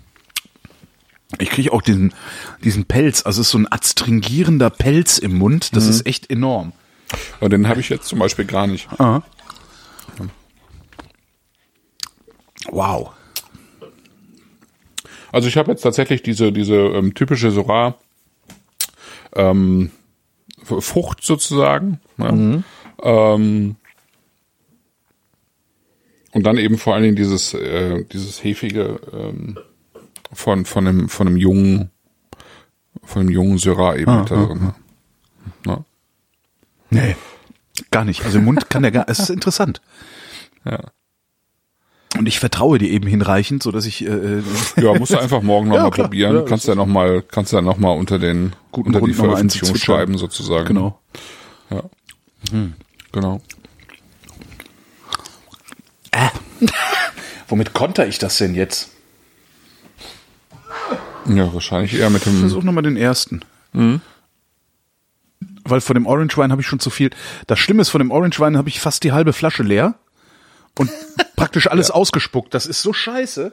Ich 1.38 1.50
kriege 1.50 1.72
auch 1.72 1.82
diesen, 1.82 2.14
diesen 2.64 2.86
Pelz, 2.86 3.26
also 3.26 3.42
es 3.42 3.48
ist 3.48 3.50
so 3.50 3.58
ein 3.58 3.70
adstringierender 3.70 4.70
Pelz 4.70 5.18
im 5.18 5.36
Mund, 5.36 5.76
das 5.76 5.86
ist 5.86 6.06
echt 6.06 6.30
enorm. 6.30 6.72
Und 7.40 7.52
den 7.52 7.68
habe 7.68 7.80
ich 7.80 7.90
jetzt 7.90 8.08
zum 8.08 8.18
Beispiel 8.18 8.46
gar 8.46 8.66
nicht. 8.66 8.88
Ah. 8.98 9.22
Wow. 12.70 13.10
Also 15.30 15.48
ich 15.48 15.56
habe 15.58 15.70
jetzt 15.70 15.82
tatsächlich 15.82 16.22
diese, 16.22 16.52
diese 16.52 16.74
ähm, 16.76 17.14
typische 17.14 17.50
Syrah 17.50 17.94
ähm, 19.34 19.90
Frucht 20.64 21.22
sozusagen. 21.22 22.00
Ne? 22.16 22.64
Ähm, 23.02 23.76
und 26.32 26.42
dann 26.42 26.58
eben 26.58 26.78
vor 26.78 26.94
allen 26.94 27.04
Dingen 27.04 27.16
dieses, 27.16 27.54
äh, 27.54 28.04
dieses 28.04 28.42
hefige 28.44 29.00
ähm, 29.12 29.58
von, 30.32 30.64
von 30.64 30.86
einem, 30.86 31.08
von 31.08 31.26
einem 31.26 31.36
jungen, 31.36 31.90
von 33.04 33.20
einem 33.22 33.30
jungen 33.30 33.58
Syrah 33.58 33.96
eben 33.96 34.10
Ah, 34.10 34.24
da 34.24 34.46
drin. 34.46 34.58
Ne? 34.60 34.74
Ne? 35.66 35.84
Nee. 36.90 37.16
Gar 37.90 38.04
nicht. 38.04 38.24
Also 38.24 38.38
im 38.38 38.44
Mund 38.44 38.68
kann 38.70 38.82
der 38.82 38.90
gar, 38.92 39.08
es 39.08 39.18
ist 39.18 39.30
interessant. 39.30 39.80
Ja. 40.64 40.80
Und 42.16 42.26
ich 42.26 42.38
vertraue 42.40 42.78
dir 42.78 42.88
eben 42.90 43.06
hinreichend, 43.06 43.62
so 43.62 43.70
dass 43.70 43.84
ich, 43.84 44.04
äh, 44.04 44.08
äh, 44.08 44.42
Ja, 44.76 44.94
musst 44.98 45.12
du 45.12 45.18
einfach 45.18 45.42
morgen 45.42 45.68
nochmal 45.68 45.84
Ja, 45.96 46.02
probieren. 46.04 46.34
Ja, 46.36 46.42
kannst 46.42 46.66
ja 46.66 46.74
noch 46.74 46.86
mal, 46.86 47.22
kannst 47.22 47.52
ja 47.52 47.60
noch 47.60 47.76
mal 47.78 47.90
unter 47.92 48.18
den, 48.18 48.56
Guten 48.72 48.94
unter 48.94 49.06
die 49.06 49.12
Veröffentlichung 49.14 49.76
schreiben 49.76 50.18
sozusagen. 50.18 50.66
genau. 50.66 50.98
Ja. 51.70 51.82
Genau. 53.12 53.40
Womit 57.48 57.72
konter 57.72 58.06
ich 58.06 58.18
das 58.18 58.38
denn 58.38 58.54
jetzt? 58.54 58.90
Ja, 61.28 61.52
wahrscheinlich 61.52 61.94
eher 61.94 62.10
mit 62.10 62.24
dem, 62.24 62.40
Versuch 62.40 62.62
nochmal 62.62 62.82
den 62.82 62.96
ersten. 62.96 63.42
Weil 65.64 65.80
von 65.80 65.94
dem 65.94 66.06
Orange 66.06 66.36
Wein 66.38 66.50
habe 66.50 66.62
ich 66.62 66.66
schon 66.66 66.80
zu 66.80 66.90
viel. 66.90 67.10
Das 67.46 67.58
Schlimme 67.58 67.82
ist, 67.82 67.90
von 67.90 67.98
dem 67.98 68.10
Orange 68.10 68.40
Wein 68.40 68.56
habe 68.56 68.68
ich 68.68 68.80
fast 68.80 69.04
die 69.04 69.12
halbe 69.12 69.32
Flasche 69.32 69.62
leer 69.62 69.94
und 70.78 70.90
praktisch 71.36 71.70
alles 71.70 71.90
ausgespuckt. 71.90 72.54
Das 72.54 72.66
ist 72.66 72.82
so 72.82 72.92
scheiße. 72.92 73.52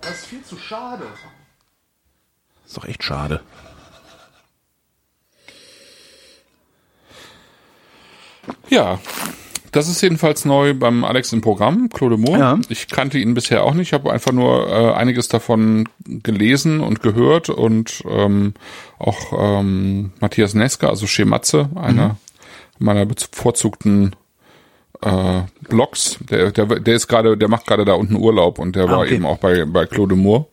Das 0.00 0.10
ist 0.12 0.26
viel 0.26 0.42
zu 0.42 0.56
schade. 0.56 1.04
Ist 2.66 2.76
doch 2.76 2.84
echt 2.84 3.02
schade. 3.02 3.42
ja. 8.68 8.98
Das 9.72 9.88
ist 9.88 10.00
jedenfalls 10.00 10.44
neu 10.44 10.74
beim 10.74 11.04
Alex 11.04 11.32
im 11.32 11.40
Programm, 11.40 11.88
Claude 11.90 12.16
Moore. 12.16 12.38
Ja. 12.38 12.58
Ich 12.68 12.88
kannte 12.88 13.18
ihn 13.18 13.34
bisher 13.34 13.64
auch 13.64 13.74
nicht, 13.74 13.88
Ich 13.88 13.92
habe 13.92 14.12
einfach 14.12 14.32
nur 14.32 14.68
äh, 14.68 14.92
einiges 14.94 15.28
davon 15.28 15.88
gelesen 16.04 16.80
und 16.80 17.02
gehört 17.02 17.50
und 17.50 18.02
ähm, 18.08 18.54
auch 18.98 19.32
ähm, 19.60 20.12
Matthias 20.20 20.54
Neska, 20.54 20.88
also 20.88 21.06
Schematze, 21.06 21.70
einer 21.76 22.16
meiner 22.78 23.06
bevorzugten 23.06 24.16
äh, 25.02 25.42
Blogs, 25.68 26.18
der, 26.28 26.50
der, 26.50 26.66
der 26.66 26.94
ist 26.94 27.06
gerade, 27.06 27.36
der 27.36 27.48
macht 27.48 27.66
gerade 27.66 27.84
da 27.84 27.94
unten 27.94 28.16
Urlaub 28.16 28.58
und 28.58 28.74
der 28.74 28.88
war 28.88 29.00
okay. 29.00 29.14
eben 29.14 29.26
auch 29.26 29.38
bei, 29.38 29.64
bei 29.64 29.86
Claude 29.86 30.16
Moore 30.16 30.46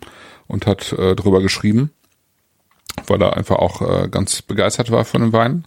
und 0.48 0.66
hat 0.68 0.94
äh, 0.94 1.16
drüber 1.16 1.42
geschrieben, 1.42 1.92
weil 3.08 3.22
er 3.22 3.36
einfach 3.36 3.58
auch 3.58 3.82
äh, 3.82 4.08
ganz 4.10 4.42
begeistert 4.42 4.92
war 4.92 5.06
von 5.06 5.22
dem 5.22 5.34
Wein. 5.34 5.66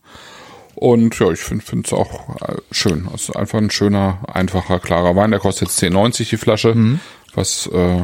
Und 0.80 1.18
ja, 1.18 1.30
ich 1.30 1.40
finde 1.40 1.82
es 1.84 1.92
auch 1.92 2.40
äh, 2.40 2.56
schön. 2.70 3.06
Es 3.14 3.28
ist 3.28 3.36
einfach 3.36 3.58
ein 3.58 3.70
schöner, 3.70 4.20
einfacher, 4.32 4.78
klarer 4.78 5.14
Wein. 5.14 5.30
Der 5.30 5.38
kostet 5.38 5.68
jetzt 5.68 5.82
10,90 5.82 6.30
die 6.30 6.38
Flasche, 6.38 6.98
was 7.34 7.66
äh, 7.66 8.00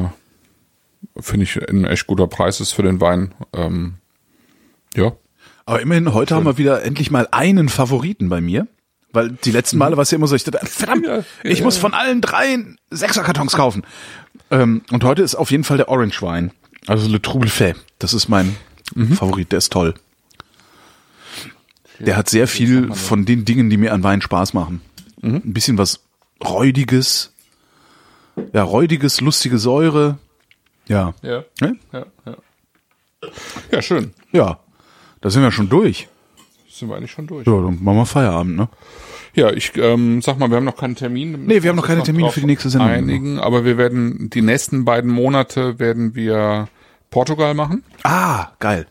finde 1.19 1.43
ich 1.45 1.57
ein 1.69 1.85
echt 1.85 2.05
guter 2.05 2.27
Preis 2.27 2.59
ist 2.61 2.73
für 2.73 2.83
den 2.83 3.01
Wein. 3.01 3.33
Ähm, 3.51 3.95
ja, 4.95 5.13
Aber 5.65 5.81
immerhin, 5.81 6.13
heute 6.13 6.35
haben 6.35 6.45
wir 6.45 6.59
wieder 6.59 6.83
endlich 6.83 7.09
mal 7.09 7.27
einen 7.31 7.67
Favoriten 7.67 8.29
bei 8.29 8.41
mir. 8.41 8.67
Weil 9.11 9.31
die 9.31 9.51
letzten 9.51 9.79
Male 9.79 9.97
war 9.97 10.03
es 10.03 10.11
ja 10.11 10.17
immer 10.17 10.27
so, 10.27 10.35
ich 10.35 10.43
dachte, 10.43 10.63
verdammt, 10.63 11.07
Ja, 11.07 11.17
ja, 11.17 11.23
ich 11.45 11.59
ja, 11.59 11.65
muss 11.65 11.77
von 11.77 11.95
allen 11.95 12.21
dreien 12.21 12.77
Sechserkartons 12.91 13.53
kaufen. 13.53 13.87
Ähm, 14.51 14.83
und 14.91 15.03
heute 15.03 15.23
ist 15.23 15.33
auf 15.33 15.49
jeden 15.49 15.63
Fall 15.63 15.77
der 15.77 15.89
Orange 15.89 16.21
Wein. 16.21 16.51
Also 16.85 17.09
Le 17.09 17.19
Trouble 17.19 17.49
Fait. 17.49 17.75
Das 17.97 18.13
ist 18.13 18.29
mein 18.29 18.55
Favorit, 19.15 19.51
der 19.51 19.57
ist 19.57 19.73
toll. 19.73 19.95
Der 21.99 22.15
hat 22.17 22.29
sehr 22.29 22.47
viel 22.47 22.93
von 22.93 23.25
den 23.25 23.45
Dingen, 23.45 23.69
die 23.69 23.77
mir 23.77 23.93
an 23.93 24.03
Wein 24.03 24.21
Spaß 24.21 24.53
machen. 24.53 24.81
Ein 25.21 25.53
bisschen 25.53 25.77
was 25.77 26.01
Räudiges. 26.43 27.33
Ja, 28.53 28.63
Räudiges, 28.63 29.19
lustige 29.21 29.57
Säure. 29.57 30.17
Ja. 30.87 31.13
ja, 31.21 31.43
Ne? 31.59 31.77
ja, 31.91 32.05
ja. 32.25 32.37
Ja, 33.71 33.81
schön. 33.81 34.13
Ja. 34.31 34.59
Da 35.21 35.29
sind 35.29 35.41
wir 35.41 35.51
schon 35.51 35.69
durch. 35.69 36.07
Sind 36.69 36.89
wir 36.89 36.95
eigentlich 36.97 37.11
schon 37.11 37.25
durch. 37.25 37.47
Ja, 37.47 37.53
dann 37.53 37.83
machen 37.83 37.97
wir 37.97 38.05
Feierabend, 38.05 38.55
ne? 38.55 38.69
Ja, 39.33 39.51
ich 39.51 39.75
ähm, 39.75 40.21
sag 40.21 40.37
mal, 40.39 40.49
wir 40.49 40.57
haben 40.57 40.63
noch 40.65 40.77
keinen 40.77 40.95
Termin. 40.95 41.45
Nee, 41.45 41.63
wir 41.63 41.69
haben 41.69 41.75
noch 41.75 41.87
keine 41.87 42.03
Termine 42.03 42.31
für 42.31 42.39
die 42.39 42.45
nächste 42.45 42.69
Sendung. 42.69 42.89
Einigen, 42.89 43.39
aber 43.39 43.65
wir 43.65 43.77
werden 43.77 44.29
die 44.29 44.41
nächsten 44.41 44.85
beiden 44.85 45.11
Monate 45.11 45.79
werden 45.79 46.15
wir 46.15 46.67
Portugal 47.09 47.53
machen. 47.53 47.83
Ah, 48.03 48.49
geil. 48.59 48.87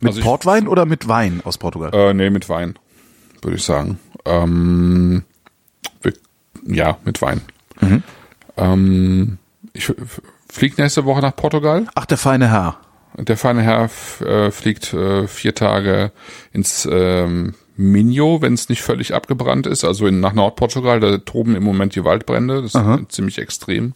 Mit 0.00 0.08
also 0.08 0.20
ich- 0.20 0.24
Portwein 0.24 0.66
oder 0.68 0.86
mit 0.86 1.08
Wein 1.08 1.40
aus 1.44 1.58
Portugal? 1.58 1.90
Äh, 1.94 2.14
nee, 2.14 2.30
mit 2.30 2.48
Wein, 2.48 2.74
würde 3.42 3.56
ich 3.56 3.64
sagen. 3.64 3.98
Ähm, 4.24 5.22
ja, 6.66 6.98
mit 7.04 7.20
Wein. 7.22 7.40
Mhm. 7.80 8.02
Ähm, 8.56 9.38
ich 9.72 9.88
f- 9.88 10.20
flieg 10.50 10.76
nächste 10.78 11.04
Woche 11.04 11.20
nach 11.20 11.34
Portugal. 11.36 11.86
Ach, 11.94 12.06
der 12.06 12.18
feine 12.18 12.48
Herr. 12.50 12.78
Der 13.16 13.36
feine 13.36 13.62
Herr 13.62 13.88
äh, 14.20 14.50
fliegt 14.50 14.92
äh, 14.94 15.26
vier 15.26 15.54
Tage 15.54 16.12
ins 16.52 16.88
ähm, 16.90 17.54
Minho, 17.76 18.40
wenn 18.42 18.54
es 18.54 18.68
nicht 18.68 18.82
völlig 18.82 19.14
abgebrannt 19.14 19.66
ist, 19.66 19.84
also 19.84 20.06
in, 20.06 20.20
nach 20.20 20.32
Nordportugal. 20.34 21.00
Da 21.00 21.18
toben 21.18 21.56
im 21.56 21.62
Moment 21.64 21.94
die 21.94 22.04
Waldbrände. 22.04 22.62
Das 22.62 22.74
ist 22.74 23.12
ziemlich 23.12 23.38
extrem. 23.38 23.94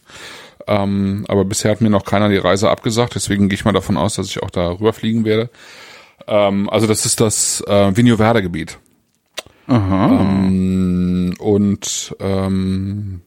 Ähm, 0.67 1.25
aber 1.27 1.45
bisher 1.45 1.69
hat 1.71 1.81
mir 1.81 1.91
noch 1.91 2.05
keiner 2.05 2.27
die 2.29 2.37
Reise 2.37 2.71
abgesagt, 2.71 3.13
deswegen 3.13 3.49
gehe 3.49 3.55
ich 3.55 3.65
mal 3.65 3.71
davon 3.71 3.97
aus, 3.97 4.15
dass 4.15 4.27
ich 4.27 4.41
auch 4.41 4.49
da 4.49 4.71
rüberfliegen 4.71 5.23
werde. 5.23 5.51
Ähm, 6.27 6.69
also 6.69 6.87
das 6.87 7.05
ist 7.05 7.19
das 7.21 7.61
äh, 7.67 7.95
Vinho 7.95 8.17
Verde 8.17 8.41
Gebiet. 8.41 8.79
Ähm, 9.67 11.33
und 11.39 12.15
ähm, 12.19 13.21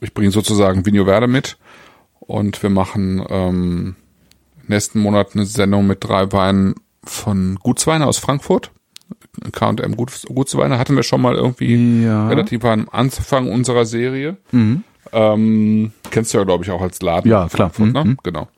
ich 0.00 0.14
bringe 0.14 0.30
sozusagen 0.30 0.86
Vinho 0.86 1.04
Verde 1.04 1.26
mit 1.26 1.56
und 2.20 2.62
wir 2.62 2.70
machen 2.70 3.24
ähm, 3.28 3.96
nächsten 4.66 4.98
Monat 5.00 5.30
eine 5.34 5.46
Sendung 5.46 5.86
mit 5.86 5.98
drei 6.04 6.30
Weinen 6.32 6.74
von 7.04 7.56
Gutsweine 7.62 8.06
aus 8.06 8.18
Frankfurt. 8.18 8.70
K&M 9.52 9.96
Guts- 9.96 10.26
Gutsweine 10.26 10.78
hatten 10.78 10.96
wir 10.96 11.02
schon 11.02 11.20
mal 11.20 11.34
irgendwie 11.34 12.02
Ja. 12.04 12.28
relativ 12.28 12.64
am 12.64 12.88
Anfang 12.90 13.50
unserer 13.50 13.84
Serie. 13.84 14.36
Ähm, 15.12 15.92
kennst 16.10 16.32
du 16.32 16.38
ja, 16.38 16.44
glaube 16.44 16.64
ich, 16.64 16.70
auch 16.70 16.80
als 16.80 17.02
Laden. 17.02 17.30
Ja, 17.30 17.48
klar. 17.48 17.70
Frankfurt, 17.70 18.04
Mhm. 18.04 18.10
ne? 18.12 18.16
Genau. 18.22 18.48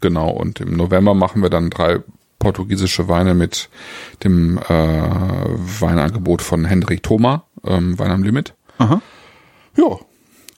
Genau. 0.00 0.30
Und 0.30 0.60
im 0.60 0.76
November 0.76 1.14
machen 1.14 1.42
wir 1.42 1.50
dann 1.50 1.70
drei 1.70 2.00
portugiesische 2.40 3.06
Weine 3.06 3.34
mit 3.34 3.70
dem 4.24 4.58
äh, 4.58 4.62
Weinangebot 4.68 6.42
von 6.42 6.64
Hendrik 6.64 7.04
Thoma, 7.04 7.44
ähm, 7.64 7.96
Wein 8.00 8.10
am 8.10 8.24
Limit. 8.24 8.54
Aha. 8.78 9.00
Ja, 9.76 9.98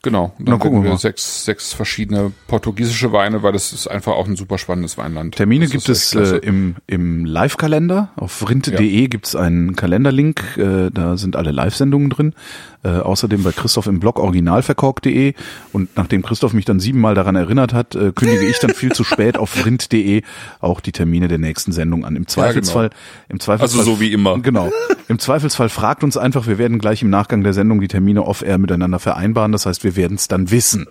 genau. 0.02 0.34
Und 0.38 0.46
Na, 0.46 0.50
dann 0.52 0.58
gucken 0.58 0.80
wir 0.80 0.84
wir 0.84 0.90
mal. 0.90 0.98
sechs, 0.98 1.44
sechs 1.44 1.72
verschiedene 1.72 2.32
portugiesische 2.48 3.12
Weine, 3.12 3.42
weil 3.42 3.52
das 3.52 3.72
ist 3.72 3.86
einfach 3.86 4.12
auch 4.12 4.26
ein 4.26 4.36
super 4.36 4.58
spannendes 4.58 4.98
Weinland. 4.98 5.36
Termine 5.36 5.64
das 5.64 5.72
gibt 5.72 5.88
es 5.88 6.14
äh, 6.14 6.36
im, 6.38 6.76
im 6.86 7.24
Live-Kalender. 7.24 8.10
Auf 8.16 8.48
rinte.de 8.48 9.08
gibt 9.08 9.26
es 9.26 9.36
einen 9.36 9.76
Kalenderlink. 9.76 10.56
Äh, 10.56 10.90
da 10.90 11.16
sind 11.16 11.36
alle 11.36 11.50
Live-Sendungen 11.52 12.10
drin. 12.10 12.34
Äh, 12.84 12.88
außerdem 12.88 13.44
bei 13.44 13.52
Christoph 13.52 13.86
im 13.86 14.00
Blog 14.00 14.18
originalverkork.de. 14.18 15.34
Und 15.72 15.96
nachdem 15.96 16.22
Christoph 16.22 16.52
mich 16.52 16.64
dann 16.64 16.80
siebenmal 16.80 17.14
daran 17.14 17.36
erinnert 17.36 17.72
hat, 17.72 17.94
äh, 17.94 18.10
kündige 18.12 18.44
ich 18.44 18.58
dann 18.58 18.74
viel 18.74 18.92
zu 18.92 19.04
spät 19.04 19.36
auf 19.38 19.64
rint.de 19.64 20.22
auch 20.60 20.80
die 20.80 20.90
Termine 20.90 21.28
der 21.28 21.38
nächsten 21.38 21.70
Sendung 21.70 22.04
an. 22.04 22.16
Im 22.16 22.26
Zweifelsfall, 22.26 22.90
im 23.28 23.38
Zweifelsfall. 23.38 23.80
Also 23.80 23.92
so 23.94 24.00
wie 24.00 24.12
immer. 24.12 24.38
Genau. 24.40 24.72
Im 25.06 25.20
Zweifelsfall 25.20 25.68
fragt 25.68 26.02
uns 26.02 26.16
einfach. 26.16 26.48
Wir 26.48 26.58
werden 26.58 26.78
gleich 26.80 27.02
im 27.02 27.10
Nachgang 27.10 27.44
der 27.44 27.52
Sendung 27.52 27.80
die 27.80 27.88
Termine 27.88 28.24
off-air 28.24 28.58
miteinander 28.58 28.98
vereinbaren. 28.98 29.52
Das 29.52 29.66
heißt, 29.66 29.84
wir 29.84 29.91
werden 29.96 30.16
es 30.16 30.28
dann 30.28 30.50
wissen. 30.50 30.86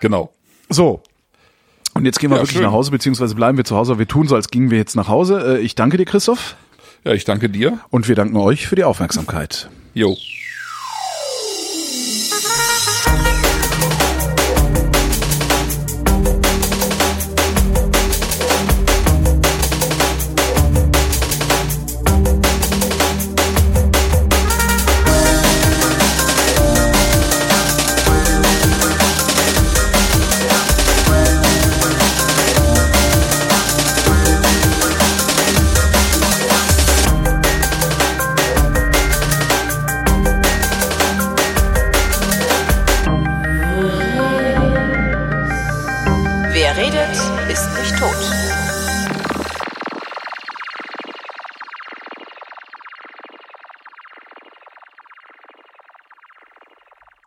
Genau. 0.00 0.32
So. 0.68 1.02
Und 1.94 2.04
jetzt 2.04 2.20
gehen 2.20 2.30
wir 2.30 2.36
Ja, 2.36 2.42
wirklich 2.42 2.56
schön. 2.58 2.62
nach 2.62 2.72
Hause, 2.72 2.90
beziehungsweise 2.90 3.34
bleiben 3.34 3.56
wir 3.58 3.64
zu 3.64 3.74
Hause. 3.76 3.98
Wir 3.98 4.06
tun 4.06 4.28
so, 4.28 4.34
als 4.36 4.48
gingen 4.50 4.70
wir 4.70 4.78
jetzt 4.78 4.94
nach 4.94 5.08
Hause. 5.08 5.58
Äh, 5.58 5.60
Ich 5.62 5.74
danke 5.74 5.96
dir, 5.96 6.04
Christoph. 6.04 6.56
Ja, 7.04 7.12
ich 7.12 7.24
danke 7.24 7.48
dir. 7.48 7.80
Und 7.90 8.08
wir 8.08 8.14
danken 8.14 8.36
euch 8.36 8.66
für 8.66 8.76
die 8.76 8.84
Aufmerksamkeit. 8.84 9.68
Jo. 9.94 10.16